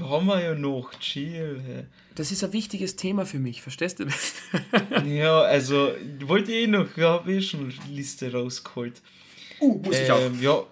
Haben 0.00 0.26
wir 0.26 0.40
ja 0.40 0.54
noch, 0.54 0.94
chill. 1.00 1.86
Das 2.14 2.30
ist 2.30 2.44
ein 2.44 2.52
wichtiges 2.52 2.96
Thema 2.96 3.26
für 3.26 3.38
mich, 3.38 3.62
verstehst 3.62 3.98
du 3.98 4.04
das? 4.04 4.34
ja, 5.06 5.40
also, 5.40 5.92
wollte 6.20 6.52
eh 6.52 6.66
noch, 6.66 6.86
ich 6.96 7.02
habe 7.02 7.32
eh 7.32 7.42
schon 7.42 7.60
eine 7.60 7.94
Liste 7.94 8.32
rausgeholt. 8.32 9.02
Uh, 9.60 9.78
muss 9.78 9.96
ähm, 9.96 10.02
ich 10.04 10.12
auch. 10.12 10.20
Ähm, 10.20 10.42
ja, 10.42 10.62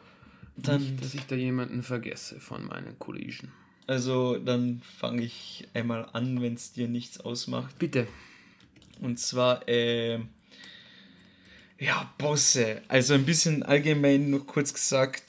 dann. 0.57 0.83
Nicht, 0.83 1.05
dass 1.05 1.15
ich 1.15 1.27
da 1.27 1.35
jemanden 1.35 1.83
vergesse 1.83 2.41
von 2.41 2.67
meinen 2.67 2.99
Kollegen. 2.99 3.53
Also, 3.87 4.39
dann 4.39 4.81
fange 4.99 5.23
ich 5.23 5.67
einmal 5.75 6.09
an, 6.13 6.41
wenn 6.41 6.55
es 6.55 6.73
dir 6.73 6.89
nichts 6.89 7.21
ausmacht. 7.21 7.79
Bitte. 7.79 8.07
Und 9.01 9.19
zwar, 9.19 9.69
äh, 9.69 10.21
ja, 11.79 12.13
Bosse. 12.19 12.83
Also 12.89 13.15
ein 13.15 13.25
bisschen 13.25 13.63
allgemein 13.63 14.31
noch 14.31 14.47
kurz 14.47 14.73
gesagt, 14.73 15.23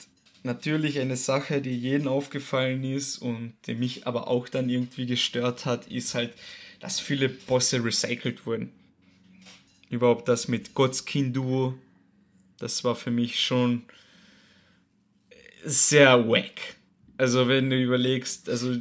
natürlich 0.44 1.00
eine 1.00 1.18
Sache, 1.18 1.62
die 1.62 1.78
jedem 1.78 2.08
aufgefallen 2.08 2.84
ist 2.84 3.18
und 3.18 3.54
die 3.68 3.76
mich 3.76 4.08
aber 4.08 4.28
auch 4.28 4.48
dann 4.48 4.70
irgendwie 4.70 5.06
gestört 5.06 5.66
hat, 5.66 5.88
ist 5.88 6.14
halt, 6.14 6.34
dass 6.80 7.00
viele 7.00 7.30
Bosse 7.30 7.84
recycelt 7.84 8.46
wurden. 8.46 8.72
Überhaupt 9.90 10.28
das 10.28 10.48
mit 10.48 10.74
Godskin 10.76 11.34
Duo, 11.34 11.76
das 12.60 12.84
war 12.84 12.96
für 12.96 13.12
mich 13.12 13.40
schon 13.40 13.84
sehr 15.64 16.28
wack. 16.28 16.76
Also 17.18 17.48
wenn 17.48 17.70
du 17.70 17.82
überlegst, 17.82 18.50
also 18.50 18.76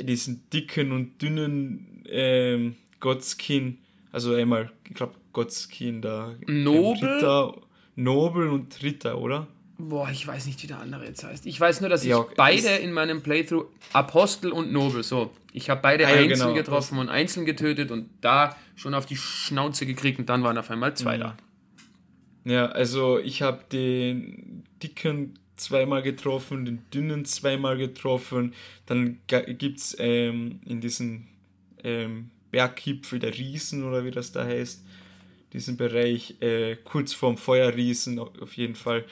diesen 0.00 0.48
dicken 0.50 0.92
und 0.92 1.20
dünnen 1.20 2.04
ähm, 2.08 2.76
Godskin, 3.00 3.78
also 4.12 4.34
einmal, 4.34 4.70
ich 4.88 4.94
glaube, 4.94 5.14
Godskin 5.32 6.02
da. 6.02 6.34
Nobel? 6.46 7.08
Ritter, 7.08 7.54
Nobel 7.96 8.48
und 8.48 8.82
Ritter, 8.82 9.18
oder? 9.18 9.46
Boah, 9.78 10.10
ich 10.10 10.26
weiß 10.26 10.46
nicht, 10.46 10.62
wie 10.62 10.66
der 10.68 10.78
andere 10.78 11.06
jetzt 11.06 11.24
heißt. 11.24 11.46
Ich 11.46 11.58
weiß 11.58 11.80
nur, 11.80 11.90
dass 11.90 12.04
ja, 12.04 12.20
ich 12.20 12.36
beide 12.36 12.68
in 12.68 12.92
meinem 12.92 13.22
Playthrough, 13.22 13.66
Apostel 13.92 14.52
und 14.52 14.72
Nobel, 14.72 15.02
so, 15.02 15.32
ich 15.52 15.70
habe 15.70 15.80
beide 15.80 16.06
ah, 16.06 16.10
ja, 16.10 16.16
einzeln 16.16 16.38
genau. 16.38 16.54
getroffen 16.54 16.98
und 16.98 17.08
einzeln 17.08 17.46
getötet 17.46 17.90
und 17.90 18.08
da 18.20 18.56
schon 18.76 18.94
auf 18.94 19.06
die 19.06 19.16
Schnauze 19.16 19.86
gekriegt 19.86 20.18
und 20.18 20.28
dann 20.28 20.42
waren 20.44 20.56
auf 20.56 20.70
einmal 20.70 20.94
zwei 20.94 21.16
mhm. 21.16 21.20
da. 21.20 21.36
Ja, 22.44 22.66
also 22.66 23.18
ich 23.18 23.42
habe 23.42 23.64
den 23.70 24.64
dicken 24.82 25.38
zweimal 25.56 26.02
getroffen, 26.02 26.64
den 26.64 26.82
dünnen 26.92 27.24
zweimal 27.24 27.76
getroffen. 27.76 28.54
Dann 28.86 29.18
gibt 29.26 29.78
es 29.78 29.96
ähm, 29.98 30.60
in 30.64 30.80
diesen 30.80 31.28
ähm, 31.84 32.30
Berggipfel 32.50 33.18
der 33.18 33.36
Riesen 33.36 33.84
oder 33.84 34.04
wie 34.04 34.10
das 34.10 34.32
da 34.32 34.44
heißt, 34.44 34.84
diesen 35.52 35.76
Bereich, 35.76 36.36
äh, 36.40 36.76
kurz 36.76 37.12
vorm 37.12 37.36
Feuerriesen 37.36 38.18
auf 38.18 38.56
jeden 38.56 38.74
Fall, 38.74 39.04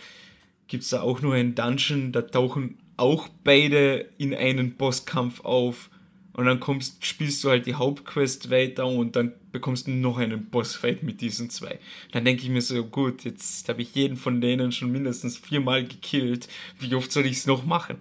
gibt 0.69 0.85
es 0.85 0.91
da 0.91 1.03
auch 1.03 1.21
nur 1.21 1.35
einen 1.35 1.55
Dungeon, 1.55 2.13
da 2.13 2.23
tauchen 2.23 2.79
auch 2.97 3.29
beide 3.45 4.09
in 4.19 4.35
einen 4.35 4.75
Bosskampf 4.77 5.41
auf 5.41 5.91
und 6.33 6.47
dann 6.47 6.61
kommst, 6.61 7.05
spielst 7.05 7.43
du 7.43 7.51
halt 7.51 7.67
die 7.67 7.75
Hauptquest 7.75 8.51
weiter 8.51 8.87
und 8.87 9.17
dann 9.17 9.33
bekommst 9.53 9.87
du 9.87 9.91
noch 9.91 10.19
einen 10.19 10.47
Bossfight 10.47 11.03
mit 11.03 11.21
diesen 11.21 11.51
zwei. 11.51 11.81
Dann 12.13 12.25
denke 12.25 12.43
ich 12.43 12.51
mir 12.51 12.63
so, 12.63 12.85
gut, 12.85 13.25
jetzt 13.25 13.69
habe 13.69 13.83
ich 13.83 13.95
jeden 13.95 14.17
von 14.17 14.41
denen 14.41 14.71
schon 14.71 14.93
mindestens 14.93 15.37
viermal 15.37 15.85
gekillt. 15.85 16.49
Wie 16.79 16.95
oft 16.95 17.11
soll 17.11 17.27
ich 17.27 17.39
es 17.39 17.47
noch 17.47 17.65
machen? 17.65 17.97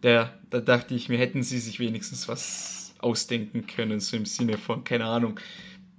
Da, 0.00 0.32
da 0.48 0.60
dachte 0.60 0.94
ich 0.94 1.08
mir, 1.08 1.18
hätten 1.18 1.42
sie 1.42 1.58
sich 1.58 1.80
wenigstens 1.80 2.28
was 2.28 2.94
ausdenken 2.98 3.66
können, 3.66 4.00
so 4.00 4.16
im 4.16 4.26
Sinne 4.26 4.58
von, 4.58 4.84
keine 4.84 5.06
Ahnung, 5.06 5.40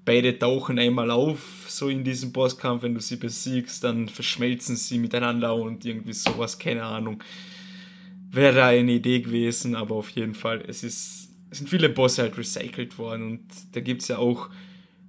beide 0.06 0.38
tauchen 0.38 0.80
einmal 0.80 1.12
auf, 1.12 1.66
so 1.68 1.90
in 1.90 2.04
diesem 2.04 2.32
Bosskampf, 2.32 2.84
wenn 2.84 2.94
du 2.94 3.00
sie 3.00 3.18
besiegst, 3.18 3.84
dann 3.84 4.10
verschmelzen 4.10 4.76
sie 4.76 4.98
miteinander 4.98 5.56
und 5.56 5.86
irgendwie 5.86 6.14
sowas, 6.14 6.58
keine 6.58 6.84
Ahnung. 6.84 7.24
Wäre 8.32 8.64
eine 8.64 8.94
Idee 8.94 9.22
gewesen, 9.22 9.76
aber 9.76 9.96
auf 9.96 10.10
jeden 10.12 10.34
Fall, 10.34 10.64
es 10.68 10.84
ist, 10.84 11.30
es 11.50 11.58
sind 11.60 11.70
viele 11.70 11.90
Bosse 11.90 12.24
halt 12.24 12.38
recycelt 12.38 12.98
worden 12.98 13.24
und 13.32 13.42
da 13.74 13.82
gibt 13.82 14.02
es 14.02 14.08
ja 14.08 14.18
auch, 14.18 14.50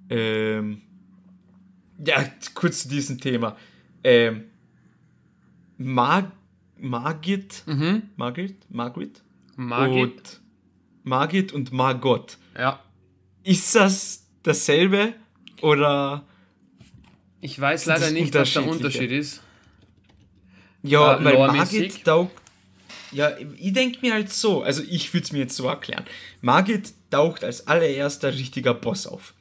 ähm, 0.09 0.81
ja, 2.05 2.25
kurz 2.53 2.83
zu 2.83 2.89
diesem 2.89 3.19
Thema, 3.19 3.55
ähm, 4.03 4.45
Mag 5.77 6.31
Margit, 6.77 7.63
mhm. 7.65 8.03
Margit, 8.15 8.55
Margit, 8.69 9.23
Margit, 9.55 10.41
Margit 11.03 11.51
und 11.51 11.71
Margot. 11.71 12.37
Ja. 12.57 12.83
Ist 13.43 13.75
das 13.75 14.22
dasselbe 14.43 15.13
oder? 15.61 16.25
Ich 17.41 17.59
weiß 17.59 17.85
leider 17.85 18.11
nicht, 18.11 18.33
was 18.33 18.53
der 18.53 18.67
Unterschied 18.67 19.11
ist. 19.11 19.41
Ja, 20.83 21.19
äh, 21.19 21.23
weil 21.23 21.35
Margit 21.35 22.03
taucht. 22.03 22.31
Ja, 23.11 23.31
ich 23.57 23.73
denke 23.73 23.99
mir 24.01 24.13
halt 24.13 24.31
so, 24.31 24.63
also 24.63 24.81
ich 24.89 25.13
würde 25.13 25.23
es 25.25 25.31
mir 25.31 25.39
jetzt 25.39 25.55
so 25.55 25.67
erklären. 25.67 26.03
Margit 26.41 26.93
taucht 27.11 27.43
als 27.43 27.67
allererster 27.67 28.33
richtiger 28.33 28.73
Boss 28.73 29.07
auf. 29.07 29.33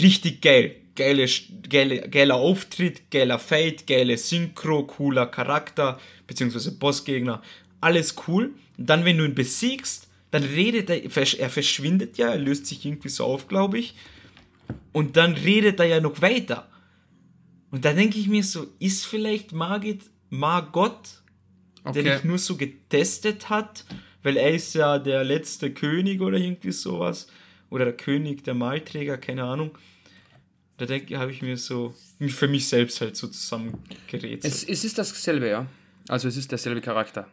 Richtig 0.00 0.40
geil. 0.40 0.76
Geile, 0.94 1.26
geile, 1.68 2.08
geiler 2.08 2.34
Auftritt, 2.34 3.10
geiler 3.10 3.38
Fight, 3.38 3.86
geile 3.86 4.18
Synchro, 4.18 4.84
cooler 4.84 5.26
Charakter, 5.26 5.98
beziehungsweise 6.26 6.72
Bossgegner. 6.72 7.42
Alles 7.80 8.14
cool. 8.28 8.52
Und 8.76 8.90
dann, 8.90 9.04
wenn 9.04 9.18
du 9.18 9.24
ihn 9.24 9.34
besiegst, 9.34 10.08
dann 10.30 10.44
redet 10.44 10.90
er, 10.90 11.02
er 11.02 11.50
verschwindet 11.50 12.18
ja, 12.18 12.28
er 12.28 12.38
löst 12.38 12.66
sich 12.66 12.84
irgendwie 12.84 13.08
so 13.08 13.24
auf, 13.24 13.48
glaube 13.48 13.78
ich. 13.78 13.94
Und 14.92 15.16
dann 15.16 15.34
redet 15.34 15.80
er 15.80 15.86
ja 15.86 16.00
noch 16.00 16.20
weiter. 16.22 16.68
Und 17.70 17.84
da 17.84 17.92
denke 17.92 18.18
ich 18.18 18.28
mir 18.28 18.44
so, 18.44 18.66
ist 18.78 19.06
vielleicht 19.06 19.52
Margit 19.52 20.02
Margot, 20.30 21.22
okay. 21.84 22.02
der 22.02 22.16
dich 22.16 22.24
nur 22.24 22.38
so 22.38 22.56
getestet 22.56 23.48
hat, 23.48 23.84
weil 24.22 24.36
er 24.36 24.50
ist 24.50 24.74
ja 24.74 24.98
der 24.98 25.24
letzte 25.24 25.72
König 25.72 26.20
oder 26.20 26.38
irgendwie 26.38 26.72
sowas. 26.72 27.28
Oder 27.70 27.86
der 27.86 27.96
König 27.96 28.44
der 28.44 28.54
Malträger, 28.54 29.16
keine 29.16 29.44
Ahnung. 29.44 29.70
Da 30.76 30.86
habe 30.86 31.30
ich 31.30 31.42
mir 31.42 31.56
so 31.56 31.94
für 32.28 32.48
mich 32.48 32.68
selbst 32.68 33.00
halt 33.00 33.16
so 33.16 33.28
zusammengerätselt. 33.28 34.44
Es, 34.44 34.64
es 34.64 34.84
ist 34.84 34.98
dasselbe, 34.98 35.48
ja. 35.48 35.66
Also 36.08 36.28
es 36.28 36.36
ist 36.36 36.50
derselbe 36.50 36.80
Charakter. 36.80 37.28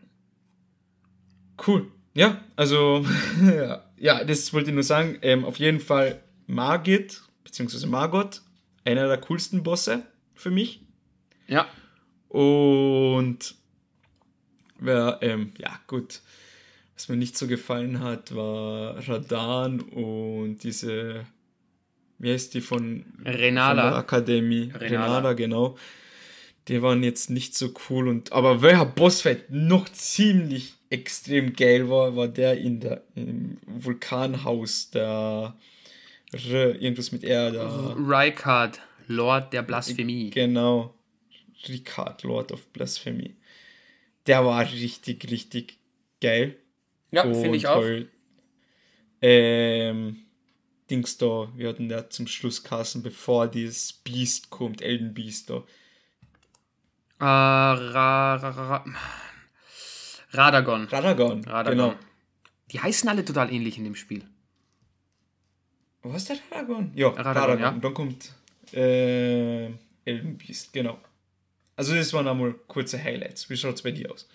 Cool. 1.65 1.91
Ja, 2.13 2.43
also 2.55 3.05
ja, 3.43 3.83
ja, 3.97 4.23
das 4.23 4.53
wollte 4.53 4.69
ich 4.69 4.73
nur 4.73 4.83
sagen. 4.83 5.17
Ähm, 5.21 5.45
auf 5.45 5.57
jeden 5.57 5.79
Fall 5.79 6.21
Margit, 6.47 7.21
beziehungsweise 7.49 7.87
Margot, 7.87 8.41
einer 8.85 9.07
der 9.07 9.17
coolsten 9.17 9.63
Bosse 9.63 10.03
für 10.35 10.51
mich. 10.51 10.81
Ja. 11.47 11.67
Und 12.29 13.55
ja, 14.85 15.17
ähm, 15.21 15.51
ja, 15.57 15.79
gut. 15.87 16.21
Was 16.95 17.09
mir 17.09 17.17
nicht 17.17 17.37
so 17.37 17.47
gefallen 17.47 18.01
hat, 18.01 18.35
war 18.35 19.07
Radan 19.07 19.79
und 19.79 20.59
diese, 20.63 21.25
wie 22.19 22.31
heißt 22.31 22.53
die 22.53 22.61
von, 22.61 23.05
Renala. 23.25 23.81
von 23.81 23.91
der 23.91 23.99
Akademie? 23.99 24.71
Renala. 24.73 25.05
Renala, 25.05 25.33
genau. 25.33 25.77
Die 26.67 26.81
waren 26.81 27.01
jetzt 27.01 27.29
nicht 27.29 27.55
so 27.55 27.73
cool 27.89 28.07
und 28.09 28.31
aber 28.31 28.61
welcher 28.61 28.85
Bossfight 28.85 29.49
noch 29.49 29.89
ziemlich 29.89 30.75
extrem 30.91 31.53
geil 31.53 31.89
war, 31.89 32.15
war 32.15 32.27
der 32.27 32.59
in 32.59 32.79
der 32.79 33.01
im 33.15 33.57
Vulkanhaus, 33.65 34.91
der 34.91 35.55
R, 36.31 36.81
irgendwas 36.81 37.11
mit 37.11 37.23
R, 37.23 37.51
der 37.51 37.95
Rykard, 37.97 38.79
Lord 39.07 39.53
der 39.53 39.63
Blasphemie. 39.63 40.29
Genau. 40.29 40.93
Ricard, 41.67 42.23
Lord 42.23 42.51
of 42.51 42.65
Blasphemy. 42.67 43.35
Der 44.27 44.45
war 44.45 44.61
richtig, 44.71 45.29
richtig 45.29 45.77
geil. 46.21 46.55
Ja, 47.11 47.23
finde 47.23 47.57
ich 47.57 47.67
auch. 47.67 47.81
Halt, 47.81 48.09
ähm, 49.21 50.17
Dings 50.89 51.17
da, 51.17 51.51
wir 51.55 51.69
hatten 51.69 51.89
ja 51.89 52.09
zum 52.09 52.27
Schluss 52.27 52.63
Kassen, 52.63 53.03
bevor 53.03 53.47
dieses 53.47 53.93
Beast 53.93 54.49
kommt, 54.49 54.81
Elden 54.81 55.13
Beast 55.13 55.49
da. 55.49 55.63
Äh, 57.19 57.25
Ra, 57.25 58.35
Ra, 58.35 58.49
Ra, 58.49 58.85
Radagon. 60.31 60.85
Radagon, 60.85 61.43
Radagon. 61.43 61.71
genau. 61.71 61.95
Die 62.71 62.79
heißen 62.79 63.09
alle 63.09 63.25
total 63.25 63.51
ähnlich 63.51 63.77
in 63.77 63.83
dem 63.83 63.95
Spiel. 63.95 64.23
Was 66.03 66.23
ist 66.23 66.29
der 66.29 66.37
Radagon? 66.51 66.91
Ja, 66.95 67.07
Radagon, 67.09 67.33
Radagon. 67.33 67.59
ja. 67.61 67.69
Und 67.69 67.83
dann 67.83 67.93
kommt 67.93 68.33
äh, 68.73 69.65
Elden 70.05 70.37
Beast, 70.37 70.71
genau. 70.73 70.99
Also 71.75 71.95
das 71.95 72.11
waren 72.13 72.27
einmal 72.27 72.53
kurze 72.67 73.01
Highlights. 73.01 73.49
Wie 73.49 73.57
schaut 73.57 73.75
es 73.75 73.81
bei 73.81 73.91
dir 73.91 74.11
aus? 74.11 74.27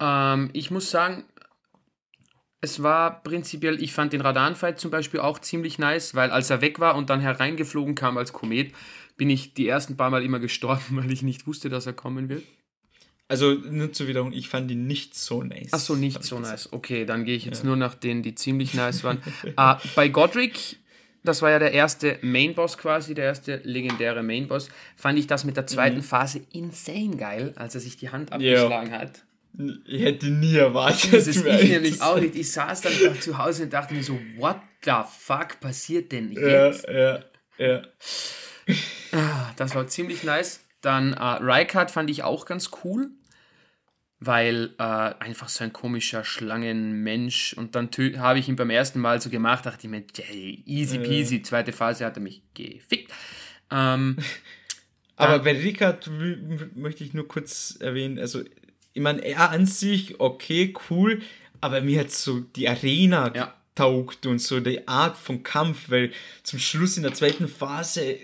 Ähm, 0.00 0.50
ich 0.52 0.70
muss 0.70 0.90
sagen, 0.90 1.24
es 2.60 2.82
war 2.82 3.22
prinzipiell, 3.22 3.82
ich 3.82 3.92
fand 3.92 4.12
den 4.12 4.22
Radan-Fight 4.22 4.80
zum 4.80 4.90
Beispiel 4.90 5.20
auch 5.20 5.38
ziemlich 5.38 5.78
nice, 5.78 6.14
weil 6.14 6.30
als 6.30 6.48
er 6.48 6.62
weg 6.62 6.80
war 6.80 6.96
und 6.96 7.10
dann 7.10 7.20
hereingeflogen 7.20 7.94
kam 7.94 8.16
als 8.16 8.32
Komet, 8.32 8.72
bin 9.16 9.28
ich 9.30 9.54
die 9.54 9.68
ersten 9.68 9.96
paar 9.96 10.10
Mal 10.10 10.24
immer 10.24 10.40
gestorben, 10.40 10.82
weil 10.90 11.12
ich 11.12 11.22
nicht 11.22 11.46
wusste, 11.46 11.68
dass 11.68 11.86
er 11.86 11.92
kommen 11.92 12.28
wird. 12.28 12.44
Also 13.28 13.52
nur 13.52 13.92
zur 13.92 14.06
Wiederholung, 14.06 14.32
ich 14.34 14.48
fand 14.48 14.70
die 14.70 14.74
nicht 14.74 15.14
so 15.14 15.42
nice. 15.42 15.70
Ach 15.72 15.78
so, 15.78 15.94
nicht 15.96 16.22
so 16.22 16.38
nice. 16.38 16.70
Okay, 16.72 17.06
dann 17.06 17.24
gehe 17.24 17.36
ich 17.36 17.46
jetzt 17.46 17.64
nur 17.64 17.76
nach 17.76 17.94
denen, 17.94 18.22
die 18.22 18.34
ziemlich 18.34 18.74
nice 18.74 19.02
waren. 19.02 19.22
äh, 19.56 19.74
bei 19.94 20.08
Godric, 20.08 20.76
das 21.22 21.40
war 21.40 21.50
ja 21.50 21.58
der 21.58 21.72
erste 21.72 22.18
Main-Boss 22.20 22.76
quasi, 22.76 23.14
der 23.14 23.24
erste 23.24 23.62
legendäre 23.64 24.22
Main-Boss, 24.22 24.68
fand 24.96 25.18
ich 25.18 25.26
das 25.26 25.44
mit 25.44 25.56
der 25.56 25.66
zweiten 25.66 26.02
Phase 26.02 26.42
insane 26.52 27.16
geil, 27.16 27.54
als 27.56 27.74
er 27.74 27.80
sich 27.80 27.96
die 27.96 28.10
Hand 28.10 28.30
abgeschlagen 28.30 28.92
hat. 28.92 29.24
Ich 29.86 30.02
hätte 30.02 30.26
nie 30.26 30.56
erwartet. 30.56 31.12
Das 31.14 31.26
ist 31.28 31.44
ehrlich 31.44 31.62
ich 31.64 31.70
nämlich 31.70 32.02
auch 32.02 32.18
nicht. 32.18 32.34
Ich 32.34 32.50
saß 32.52 32.80
dann 32.82 32.92
da 33.02 33.18
zu 33.20 33.38
Hause 33.38 33.62
und 33.62 33.72
dachte 33.72 33.94
mir 33.94 34.02
so, 34.02 34.18
what 34.36 34.56
the 34.84 34.90
fuck 35.18 35.60
passiert 35.60 36.12
denn 36.12 36.30
Ja, 36.32 36.66
jetzt? 36.68 36.86
ja, 36.88 37.24
ja. 37.56 37.82
Ah, 39.12 39.52
Das 39.56 39.74
war 39.74 39.86
ziemlich 39.86 40.24
nice. 40.24 40.60
Dann 40.84 41.14
äh, 41.14 41.22
Rykard 41.42 41.90
fand 41.90 42.10
ich 42.10 42.22
auch 42.22 42.44
ganz 42.46 42.70
cool, 42.84 43.10
weil 44.20 44.74
äh, 44.78 44.82
einfach 44.82 45.48
so 45.48 45.64
ein 45.64 45.72
komischer 45.72 46.24
Schlangenmensch 46.24 47.54
und 47.54 47.74
dann 47.74 47.90
habe 48.18 48.38
ich 48.38 48.48
ihn 48.48 48.56
beim 48.56 48.70
ersten 48.70 49.00
Mal 49.00 49.20
so 49.20 49.30
gemacht, 49.30 49.66
dachte 49.66 49.86
ich 49.86 49.90
mir, 49.90 50.04
hey, 50.22 50.62
easy 50.66 50.98
peasy, 50.98 51.42
zweite 51.42 51.72
Phase 51.72 52.04
hat 52.04 52.16
er 52.16 52.22
mich 52.22 52.42
gefickt. 52.54 53.12
Ähm, 53.70 54.16
Aber 55.16 55.38
bei 55.38 55.52
Rickard 55.52 56.08
w- 56.20 56.36
möchte 56.74 57.04
ich 57.04 57.14
nur 57.14 57.28
kurz 57.28 57.76
erwähnen, 57.80 58.18
also 58.18 58.42
ich 58.92 59.02
meine, 59.02 59.24
er 59.24 59.50
an 59.50 59.66
sich, 59.66 60.20
okay, 60.20 60.74
cool, 60.90 61.22
aber 61.60 61.80
mir 61.80 62.00
hat 62.00 62.10
so 62.10 62.40
die 62.40 62.68
Arena 62.68 63.32
Ja. 63.34 63.54
Taugt 63.74 64.26
und 64.26 64.38
so 64.38 64.60
die 64.60 64.86
Art 64.86 65.16
von 65.16 65.42
Kampf, 65.42 65.90
weil 65.90 66.12
zum 66.42 66.58
Schluss 66.58 66.96
in 66.96 67.02
der 67.02 67.14
zweiten 67.14 67.48
Phase 67.48 68.18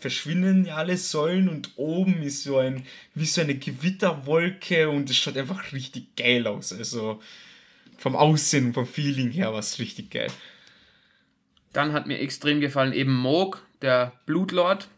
verschwinden 0.00 0.64
ja 0.64 0.76
alle 0.76 0.96
Säulen 0.96 1.48
und 1.48 1.70
oben 1.76 2.22
ist 2.22 2.42
so 2.42 2.58
ein, 2.58 2.84
wie 3.14 3.26
so 3.26 3.40
eine 3.40 3.54
Gewitterwolke 3.54 4.88
und 4.88 5.08
es 5.08 5.16
schaut 5.16 5.36
einfach 5.36 5.72
richtig 5.72 6.16
geil 6.16 6.46
aus, 6.46 6.72
also 6.72 7.20
vom 7.98 8.16
Aussehen, 8.16 8.74
vom 8.74 8.86
Feeling 8.86 9.30
her 9.30 9.52
war 9.52 9.60
es 9.60 9.78
richtig 9.78 10.10
geil. 10.10 10.30
Dann 11.72 11.92
hat 11.92 12.06
mir 12.06 12.18
extrem 12.18 12.60
gefallen 12.60 12.92
eben 12.92 13.14
Moog, 13.14 13.64
der 13.80 14.12
Blutlord 14.26 14.88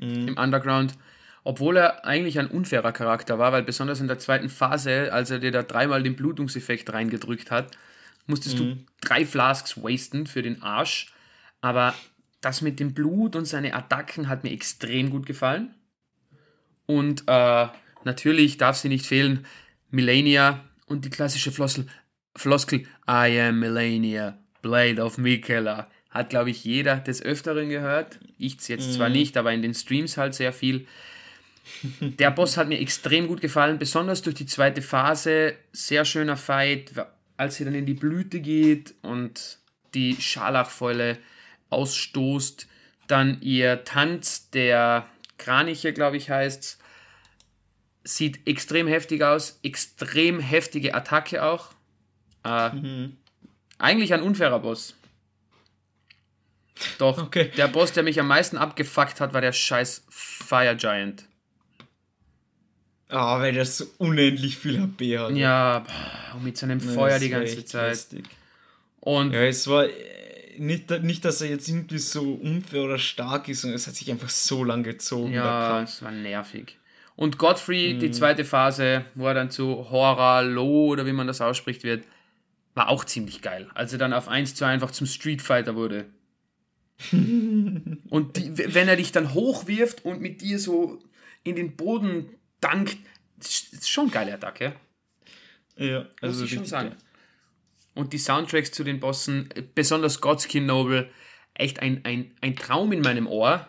im 0.00 0.36
Underground. 0.36 0.94
Obwohl 1.44 1.76
er 1.76 2.04
eigentlich 2.06 2.38
ein 2.38 2.46
unfairer 2.46 2.92
Charakter 2.92 3.38
war, 3.38 3.52
weil 3.52 3.62
besonders 3.62 4.00
in 4.00 4.08
der 4.08 4.18
zweiten 4.18 4.48
Phase, 4.48 5.12
als 5.12 5.30
er 5.30 5.38
dir 5.38 5.52
da 5.52 5.62
dreimal 5.62 6.02
den 6.02 6.16
Blutungseffekt 6.16 6.92
reingedrückt 6.92 7.50
hat, 7.50 7.70
musstest 8.26 8.58
du 8.58 8.76
drei 9.00 9.26
Flasks 9.26 9.76
wasten 9.76 10.26
für 10.26 10.42
den 10.42 10.62
Arsch. 10.62 11.12
Aber 11.60 11.94
das 12.40 12.60
mit 12.60 12.80
dem 12.80 12.94
Blut 12.94 13.36
und 13.36 13.46
seine 13.46 13.74
Attacken 13.74 14.28
hat 14.28 14.44
mir 14.44 14.52
extrem 14.52 15.10
gut 15.10 15.26
gefallen. 15.26 15.74
Und 16.86 17.24
äh, 17.26 17.68
natürlich 18.04 18.58
darf 18.58 18.76
sie 18.76 18.88
nicht 18.88 19.06
fehlen, 19.06 19.46
Melania 19.90 20.64
und 20.86 21.04
die 21.04 21.10
klassische 21.10 21.52
Flossel, 21.52 21.86
Floskel 22.36 22.80
I 23.08 23.40
am 23.40 23.60
Melania, 23.60 24.38
Blade 24.60 25.02
of 25.02 25.18
Mikela. 25.18 25.90
Hat, 26.10 26.30
glaube 26.30 26.50
ich, 26.50 26.64
jeder 26.64 26.96
des 26.96 27.22
Öfteren 27.22 27.70
gehört. 27.70 28.20
Ich 28.38 28.68
jetzt 28.68 28.94
zwar 28.94 29.08
nicht, 29.08 29.36
aber 29.36 29.52
in 29.52 29.62
den 29.62 29.74
Streams 29.74 30.16
halt 30.16 30.34
sehr 30.34 30.52
viel. 30.52 30.86
Der 32.00 32.30
Boss 32.30 32.56
hat 32.56 32.68
mir 32.68 32.78
extrem 32.78 33.26
gut 33.26 33.40
gefallen, 33.40 33.78
besonders 33.78 34.22
durch 34.22 34.36
die 34.36 34.46
zweite 34.46 34.82
Phase. 34.82 35.54
Sehr 35.72 36.04
schöner 36.04 36.36
Fight, 36.36 36.92
als 37.36 37.56
sie 37.56 37.64
dann 37.64 37.74
in 37.74 37.86
die 37.86 37.94
Blüte 37.94 38.40
geht 38.40 38.94
und 39.02 39.58
die 39.94 40.16
Scharlachfäule 40.20 41.18
ausstoßt. 41.70 42.66
Dann 43.06 43.40
ihr 43.42 43.84
Tanz, 43.84 44.50
der 44.50 45.06
Kraniche, 45.38 45.92
glaube 45.92 46.16
ich, 46.16 46.30
heißt 46.30 46.78
Sieht 48.06 48.46
extrem 48.46 48.86
heftig 48.86 49.22
aus, 49.22 49.58
extrem 49.62 50.38
heftige 50.38 50.94
Attacke 50.94 51.42
auch. 51.42 51.70
Äh, 52.44 52.70
Eigentlich 53.78 54.12
ein 54.12 54.22
unfairer 54.22 54.58
Boss. 54.60 54.94
Doch, 56.98 57.16
Okay. 57.18 57.50
der 57.56 57.68
Boss, 57.68 57.92
der 57.92 58.02
mich 58.02 58.20
am 58.20 58.26
meisten 58.26 58.58
abgefuckt 58.58 59.20
hat, 59.20 59.32
war 59.32 59.40
der 59.40 59.52
scheiß 59.52 60.04
Fire 60.10 60.76
Giant. 60.76 61.24
Ah, 63.14 63.38
weil 63.40 63.54
das 63.54 63.78
so 63.78 63.84
unendlich 63.98 64.56
viel 64.58 64.80
HP 64.80 65.18
hat. 65.18 65.36
Ja, 65.36 65.84
und 66.34 66.44
mit 66.44 66.56
seinem 66.56 66.80
Feuer 66.80 67.18
die 67.18 67.28
ganze 67.28 67.64
Zeit. 67.64 67.90
lustig. 67.90 68.24
Und 69.00 69.32
Ja, 69.32 69.42
es 69.42 69.68
war 69.68 69.84
äh, 69.86 69.92
nicht, 70.58 70.90
nicht, 71.02 71.24
dass 71.24 71.40
er 71.40 71.48
jetzt 71.50 71.68
irgendwie 71.68 71.98
so 71.98 72.32
unfair 72.34 72.82
oder 72.82 72.98
stark 72.98 73.48
ist, 73.48 73.60
sondern 73.60 73.76
es 73.76 73.86
hat 73.86 73.94
sich 73.94 74.10
einfach 74.10 74.30
so 74.30 74.64
lang 74.64 74.82
gezogen. 74.82 75.32
ja, 75.32 75.82
es 75.82 76.02
war 76.02 76.10
nervig. 76.10 76.76
Und 77.16 77.38
Godfrey, 77.38 77.94
Mhm. 77.94 78.00
die 78.00 78.10
zweite 78.10 78.44
Phase, 78.44 79.04
wo 79.14 79.28
er 79.28 79.34
dann 79.34 79.50
zu 79.50 79.90
Hora 79.90 80.40
Lo 80.40 80.86
oder 80.86 81.06
wie 81.06 81.12
man 81.12 81.28
das 81.28 81.40
ausspricht 81.40 81.84
wird, 81.84 82.02
war 82.74 82.88
auch 82.88 83.04
ziemlich 83.04 83.40
geil. 83.42 83.68
Als 83.74 83.92
er 83.92 83.98
dann 84.00 84.12
auf 84.12 84.26
1 84.26 84.56
zu 84.56 84.64
einfach 84.66 84.90
zum 84.90 85.06
Street 85.06 85.40
Fighter 85.40 85.76
wurde. 85.76 86.06
und 87.12 88.36
die, 88.36 88.74
wenn 88.74 88.88
er 88.88 88.96
dich 88.96 89.12
dann 89.12 89.34
hochwirft 89.34 90.04
und 90.04 90.20
mit 90.20 90.40
dir 90.40 90.58
so 90.58 90.98
in 91.44 91.56
den 91.56 91.76
Boden 91.76 92.26
dankt, 92.64 92.96
ist 93.38 93.88
schon 93.90 94.10
geile 94.10 94.34
Attacke. 94.34 94.74
Ja, 95.76 96.00
Muss 96.00 96.08
also 96.22 96.44
ich 96.44 96.54
schon 96.54 96.64
sagen. 96.64 96.96
Und 97.94 98.12
die 98.12 98.18
Soundtracks 98.18 98.72
zu 98.72 98.84
den 98.84 99.00
Bossen, 99.00 99.50
äh, 99.54 99.62
besonders 99.62 100.20
Godskin 100.20 100.66
Noble, 100.66 101.10
echt 101.54 101.80
ein, 101.80 102.04
ein, 102.04 102.32
ein 102.40 102.56
Traum 102.56 102.92
in 102.92 103.00
meinem 103.00 103.26
Ohr. 103.26 103.66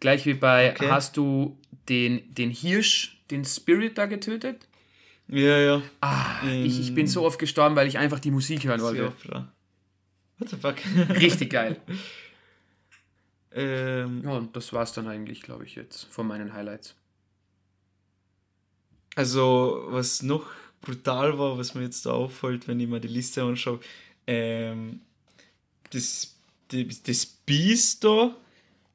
Gleich 0.00 0.26
wie 0.26 0.34
bei, 0.34 0.72
Okay. 0.72 0.88
hast 0.90 1.16
du 1.16 1.58
den, 1.88 2.34
den 2.34 2.50
Hirsch, 2.50 3.20
den 3.30 3.44
Spirit 3.44 3.98
da 3.98 4.06
getötet? 4.06 4.66
Ja, 5.28 5.58
ja. 5.58 5.82
Ah, 6.00 6.46
ich, 6.46 6.80
ich 6.80 6.94
bin 6.94 7.06
so 7.06 7.24
oft 7.24 7.38
gestorben, 7.38 7.76
weil 7.76 7.86
ich 7.86 7.98
einfach 7.98 8.18
die 8.18 8.30
Musik 8.30 8.64
hören 8.64 8.80
wollte. 8.80 9.02
Siofra. 9.02 9.52
What 10.38 10.48
the 10.48 10.56
fuck? 10.56 10.76
Richtig 11.20 11.50
geil. 11.50 11.80
ähm, 13.52 14.22
Ja, 14.24 14.30
und 14.32 14.56
das 14.56 14.72
war's 14.72 14.92
dann 14.92 15.06
eigentlich, 15.06 15.42
glaube 15.42 15.64
ich, 15.64 15.74
jetzt 15.74 16.04
von 16.04 16.26
meinen 16.26 16.52
Highlights. 16.52 16.96
Also, 19.14 19.84
was 19.88 20.22
noch 20.22 20.46
brutal 20.80 21.38
war, 21.38 21.58
was 21.58 21.74
mir 21.74 21.82
jetzt 21.82 22.06
da 22.06 22.10
auffällt, 22.10 22.68
wenn 22.68 22.80
ich 22.80 22.88
mir 22.88 23.00
die 23.00 23.08
Liste 23.08 23.42
anschaue, 23.42 23.80
ähm, 24.26 25.00
das, 25.90 26.34
das, 26.68 27.02
das 27.02 27.26
Beast 27.26 28.04
da, 28.04 28.34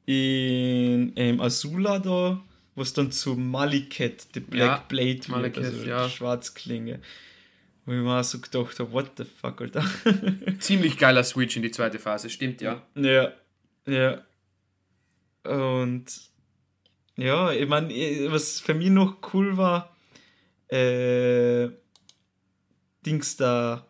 in 0.08 1.12
ähm, 1.16 1.38
Azula 1.40 1.98
da, 1.98 2.42
was 2.74 2.94
dann 2.94 3.12
zu 3.12 3.34
Maliket, 3.36 4.26
the 4.32 4.40
Black 4.40 4.68
Ja, 4.68 4.84
Blade 4.88 5.18
wird, 5.18 5.28
Malekith, 5.28 5.64
also 5.64 5.84
ja. 5.84 6.06
die 6.06 6.10
Schwarzklinge. 6.10 7.00
Wo 7.84 7.92
ich 7.92 7.98
mir 7.98 8.18
auch 8.18 8.24
so 8.24 8.38
gedacht 8.38 8.78
habe, 8.78 8.90
what 8.92 9.12
the 9.18 9.24
fuck, 9.24 9.60
Alter. 9.60 9.84
Ziemlich 10.60 10.96
geiler 10.96 11.24
Switch 11.24 11.56
in 11.56 11.62
die 11.62 11.70
zweite 11.70 11.98
Phase, 11.98 12.30
stimmt 12.30 12.62
ja. 12.62 12.82
ja, 12.94 13.32
ja. 13.86 14.22
Und 15.44 16.06
ja, 17.16 17.52
ich 17.52 17.68
meine, 17.68 17.92
was 18.30 18.60
für 18.60 18.74
mich 18.74 18.88
noch 18.88 19.18
cool 19.34 19.58
war, 19.58 19.94
äh, 20.68 21.68
Dings 23.04 23.36
da, 23.36 23.86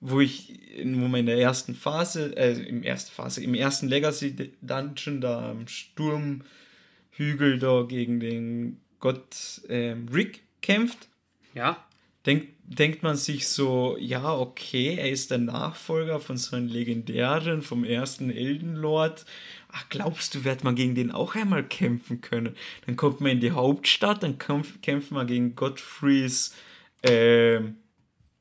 wo 0.00 0.20
ich, 0.20 0.58
wo 0.82 1.08
man 1.08 1.20
in 1.20 1.26
der 1.26 1.38
ersten 1.38 1.74
Phase, 1.74 2.36
äh, 2.36 2.52
im 2.62 2.82
ersten 2.82 3.12
Phase, 3.12 3.42
im 3.42 3.54
ersten 3.54 3.88
Legacy 3.88 4.52
Dungeon 4.62 5.20
da 5.20 5.50
am 5.50 5.66
Sturmhügel 5.68 7.58
da 7.58 7.82
gegen 7.82 8.20
den 8.20 8.80
Gott 8.98 9.62
ähm, 9.68 10.08
Rick 10.12 10.42
kämpft, 10.60 11.08
Ja, 11.54 11.84
denkt, 12.26 12.48
denkt 12.70 13.02
man 13.02 13.16
sich 13.16 13.48
so, 13.48 13.96
ja, 13.98 14.32
okay, 14.32 14.94
er 14.96 15.10
ist 15.10 15.32
der 15.32 15.38
Nachfolger 15.38 16.20
von 16.20 16.36
so 16.36 16.54
einem 16.54 16.68
legendären, 16.68 17.62
vom 17.62 17.82
ersten 17.82 18.30
Eldenlord. 18.30 19.26
Ach, 19.72 19.88
glaubst 19.88 20.34
du, 20.34 20.44
wird 20.44 20.62
man 20.62 20.76
gegen 20.76 20.94
den 20.94 21.10
auch 21.10 21.34
einmal 21.34 21.64
kämpfen 21.64 22.20
können? 22.20 22.54
Dann 22.86 22.94
kommt 22.94 23.20
man 23.20 23.32
in 23.32 23.40
die 23.40 23.50
Hauptstadt, 23.50 24.22
dann 24.22 24.38
kämpf, 24.38 24.80
kämpft 24.82 25.10
man 25.10 25.26
gegen 25.26 25.56
Godfreys, 25.56 26.54
ähm, 27.02 27.76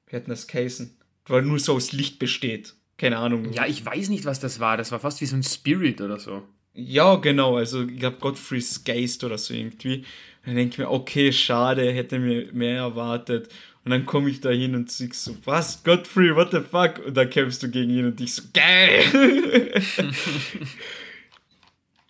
wie 0.08 0.16
hat 0.16 0.28
denn 0.28 0.32
das 0.32 0.48
geheißen? 0.48 0.96
Weil 1.26 1.42
nur 1.42 1.60
so 1.60 1.74
aus 1.74 1.92
Licht 1.92 2.20
besteht. 2.20 2.76
Keine 2.98 3.18
Ahnung. 3.18 3.52
ja, 3.54 3.66
ich 3.66 3.84
weiß 3.84 4.10
nicht, 4.10 4.26
was 4.26 4.40
das 4.40 4.60
war. 4.60 4.78
Das 4.78 4.92
war 4.92 5.00
fast 5.00 5.22
wie 5.22 5.26
so 5.26 5.36
ein 5.36 5.44
Spirit 5.44 6.02
oder 6.02 6.20
so. 6.20 6.44
Ja, 6.74 7.16
genau, 7.16 7.58
also 7.58 7.84
ich 7.84 7.98
glaube 7.98 8.18
Godfrey's 8.20 8.84
Geist 8.84 9.24
oder 9.24 9.38
so 9.38 9.54
irgendwie. 9.54 10.06
Dann 10.46 10.56
denke 10.56 10.74
ich 10.74 10.78
mir, 10.80 10.90
okay, 10.90 11.32
schade, 11.32 11.92
hätte 11.92 12.20
mir 12.20 12.52
mehr 12.54 12.78
erwartet. 12.78 13.50
Und 13.86 13.92
dann 13.92 14.06
komme 14.06 14.30
ich 14.30 14.42
da 14.42 14.50
hin 14.50 14.76
und 14.76 14.92
sieg 14.92 15.16
so, 15.16 15.36
was, 15.46 15.84
Godfrey, 15.84 16.36
what 16.36 16.52
the 16.52 16.60
fuck? 16.60 17.00
Und 17.06 17.16
dann 17.16 17.30
kämpfst 17.30 17.64
du 17.64 17.70
gegen 17.70 17.90
ihn 17.90 18.06
und 18.06 18.20
ich 18.20 18.36
so, 18.36 18.44
geil! 18.54 19.04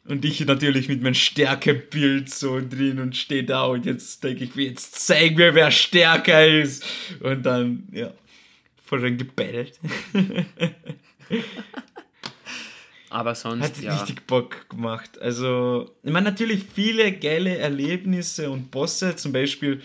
und 0.05 0.25
ich 0.25 0.43
natürlich 0.45 0.89
mit 0.89 1.03
meinem 1.03 1.13
Stärkebild 1.13 2.29
so 2.29 2.59
drin 2.59 2.99
und 2.99 3.15
stehe 3.15 3.43
da 3.43 3.65
und 3.65 3.85
jetzt 3.85 4.23
denke 4.23 4.43
ich 4.45 4.55
mir, 4.55 4.65
jetzt 4.65 4.95
zeig 5.05 5.37
mir, 5.37 5.53
wer 5.53 5.69
stärker 5.69 6.45
ist. 6.47 6.83
Und 7.19 7.43
dann, 7.45 7.87
ja, 7.91 8.11
voll 8.83 9.01
dann 9.01 9.17
gebettelt. 9.17 9.79
Aber 13.11 13.35
sonst, 13.35 13.63
Hat 13.63 13.81
ja. 13.81 13.95
richtig 13.95 14.25
Bock 14.27 14.69
gemacht. 14.69 15.19
Also, 15.19 15.91
ich 16.03 16.11
meine, 16.11 16.29
natürlich 16.29 16.63
viele 16.73 17.11
geile 17.11 17.57
Erlebnisse 17.57 18.49
und 18.51 18.69
Bosse, 18.71 19.15
zum 19.15 19.31
Beispiel 19.31 19.81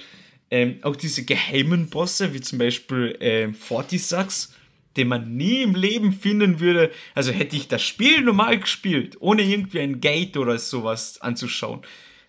ähm, 0.50 0.78
auch 0.82 0.96
diese 0.96 1.24
geheimen 1.24 1.88
Bosse, 1.88 2.34
wie 2.34 2.40
zum 2.40 2.58
Beispiel 2.58 3.16
ähm, 3.20 3.54
Fortisax, 3.54 4.52
den 4.96 5.08
man 5.08 5.36
nie 5.36 5.62
im 5.62 5.74
Leben 5.74 6.12
finden 6.12 6.60
würde. 6.60 6.90
Also 7.14 7.32
hätte 7.32 7.56
ich 7.56 7.68
das 7.68 7.82
Spiel 7.82 8.22
normal 8.22 8.60
gespielt, 8.60 9.16
ohne 9.20 9.42
irgendwie 9.42 9.80
ein 9.80 10.00
Gate 10.00 10.36
oder 10.36 10.58
sowas 10.58 11.20
anzuschauen. 11.20 11.82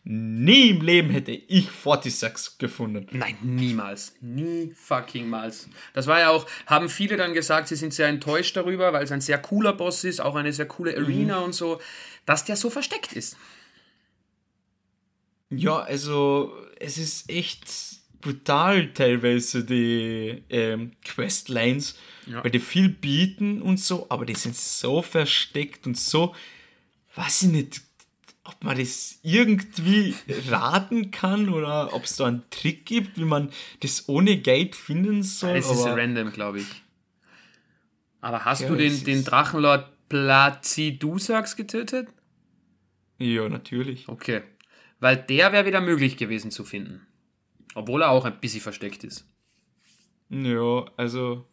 Nie 0.08 0.70
im 0.70 0.82
Leben 0.82 1.10
hätte 1.10 1.32
ich 1.32 1.72
Fortisax 1.72 2.60
gefunden. 2.60 3.08
Nein, 3.12 3.38
niemals. 3.42 4.14
Nie 4.22 4.72
fucking 4.76 5.28
mals. 5.28 5.68
Das 5.94 6.06
war 6.06 6.20
ja 6.20 6.30
auch, 6.30 6.46
haben 6.68 6.90
viele 6.90 7.18
dann 7.18 7.34
gesagt, 7.34 7.70
sie 7.70 7.76
sind 7.76 7.92
sehr 7.92 8.08
enttäuscht 8.08 8.56
darüber, 8.56 8.94
weil 8.94 9.04
es 9.04 9.12
ein 9.12 9.22
sehr 9.22 9.40
cooler 9.40 9.74
Boss 9.74 10.04
ist, 10.04 10.22
auch 10.22 10.36
eine 10.36 10.54
sehr 10.54 10.68
coole 10.68 10.96
Arena 10.96 11.40
und 11.40 11.54
so, 11.54 11.82
dass 12.28 12.46
der 12.46 12.56
so 12.56 12.70
versteckt 12.70 13.14
ist. 13.14 13.36
Ja, 15.50 15.80
also 15.80 16.54
es 16.80 17.00
ist 17.00 17.28
echt 17.28 17.68
brutal 18.26 18.92
teilweise 18.94 19.64
die 19.64 20.44
ähm, 20.50 20.92
Questlines, 21.04 21.98
Ja. 22.26 22.44
weil 22.44 22.50
die 22.52 22.60
viel 22.60 22.90
bieten 22.90 23.62
und 23.62 23.80
so, 23.80 24.08
aber 24.10 24.26
die 24.26 24.34
sind 24.34 24.56
so 24.56 25.02
versteckt 25.04 25.86
und 25.86 25.96
so, 25.98 26.34
weiß 27.16 27.44
ich 27.44 27.50
nicht, 27.50 27.82
ob 28.44 28.64
man 28.64 28.78
das 28.78 29.20
irgendwie 29.22 30.16
raten 30.50 31.12
kann 31.12 31.50
oder 31.50 31.94
ob 31.94 32.04
es 32.06 32.16
da 32.16 32.26
einen 32.26 32.44
Trick 32.50 32.86
gibt, 32.86 33.18
wie 33.20 33.26
man 33.26 33.52
das 33.82 34.10
ohne 34.10 34.38
Gate 34.38 34.76
finden 34.76 35.22
soll. 35.24 35.58
Es 35.58 35.70
ist 35.70 35.86
random, 35.86 36.32
glaube 36.32 36.60
ich. 36.62 36.68
Aber 38.22 38.44
hast 38.46 38.62
Ja, 38.62 38.68
du 38.70 38.76
den, 38.76 39.04
den 39.04 39.24
Drachenlord 39.24 39.88
Placidusax 40.10 41.56
getötet? 41.56 42.08
ja, 43.20 43.48
natürlich. 43.50 44.08
Okay. 44.10 44.42
Weil 45.00 45.18
der 45.18 45.52
wäre 45.52 45.66
wieder 45.66 45.82
möglich 45.82 46.18
gewesen 46.18 46.52
zu 46.52 46.64
finden. 46.64 47.06
Obwohl 47.76 48.02
er 48.02 48.10
auch 48.10 48.26
ein 48.26 48.40
bisschen 48.40 48.62
versteckt 48.62 49.04
ist. 49.04 49.28
Ja, 50.30 50.86
also 50.98 51.46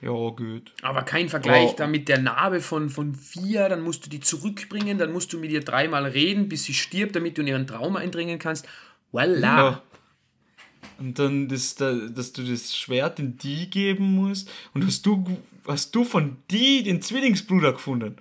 ja, 0.00 0.10
gut. 0.10 0.74
Aber 0.82 1.02
kein 1.02 1.28
Vergleich 1.28 1.70
Oh. 1.70 1.74
da 1.76 1.86
mit 1.86 2.08
der 2.08 2.18
Narbe 2.20 2.60
von, 2.60 2.88
von 2.88 3.14
vier, 3.14 3.68
dann 3.68 3.82
musst 3.82 4.06
du 4.06 4.10
die 4.10 4.20
zurückbringen, 4.20 4.96
dann 4.98 5.12
musst 5.12 5.32
du 5.32 5.38
mit 5.38 5.50
ihr 5.50 5.64
dreimal 5.64 6.04
reden, 6.06 6.48
bis 6.48 6.64
sie 6.64 6.74
stirbt, 6.74 7.16
damit 7.16 7.36
du 7.36 7.42
in 7.42 7.48
ihren 7.48 7.66
Traum 7.66 7.96
eindringen 7.96 8.38
kannst. 8.38 8.68
Voila. 9.10 9.56
Ja. 9.56 9.82
Und 10.98 11.18
dann, 11.18 11.48
das, 11.48 11.74
da, 11.74 11.92
dass 11.94 12.32
du 12.32 12.42
das 12.44 12.76
Schwert 12.76 13.18
in 13.18 13.38
die 13.38 13.70
geben 13.70 14.14
musst. 14.14 14.50
Und 14.74 14.86
hast 14.86 15.04
du, 15.06 15.24
hast 15.66 15.94
du 15.94 16.04
von 16.04 16.36
die 16.50 16.82
den 16.82 17.02
Zwillingsbruder 17.02 17.72
gefunden? 17.72 18.16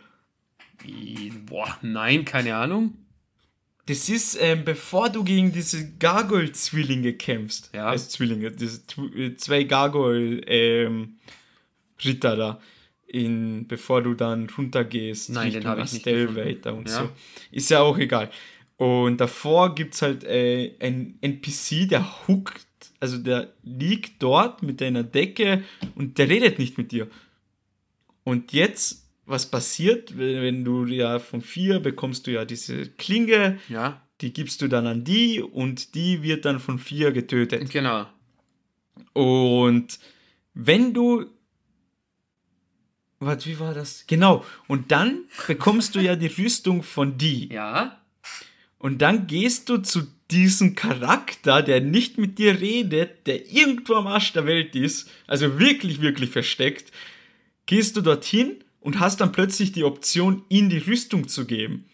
Boah, 1.46 1.78
nein, 1.82 2.26
keine 2.26 2.56
Ahnung. 2.56 2.94
Das 3.88 4.10
ist, 4.10 4.38
ähm, 4.40 4.66
bevor 4.66 5.10
du 5.10 5.24
gegen 5.24 5.52
diese 5.52 5.92
Gargoyle-Zwillinge 5.98 7.14
kämpfst. 7.14 7.72
Ja. 7.74 7.88
Als 7.88 8.10
Zwillinge, 8.10 8.52
diese 8.52 8.82
äh, 9.16 9.36
zwei 9.36 9.64
Gargoyle-Ritter 9.64 12.36
da. 12.36 12.62
In, 13.10 13.66
bevor 13.68 14.02
du 14.04 14.16
dann 14.16 14.50
runtergehst 14.50 15.30
Nein, 15.30 15.46
den 15.52 15.56
Richtung 15.56 15.72
hab 15.72 15.86
ich 15.86 15.94
nicht 15.94 16.06
weiter 16.36 16.76
und 16.76 16.90
Ja. 16.90 17.04
so. 17.04 17.10
Ist 17.52 17.70
ja 17.70 17.80
auch 17.80 17.98
egal. 17.98 18.30
Und 18.76 19.22
davor 19.22 19.74
gibt 19.74 19.94
es 19.94 20.02
halt 20.02 20.26
äh, 20.26 20.74
ein 20.82 21.18
NPC, 21.22 21.88
der 21.88 22.28
huckt, 22.28 22.66
also 23.00 23.18
der 23.18 23.54
liegt 23.64 24.22
dort 24.22 24.62
mit 24.62 24.82
deiner 24.82 25.04
Decke 25.04 25.64
und 25.96 26.18
der 26.18 26.28
redet 26.30 26.60
nicht 26.60 26.78
mit 26.78 26.92
dir. 26.92 27.08
Und 28.26 28.52
jetzt, 28.52 29.07
was 29.28 29.46
passiert, 29.52 30.18
wenn 30.18 30.64
du 30.64 30.86
ja 30.86 31.20
von 31.20 31.42
vier 31.42 31.80
bekommst 31.80 32.26
du 32.26 32.32
ja 32.32 32.46
diese 32.46 32.88
Klinge, 32.92 33.60
Ja, 33.70 34.02
die 34.22 34.34
gibst 34.34 34.62
du 34.62 34.68
dann 34.68 34.88
an 34.88 35.04
die 35.04 35.42
und 35.42 35.94
die 35.94 36.24
wird 36.24 36.46
dann 36.46 36.60
von 36.60 36.80
vier 36.80 37.12
getötet. 37.12 37.70
genau. 37.70 38.08
Und 39.14 40.00
wenn 40.56 40.94
du. 40.94 41.26
Was, 43.20 43.46
wie 43.46 43.60
war 43.60 43.74
das? 43.74 44.06
Genau. 44.08 44.44
Und 44.68 44.92
dann 44.92 45.26
bekommst 45.48 45.96
du 45.96 46.00
ja 46.00 46.16
die 46.16 46.28
Rüstung 46.28 46.82
von 46.84 47.18
die. 47.18 47.50
Ja, 47.52 48.00
Und 48.80 49.02
dann 49.02 49.26
gehst 49.28 49.70
du 49.70 49.78
zu 49.78 50.08
diesem 50.30 50.76
Charakter, 50.76 51.62
der 51.64 51.82
nicht 51.82 52.18
mit 52.18 52.38
dir 52.38 52.60
redet, 52.60 53.26
der 53.28 53.50
irgendwo 53.52 53.96
am 53.96 54.08
Arsch 54.08 54.34
der 54.34 54.46
Welt 54.46 54.76
ist, 54.76 55.10
also 55.26 55.58
wirklich, 55.60 56.02
wirklich 56.02 56.30
versteckt, 56.30 56.92
gehst 57.66 57.98
du 57.98 58.02
dorthin 58.02 58.64
und 58.80 59.00
hast 59.00 59.22
dann 59.22 59.32
plötzlich 59.32 59.72
die 59.72 59.84
Option, 59.84 60.44
ihm 60.50 60.70
die 60.70 60.78
Rüstung 60.78 61.28
zu 61.28 61.46
geben. 61.46 61.86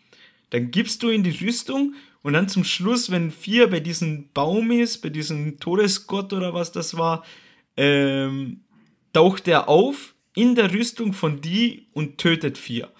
Dann 0.49 0.71
gibst 0.71 1.03
du 1.03 1.09
ihm 1.09 1.23
die 1.23 1.31
Rüstung 1.45 1.95
und 2.21 2.33
dann 2.33 2.47
zum 2.47 2.63
Schluss, 2.63 3.11
wenn 3.11 3.31
vier 3.31 3.69
bei 3.69 3.79
diesem 3.79 4.29
Baum 4.33 4.71
ist, 4.71 4.99
bei 4.99 5.09
diesem 5.09 5.59
Todesgott 5.59 6.31
oder 6.33 6.53
was 6.53 6.71
das 6.71 6.95
war, 6.95 7.23
ähm, 7.75 8.61
taucht 9.11 9.47
er 9.47 9.67
auf 9.67 10.13
in 10.35 10.55
der 10.55 10.71
Rüstung 10.73 11.13
von 11.13 11.41
die 11.41 11.87
und 11.93 12.17
tötet 12.17 12.57
vier. 12.57 12.91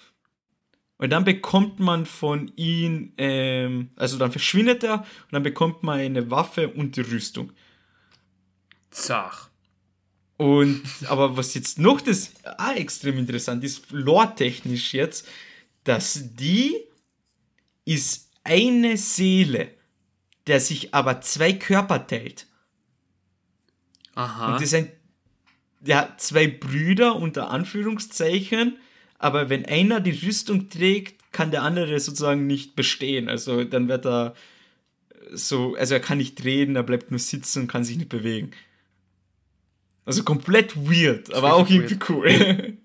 Und 0.97 1.09
dann 1.09 1.25
bekommt 1.25 1.79
man 1.79 2.05
von 2.05 2.51
ihm, 2.55 3.13
ähm, 3.17 3.89
also 3.95 4.17
dann 4.17 4.31
verschwindet 4.31 4.83
er 4.83 4.99
und 4.99 5.31
dann 5.31 5.43
bekommt 5.43 5.83
man 5.83 5.99
eine 5.99 6.31
Waffe 6.31 6.69
und 6.69 6.95
die 6.95 7.01
Rüstung. 7.01 7.51
zach. 8.91 9.49
Und, 10.37 10.81
aber 11.07 11.37
was 11.37 11.53
jetzt 11.53 11.79
noch 11.79 12.01
das 12.01 12.31
ah, 12.43 12.73
extrem 12.73 13.17
interessant 13.17 13.63
ist, 13.63 13.91
lore-technisch 13.91 14.93
jetzt, 14.93 15.27
dass 15.83 16.35
die 16.35 16.75
ist 17.85 18.29
eine 18.43 18.97
Seele, 18.97 19.71
der 20.47 20.59
sich 20.59 20.93
aber 20.93 21.21
zwei 21.21 21.53
Körper 21.53 22.05
teilt. 22.07 22.47
Aha. 24.15 24.53
Und 24.53 24.61
das 24.61 24.69
sind 24.69 24.89
ja 25.85 26.13
zwei 26.17 26.47
Brüder 26.47 27.15
unter 27.15 27.49
Anführungszeichen, 27.49 28.77
aber 29.19 29.49
wenn 29.49 29.65
einer 29.65 29.99
die 29.99 30.11
Rüstung 30.11 30.69
trägt, 30.69 31.31
kann 31.31 31.51
der 31.51 31.63
andere 31.63 31.99
sozusagen 31.99 32.45
nicht 32.47 32.75
bestehen. 32.75 33.29
Also 33.29 33.63
dann 33.63 33.87
wird 33.87 34.05
er 34.05 34.35
so, 35.31 35.75
also 35.75 35.95
er 35.95 35.99
kann 35.99 36.17
nicht 36.17 36.43
reden, 36.43 36.75
er 36.75 36.83
bleibt 36.83 37.11
nur 37.11 37.19
sitzen 37.19 37.63
und 37.63 37.67
kann 37.67 37.83
sich 37.83 37.97
nicht 37.97 38.09
bewegen. 38.09 38.51
Also 40.05 40.23
komplett 40.23 40.75
weird, 40.75 41.33
aber 41.33 41.53
auch 41.53 41.69
irgendwie 41.69 41.99
cool. 42.09 42.77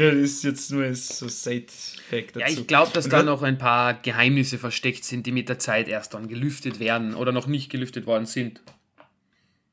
Ja, 0.00 0.10
das 0.12 0.30
ist 0.30 0.44
jetzt 0.44 0.72
nur 0.72 0.94
so 0.94 1.28
Side-Fact 1.28 2.36
dazu. 2.36 2.38
Ja, 2.38 2.48
ich 2.48 2.66
glaube, 2.66 2.90
dass 2.94 3.04
Und 3.04 3.12
da 3.12 3.22
noch 3.22 3.42
ein 3.42 3.58
paar 3.58 3.92
Geheimnisse 3.92 4.56
versteckt 4.56 5.04
sind, 5.04 5.26
die 5.26 5.32
mit 5.32 5.50
der 5.50 5.58
Zeit 5.58 5.88
erst 5.88 6.14
dann 6.14 6.26
gelüftet 6.26 6.80
werden 6.80 7.14
oder 7.14 7.32
noch 7.32 7.46
nicht 7.46 7.70
gelüftet 7.70 8.06
worden 8.06 8.24
sind. 8.24 8.62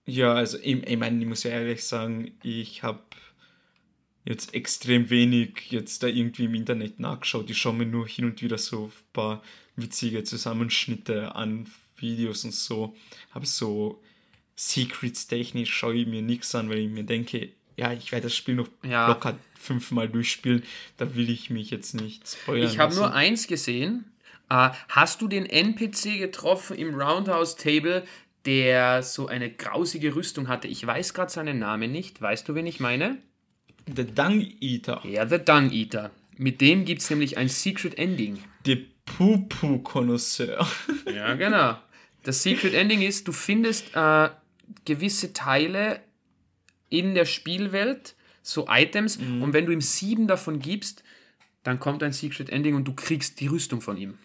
Ja, 0.06 0.34
also 0.34 0.58
ich, 0.62 0.86
ich 0.86 0.98
meine, 0.98 1.22
ich 1.22 1.26
muss 1.26 1.44
ja 1.44 1.52
ehrlich 1.52 1.86
sagen, 1.86 2.34
ich 2.44 2.84
habe 2.84 3.00
jetzt 4.26 4.54
extrem 4.54 5.10
wenig 5.10 5.70
jetzt 5.70 6.04
da 6.04 6.08
irgendwie 6.08 6.46
im 6.46 6.56
Internet 6.56 7.00
nachgeschaut. 7.00 7.50
Ich 7.50 7.58
schaue 7.58 7.76
mir 7.76 7.86
nur 7.86 8.06
hin 8.06 8.26
und 8.26 8.42
wieder 8.42 8.58
so 8.58 8.88
ein 8.88 8.92
paar 9.14 9.42
witzige 9.78 10.26
Zusammenschnitte 10.26 11.36
an 11.36 11.70
Videos 11.96 12.44
und 12.44 12.54
so. 12.54 12.98
Aber 13.32 13.46
so 13.46 14.02
Secrets 14.58 15.28
technisch 15.28 15.72
schaue 15.72 15.96
ich 15.96 16.08
mir 16.08 16.22
nichts 16.22 16.54
an, 16.56 16.70
weil 16.70 16.80
ich 16.80 16.90
mir 16.90 17.04
denke, 17.04 17.50
ja, 17.78 17.94
ich 17.94 18.12
werde 18.12 18.24
das 18.24 18.36
Spiel 18.36 18.56
noch 18.56 18.68
ja. 18.84 19.08
locker 19.08 19.38
fünfmal 19.58 20.10
durchspielen. 20.10 20.64
Da 20.98 21.16
will 21.16 21.30
ich 21.30 21.52
mich 21.52 21.70
jetzt 21.70 21.94
nicht 21.94 22.28
spoilern. 22.28 22.68
Ich 22.70 22.80
habe 22.80 22.96
nur 22.96 23.14
eins 23.14 23.48
gesehen. 23.48 24.12
Uh, 24.52 24.70
hast 24.90 25.22
du 25.22 25.28
den 25.28 25.46
NPC 25.46 26.18
getroffen 26.18 26.78
im 26.78 26.96
Roundhouse 26.96 27.56
Table, 27.56 28.04
der 28.46 29.04
so 29.04 29.28
eine 29.28 29.52
grausige 29.52 30.16
Rüstung 30.16 30.48
hatte? 30.48 30.68
Ich 30.68 30.86
weiß 30.86 31.14
gerade 31.14 31.32
seinen 31.32 31.60
Namen 31.60 31.92
nicht. 31.92 32.22
Weißt 32.22 32.48
du, 32.48 32.56
wen 32.56 32.66
ich 32.66 32.80
meine? 32.80 33.18
The 33.94 34.06
Dung 34.06 34.54
Eater. 34.60 35.02
Ja, 35.06 35.28
The 35.28 35.38
Dung 35.38 35.72
Eater. 35.72 36.12
Mit 36.38 36.62
dem 36.62 36.86
gibt 36.86 37.02
es 37.02 37.10
nämlich 37.10 37.38
ein 37.38 37.50
Secret 37.50 37.98
Ending. 37.98 38.40
Der 38.66 38.78
Pupu-Konnoisseur. 39.06 40.68
ja, 41.14 41.36
genau. 41.36 41.78
Das 42.24 42.42
Secret 42.42 42.74
Ending 42.74 43.02
ist, 43.02 43.28
du 43.28 43.32
findest 43.32 43.96
äh, 43.96 44.30
gewisse 44.86 45.34
Teile 45.34 46.02
in 46.90 47.16
der 47.16 47.26
Spielwelt, 47.26 48.16
so 48.42 48.68
Items, 48.70 49.20
mhm. 49.20 49.42
und 49.42 49.54
wenn 49.54 49.66
du 49.66 49.72
ihm 49.72 49.82
sieben 49.82 50.28
davon 50.28 50.60
gibst, 50.60 51.04
dann 51.64 51.80
kommt 51.80 52.02
ein 52.04 52.14
Secret 52.14 52.50
Ending 52.50 52.76
und 52.76 52.86
du 52.86 52.94
kriegst 52.94 53.40
die 53.40 53.48
Rüstung 53.48 53.82
von 53.82 53.98
ihm. 53.98 54.18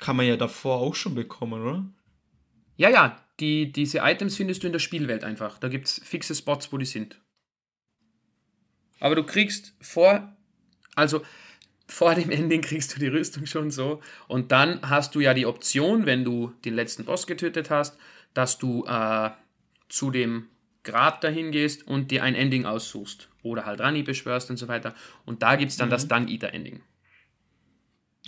Kann 0.00 0.16
man 0.16 0.26
ja 0.26 0.36
davor 0.36 0.78
auch 0.78 0.94
schon 0.94 1.14
bekommen, 1.14 1.62
oder? 1.62 1.84
Ja, 2.76 2.88
ja, 2.88 3.24
die, 3.40 3.70
diese 3.70 3.98
Items 3.98 4.36
findest 4.36 4.62
du 4.62 4.66
in 4.66 4.72
der 4.72 4.80
Spielwelt 4.80 5.24
einfach. 5.24 5.58
Da 5.58 5.68
gibt 5.68 5.86
es 5.86 6.00
fixe 6.04 6.34
Spots, 6.34 6.72
wo 6.72 6.78
die 6.78 6.86
sind. 6.86 7.20
Aber 9.00 9.14
du 9.14 9.24
kriegst 9.24 9.74
vor, 9.80 10.34
also 10.94 11.22
vor 11.94 12.16
dem 12.16 12.30
Ending 12.30 12.60
kriegst 12.60 12.94
du 12.94 12.98
die 12.98 13.06
Rüstung 13.06 13.46
schon 13.46 13.70
so. 13.70 14.00
Und 14.26 14.50
dann 14.50 14.80
hast 14.82 15.14
du 15.14 15.20
ja 15.20 15.32
die 15.32 15.46
Option, 15.46 16.06
wenn 16.06 16.24
du 16.24 16.52
den 16.64 16.74
letzten 16.74 17.04
Boss 17.04 17.28
getötet 17.28 17.70
hast, 17.70 17.96
dass 18.34 18.58
du 18.58 18.84
äh, 18.84 19.30
zu 19.88 20.10
dem 20.10 20.48
Grab 20.82 21.20
dahin 21.20 21.52
gehst 21.52 21.86
und 21.86 22.10
dir 22.10 22.24
ein 22.24 22.34
Ending 22.34 22.66
aussuchst. 22.66 23.28
Oder 23.44 23.64
halt 23.64 23.80
Rani 23.80 24.02
beschwörst 24.02 24.50
und 24.50 24.56
so 24.56 24.66
weiter. 24.66 24.92
Und 25.24 25.42
da 25.42 25.54
gibt 25.54 25.70
es 25.70 25.76
dann 25.76 25.88
mhm. 25.88 25.92
das 25.92 26.08
Dung 26.08 26.26
Eater 26.26 26.52
Ending. 26.52 26.80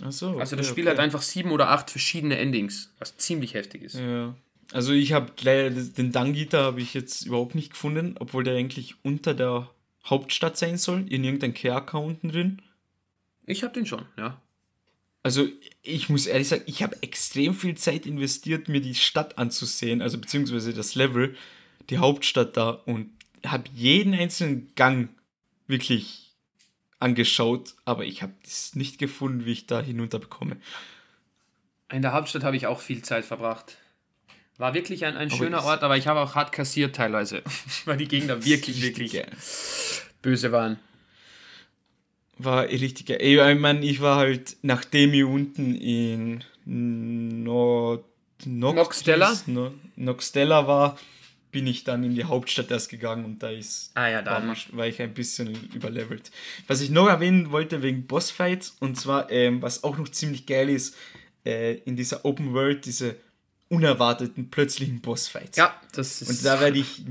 Ach 0.01 0.13
so, 0.13 0.29
okay, 0.29 0.39
also 0.39 0.55
das 0.55 0.67
Spiel 0.67 0.85
okay. 0.85 0.95
hat 0.95 1.03
einfach 1.03 1.21
sieben 1.21 1.51
oder 1.51 1.69
acht 1.69 1.91
verschiedene 1.91 2.37
Endings, 2.37 2.93
was 2.99 3.17
ziemlich 3.17 3.53
heftig 3.53 3.83
ist. 3.83 3.95
Ja. 3.95 4.33
Also 4.71 4.93
ich 4.93 5.11
habe 5.11 5.33
den 5.41 6.13
Eater 6.13 6.63
habe 6.63 6.79
ich 6.79 6.93
jetzt 6.93 7.25
überhaupt 7.25 7.55
nicht 7.55 7.71
gefunden, 7.71 8.15
obwohl 8.19 8.45
der 8.45 8.55
eigentlich 8.55 8.95
unter 9.03 9.33
der 9.33 9.69
Hauptstadt 10.05 10.55
sein 10.55 10.77
soll, 10.77 11.05
in 11.09 11.25
irgendeinem 11.25 11.53
Care-Account 11.53 12.23
drin. 12.23 12.61
Ich 13.47 13.63
habe 13.63 13.73
den 13.73 13.85
schon, 13.85 14.05
ja. 14.17 14.39
Also 15.23 15.47
ich 15.81 16.09
muss 16.09 16.27
ehrlich 16.27 16.49
sagen, 16.49 16.63
ich 16.67 16.83
habe 16.83 17.01
extrem 17.01 17.55
viel 17.55 17.75
Zeit 17.75 18.05
investiert, 18.05 18.69
mir 18.69 18.81
die 18.81 18.93
Stadt 18.93 19.37
anzusehen, 19.37 20.01
also 20.01 20.17
beziehungsweise 20.17 20.73
das 20.73 20.95
Level, 20.95 21.35
die 21.89 21.97
Hauptstadt 21.97 22.55
da 22.55 22.69
und 22.69 23.09
habe 23.45 23.63
jeden 23.73 24.13
einzelnen 24.13 24.73
Gang 24.75 25.09
wirklich 25.65 26.31
angeschaut, 26.99 27.75
aber 27.85 28.05
ich 28.05 28.21
habe 28.21 28.33
es 28.43 28.75
nicht 28.75 28.99
gefunden, 28.99 29.45
wie 29.45 29.53
ich 29.53 29.65
da 29.65 29.81
hinunterbekomme. 29.81 30.57
In 31.91 32.01
der 32.01 32.13
Hauptstadt 32.13 32.43
habe 32.43 32.57
ich 32.57 32.67
auch 32.67 32.81
viel 32.81 33.01
Zeit 33.01 33.25
verbracht. 33.25 33.77
War 34.57 34.73
wirklich 34.73 35.05
ein, 35.05 35.15
ein 35.15 35.29
schöner 35.29 35.63
Ort, 35.63 35.83
aber 35.83 35.97
ich 35.97 36.07
habe 36.07 36.19
auch 36.19 36.35
hart 36.35 36.51
kassiert 36.51 36.95
teilweise, 36.95 37.43
weil 37.85 37.97
die 37.97 38.07
Gegner 38.07 38.43
wirklich, 38.43 38.81
wirklich 38.81 39.21
böse 40.21 40.51
waren 40.51 40.79
war 42.39 42.63
richtig. 42.65 43.09
Ich 43.09 43.59
meine, 43.59 43.85
ich 43.85 44.01
war 44.01 44.17
halt, 44.17 44.57
nachdem 44.61 45.13
ich 45.13 45.23
unten 45.23 45.75
in 45.75 46.43
Nord 46.65 48.03
Noxtella? 48.45 49.35
No, 49.47 49.73
Noxtella 49.95 50.67
war, 50.67 50.97
bin 51.51 51.65
ich 51.65 51.83
dann 51.83 52.03
in 52.03 52.13
die 52.13 52.25
Hauptstadt 52.25 52.69
erst 52.69 52.89
gegangen 52.89 53.25
und 53.25 53.41
da 53.41 53.49
ist 53.49 53.91
ah, 53.95 54.07
ja, 54.07 54.21
da 54.21 54.45
war, 54.45 54.55
war, 54.71 54.87
ich 54.87 55.01
ein 55.01 55.13
bisschen 55.13 55.55
überlevelt. 55.73 56.31
Was 56.67 56.81
ich 56.81 56.89
noch 56.89 57.07
erwähnen 57.07 57.51
wollte 57.51 57.81
wegen 57.81 58.05
Bossfights, 58.05 58.75
und 58.79 58.99
zwar, 58.99 59.31
ähm, 59.31 59.61
was 59.61 59.83
auch 59.83 59.97
noch 59.97 60.09
ziemlich 60.09 60.45
geil 60.45 60.69
ist, 60.69 60.95
äh, 61.45 61.75
in 61.85 61.95
dieser 61.95 62.25
Open 62.25 62.53
World, 62.53 62.85
diese 62.85 63.15
unerwarteten, 63.69 64.49
plötzlichen 64.49 65.01
Bossfights. 65.01 65.57
Ja, 65.57 65.79
das 65.93 66.21
ist. 66.21 66.29
Und 66.29 66.45
da 66.45 66.59
werde 66.59 66.79
ich 66.79 67.03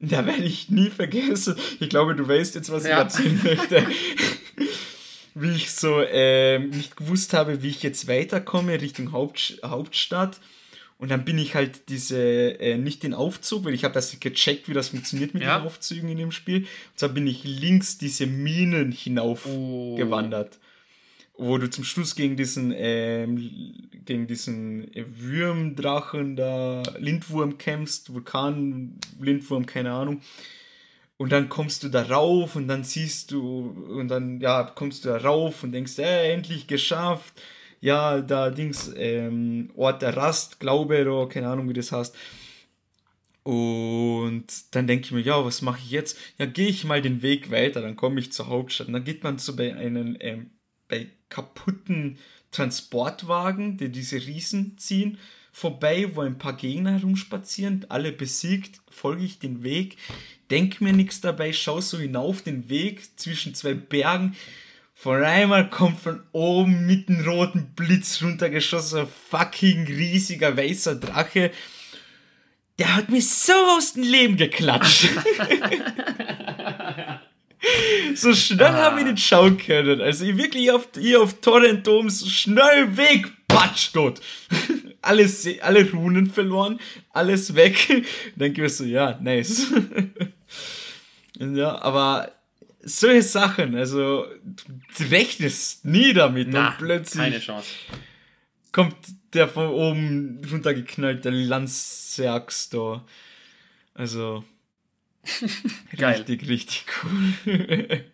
da 0.00 0.26
werde 0.26 0.42
ich 0.42 0.68
nie 0.70 0.90
vergessen. 0.90 1.56
Ich 1.80 1.88
glaube, 1.88 2.14
du 2.14 2.28
weißt 2.28 2.54
jetzt, 2.56 2.70
was 2.70 2.84
ja. 2.84 2.90
ich 2.90 2.96
erzählen 2.98 3.40
möchte. 3.42 3.86
wie 5.34 5.50
ich 5.50 5.72
so 5.72 6.00
äh, 6.00 6.58
nicht 6.58 6.96
gewusst 6.96 7.32
habe, 7.32 7.62
wie 7.62 7.68
ich 7.68 7.82
jetzt 7.82 8.06
weiterkomme 8.06 8.80
Richtung 8.80 9.12
Haupt, 9.12 9.60
Hauptstadt. 9.64 10.40
Und 10.96 11.10
dann 11.10 11.24
bin 11.24 11.38
ich 11.38 11.54
halt 11.54 11.88
diese, 11.88 12.18
äh, 12.60 12.78
nicht 12.78 13.02
den 13.02 13.14
Aufzug, 13.14 13.64
weil 13.64 13.74
ich 13.74 13.84
habe 13.84 13.94
das 13.94 14.18
gecheckt, 14.20 14.68
wie 14.68 14.74
das 14.74 14.90
funktioniert 14.90 15.34
mit 15.34 15.42
ja. 15.42 15.58
den 15.58 15.66
Aufzügen 15.66 16.08
in 16.08 16.18
dem 16.18 16.30
Spiel. 16.30 16.58
Und 16.58 16.68
zwar 16.96 17.08
bin 17.08 17.26
ich 17.26 17.42
links 17.42 17.98
diese 17.98 18.26
Minen 18.26 18.92
hinauf 18.92 19.44
oh. 19.46 19.96
Wo 21.36 21.58
du 21.58 21.68
zum 21.68 21.82
Schluss 21.82 22.14
gegen 22.14 22.36
diesen, 22.36 22.72
ähm, 22.76 23.88
gegen 24.04 24.28
diesen 24.28 24.88
Würmdrachen 24.94 26.36
da, 26.36 26.84
Lindwurm 26.96 27.58
kämpfst, 27.58 28.14
Vulkan, 28.14 29.00
Lindwurm, 29.20 29.66
keine 29.66 29.90
Ahnung. 29.90 30.22
Und 31.24 31.30
dann 31.30 31.48
kommst 31.48 31.82
du 31.82 31.88
da 31.88 32.02
rauf 32.02 32.54
und 32.54 32.68
dann 32.68 32.84
siehst 32.84 33.30
du, 33.30 33.70
und 33.98 34.08
dann, 34.08 34.42
ja, 34.42 34.62
kommst 34.62 35.06
du 35.06 35.08
da 35.08 35.16
rauf 35.16 35.62
und 35.62 35.72
denkst, 35.72 35.98
äh, 35.98 36.34
endlich 36.34 36.66
geschafft. 36.66 37.32
Ja, 37.80 38.20
da 38.20 38.50
Dings, 38.50 38.92
ähm, 38.94 39.70
Ort 39.74 40.02
der 40.02 40.18
Rast, 40.18 40.60
Glaube 40.60 41.00
oder 41.00 41.26
keine 41.26 41.48
Ahnung, 41.48 41.66
wie 41.70 41.72
das 41.72 41.92
heißt. 41.92 42.14
Und 43.42 44.44
dann 44.72 44.86
denke 44.86 45.06
ich 45.06 45.12
mir, 45.12 45.22
ja, 45.22 45.42
was 45.42 45.62
mache 45.62 45.80
ich 45.82 45.90
jetzt? 45.92 46.18
Ja, 46.36 46.44
gehe 46.44 46.68
ich 46.68 46.84
mal 46.84 47.00
den 47.00 47.22
Weg 47.22 47.50
weiter, 47.50 47.80
dann 47.80 47.96
komme 47.96 48.20
ich 48.20 48.30
zur 48.30 48.48
Hauptstadt. 48.48 48.88
Und 48.88 48.92
dann 48.92 49.04
geht 49.04 49.24
man 49.24 49.38
so 49.38 49.56
bei 49.56 49.74
einem, 49.74 50.18
ähm, 50.20 50.50
bei 50.88 51.06
kaputten 51.30 52.18
Transportwagen, 52.50 53.78
die 53.78 53.88
diese 53.88 54.16
Riesen 54.16 54.76
ziehen, 54.76 55.16
vorbei, 55.54 56.10
wo 56.14 56.20
ein 56.20 56.36
paar 56.36 56.56
Gegner 56.56 56.92
herumspazieren, 56.92 57.86
alle 57.88 58.12
besiegt, 58.12 58.80
folge 58.90 59.24
ich 59.24 59.38
den 59.38 59.62
Weg 59.62 59.96
denk 60.50 60.80
mir 60.80 60.92
nichts 60.92 61.20
dabei, 61.20 61.52
schau 61.52 61.80
so 61.80 61.98
hinauf 61.98 62.42
den 62.42 62.68
Weg 62.68 63.18
zwischen 63.18 63.54
zwei 63.54 63.74
Bergen. 63.74 64.36
Vor 64.94 65.16
einmal 65.16 65.68
kommt 65.68 66.00
von 66.00 66.22
oben 66.32 66.86
mit 66.86 67.08
einem 67.08 67.26
roten 67.26 67.72
Blitz 67.74 68.22
runtergeschossen, 68.22 69.00
ein 69.00 69.08
fucking 69.30 69.86
riesiger 69.86 70.56
weißer 70.56 70.94
Drache. 70.94 71.50
Der 72.78 72.94
hat 72.94 73.08
mich 73.08 73.28
so 73.28 73.52
aus 73.52 73.94
dem 73.94 74.04
Leben 74.04 74.36
geklatscht. 74.36 75.08
so 78.14 78.34
schnell 78.34 78.66
ah. 78.66 78.90
habe 78.90 79.00
ich 79.00 79.06
nicht 79.06 79.26
schauen 79.26 79.58
können. 79.58 80.00
Also 80.00 80.24
ich 80.24 80.36
wirklich 80.36 80.70
auf, 80.70 80.88
hier 80.96 81.20
auf 81.20 81.34
so 81.42 82.28
schnell 82.28 82.96
weg, 82.96 83.26
patsch 83.48 83.90
dort. 83.92 84.20
alles, 85.04 85.46
alle 85.60 85.90
Runen 85.90 86.26
verloren, 86.30 86.80
alles 87.10 87.54
weg. 87.54 88.04
Dann 88.36 88.54
ich 88.54 88.72
so, 88.72 88.84
ja, 88.84 89.18
nice. 89.20 89.66
ja, 91.38 91.80
aber 91.80 92.32
solche 92.80 93.22
Sachen, 93.22 93.74
also 93.74 94.26
du 94.44 95.04
rechnest 95.10 95.84
nie 95.84 96.12
damit 96.12 96.48
Na, 96.50 96.70
und 96.70 96.78
plötzlich 96.78 97.22
keine 97.22 97.40
Chance. 97.40 97.68
kommt 98.72 98.96
der 99.32 99.48
von 99.48 99.68
oben 99.68 100.40
runtergeknallt, 100.50 101.24
der 101.24 101.32
Lanzerx 101.32 102.68
da. 102.68 103.04
Also 103.94 104.44
Geil. 105.96 106.16
richtig, 106.16 106.48
richtig 106.48 106.84
cool. 107.02 108.04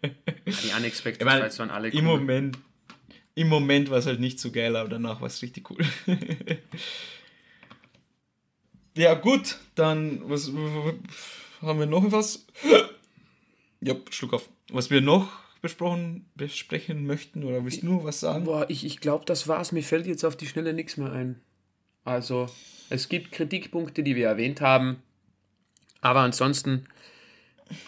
Die 0.46 0.76
Unexpected 0.76 1.24
mein, 1.26 1.42
waren 1.42 1.70
alle 1.70 1.88
cool. 1.88 1.98
Im 1.98 2.04
Moment 2.04 2.58
im 3.34 3.48
Moment 3.48 3.90
war 3.90 3.98
es 3.98 4.06
halt 4.06 4.20
nicht 4.20 4.40
so 4.40 4.50
geil, 4.50 4.76
aber 4.76 4.88
danach 4.88 5.20
war 5.20 5.28
es 5.28 5.42
richtig 5.42 5.70
cool. 5.70 5.84
ja, 8.96 9.14
gut, 9.14 9.58
dann 9.74 10.28
was 10.28 10.50
haben 11.62 11.78
wir 11.78 11.86
noch 11.86 12.10
was? 12.12 12.46
ja, 13.80 13.94
Schluck 14.10 14.34
auf. 14.34 14.48
Was 14.72 14.90
wir 14.90 15.00
noch 15.00 15.28
besprochen, 15.62 16.26
besprechen 16.34 17.06
möchten 17.06 17.44
oder 17.44 17.64
willst 17.64 17.82
du 17.82 17.86
nur 17.86 18.04
was 18.04 18.20
sagen? 18.20 18.44
Boah, 18.44 18.66
ich, 18.68 18.84
ich 18.84 19.00
glaube, 19.00 19.24
das 19.24 19.48
war's. 19.48 19.72
Mir 19.72 19.82
fällt 19.82 20.06
jetzt 20.06 20.24
auf 20.24 20.36
die 20.36 20.46
Schnelle 20.46 20.72
nichts 20.72 20.96
mehr 20.96 21.12
ein. 21.12 21.40
Also, 22.04 22.48
es 22.88 23.08
gibt 23.08 23.32
Kritikpunkte, 23.32 24.02
die 24.02 24.16
wir 24.16 24.28
erwähnt 24.28 24.60
haben. 24.60 25.02
Aber 26.00 26.20
ansonsten, 26.20 26.86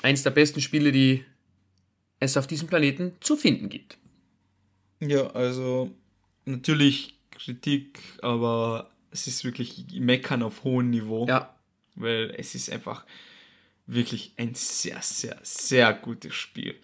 eins 0.02 0.22
der 0.22 0.30
besten 0.30 0.60
Spiele, 0.60 0.92
die 0.92 1.24
es 2.20 2.36
auf 2.36 2.46
diesem 2.46 2.68
Planeten 2.68 3.12
zu 3.20 3.36
finden 3.36 3.68
gibt. 3.68 3.96
Ja, 5.08 5.26
also 5.32 5.90
natürlich 6.44 7.18
Kritik, 7.32 7.98
aber 8.22 8.90
es 9.10 9.26
ist 9.26 9.44
wirklich 9.44 9.84
Meckern 9.94 10.42
auf 10.42 10.62
hohem 10.62 10.90
Niveau. 10.90 11.26
Ja. 11.26 11.54
Weil 11.96 12.34
es 12.38 12.54
ist 12.54 12.70
einfach 12.70 13.04
wirklich 13.86 14.32
ein 14.36 14.54
sehr, 14.54 15.02
sehr, 15.02 15.38
sehr 15.42 15.92
gutes 15.92 16.34
Spiel. 16.34 16.76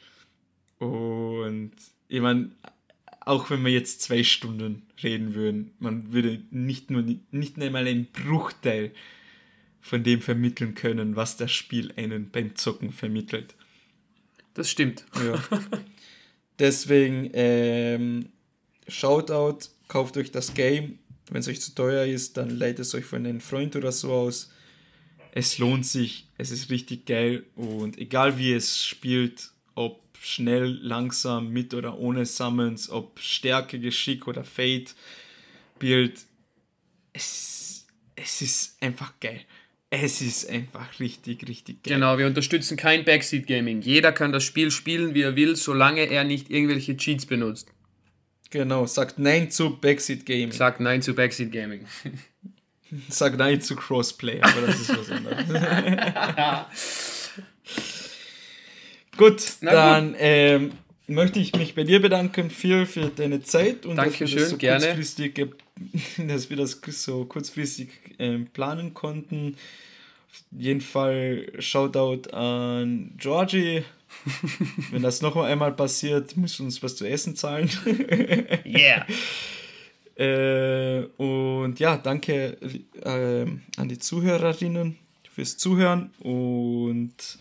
Und 0.78 1.72
ich 2.08 2.20
meine, 2.20 2.50
auch 3.20 3.50
wenn 3.50 3.64
wir 3.64 3.72
jetzt 3.72 4.02
zwei 4.02 4.24
Stunden 4.24 4.82
reden 5.02 5.34
würden, 5.34 5.72
man 5.78 6.12
würde 6.12 6.42
nicht 6.50 6.90
nur 6.90 7.04
nicht 7.30 7.58
einmal 7.60 7.86
einen 7.86 8.06
Bruchteil 8.06 8.92
von 9.80 10.02
dem 10.02 10.20
vermitteln 10.20 10.74
können, 10.74 11.14
was 11.14 11.36
das 11.36 11.52
Spiel 11.52 11.92
einen 11.96 12.30
beim 12.30 12.56
Zocken 12.56 12.92
vermittelt. 12.92 13.54
Das 14.54 14.68
stimmt. 14.68 15.04
Ja. 15.24 15.42
Deswegen 16.58 17.30
ähm, 17.34 18.30
Shoutout, 18.88 19.68
kauft 19.86 20.16
euch 20.16 20.30
das 20.30 20.54
Game. 20.54 20.98
Wenn 21.30 21.40
es 21.40 21.48
euch 21.48 21.60
zu 21.60 21.74
teuer 21.74 22.06
ist, 22.06 22.36
dann 22.36 22.50
leitet 22.50 22.80
es 22.80 22.94
euch 22.94 23.04
von 23.04 23.24
einem 23.24 23.40
Freund 23.40 23.76
oder 23.76 23.92
so 23.92 24.12
aus. 24.12 24.50
Es 25.32 25.58
lohnt 25.58 25.86
sich, 25.86 26.26
es 26.38 26.50
ist 26.50 26.70
richtig 26.70 27.06
geil 27.06 27.44
und 27.54 27.98
egal 27.98 28.38
wie 28.38 28.52
es 28.52 28.84
spielt, 28.84 29.50
ob 29.74 30.00
schnell, 30.20 30.78
langsam, 30.82 31.50
mit 31.50 31.74
oder 31.74 31.98
ohne 31.98 32.26
Summons, 32.26 32.90
ob 32.90 33.20
Stärke, 33.20 33.78
Geschick 33.78 34.26
oder 34.26 34.42
Fate, 34.42 34.94
Bild, 35.78 36.24
es, 37.12 37.86
es 38.16 38.42
ist 38.42 38.82
einfach 38.82 39.12
geil. 39.20 39.42
Es 39.90 40.20
ist 40.20 40.50
einfach 40.50 41.00
richtig, 41.00 41.48
richtig 41.48 41.82
geil. 41.82 41.94
Genau, 41.94 42.18
wir 42.18 42.26
unterstützen 42.26 42.76
kein 42.76 43.04
Backseat 43.04 43.46
Gaming. 43.46 43.80
Jeder 43.80 44.12
kann 44.12 44.32
das 44.32 44.44
Spiel 44.44 44.70
spielen, 44.70 45.14
wie 45.14 45.22
er 45.22 45.34
will, 45.34 45.56
solange 45.56 46.02
er 46.02 46.24
nicht 46.24 46.50
irgendwelche 46.50 46.96
Cheats 46.96 47.24
benutzt. 47.24 47.68
Genau, 48.50 48.86
sagt 48.86 49.18
Nein 49.18 49.50
zu 49.50 49.78
Backseat 49.78 50.26
Gaming. 50.26 50.52
Sagt 50.52 50.80
Nein 50.80 51.00
zu 51.00 51.14
Backseat 51.14 51.52
Gaming. 51.52 51.86
Sagt 53.10 53.36
Nein 53.36 53.60
zu 53.60 53.76
Crossplay, 53.76 54.40
aber 54.40 54.66
das 54.66 54.80
ist 54.80 54.96
was 54.96 55.10
anderes. 55.10 55.46
gut, 59.18 59.42
Na 59.60 59.72
dann 59.72 60.12
gut. 60.12 60.16
Ähm, 60.20 60.72
möchte 61.08 61.40
ich 61.40 61.56
mich 61.56 61.74
bei 61.74 61.84
dir 61.84 62.00
bedanken, 62.00 62.50
Phil, 62.50 62.86
für 62.86 63.06
deine 63.06 63.42
Zeit 63.42 63.86
und 63.86 63.96
Dankeschön, 63.96 64.26
dass 64.26 64.34
wir 64.34 64.40
das 64.40 64.50
so 64.50 64.56
gerne. 64.58 64.86
kurzfristig, 64.86 65.46
dass 66.28 66.50
wir 66.50 66.56
das 66.56 66.80
so 66.86 67.24
kurzfristig 67.24 67.88
ähm, 68.18 68.46
planen 68.46 68.94
konnten. 68.94 69.56
Auf 70.30 70.44
jeden 70.60 70.80
Fall 70.80 71.50
Shoutout 71.58 72.30
an 72.30 73.12
Georgie. 73.16 73.84
Wenn 74.90 75.02
das 75.02 75.22
noch 75.22 75.36
einmal 75.36 75.72
passiert, 75.72 76.36
müssen 76.36 76.60
wir 76.60 76.66
uns 76.66 76.82
was 76.82 76.96
zu 76.96 77.06
essen 77.06 77.36
zahlen. 77.36 77.70
yeah. 78.64 79.06
Äh, 80.16 81.04
und 81.16 81.78
ja, 81.78 81.96
danke 81.96 82.58
äh, 83.02 83.46
an 83.76 83.88
die 83.88 83.98
Zuhörerinnen 83.98 84.98
fürs 85.30 85.56
Zuhören 85.56 86.10
und 86.18 87.38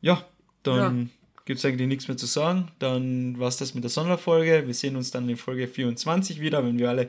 ja, 0.00 0.26
dann 0.62 1.00
ja. 1.00 1.21
Gibt 1.44 1.58
es 1.58 1.64
eigentlich 1.64 1.88
nichts 1.88 2.08
mehr 2.08 2.16
zu 2.16 2.26
sagen. 2.26 2.68
Dann 2.78 3.38
war 3.38 3.48
es 3.48 3.56
das 3.56 3.74
mit 3.74 3.84
der 3.84 3.90
Sonderfolge. 3.90 4.64
Wir 4.66 4.74
sehen 4.74 4.96
uns 4.96 5.10
dann 5.10 5.28
in 5.28 5.36
Folge 5.36 5.66
24 5.68 6.40
wieder, 6.40 6.64
wenn 6.64 6.78
wir 6.78 6.88
alle 6.88 7.08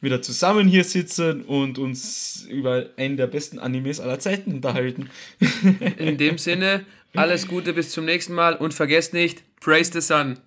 wieder 0.00 0.22
zusammen 0.22 0.68
hier 0.68 0.84
sitzen 0.84 1.42
und 1.42 1.78
uns 1.78 2.46
über 2.48 2.86
einen 2.96 3.16
der 3.16 3.26
besten 3.26 3.58
Animes 3.58 4.00
aller 4.00 4.18
Zeiten 4.18 4.54
unterhalten. 4.54 5.10
In 5.98 6.16
dem 6.18 6.38
Sinne, 6.38 6.84
alles 7.14 7.48
Gute 7.48 7.72
bis 7.72 7.90
zum 7.90 8.04
nächsten 8.04 8.34
Mal 8.34 8.56
und 8.56 8.74
vergesst 8.74 9.12
nicht, 9.12 9.42
praise 9.60 9.92
the 9.92 10.00
sun. 10.00 10.38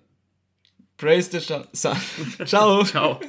Praise 0.96 1.30
the 1.30 1.40
sun. 1.72 1.96
Ciao. 2.46 2.84
Ciao. 2.84 3.20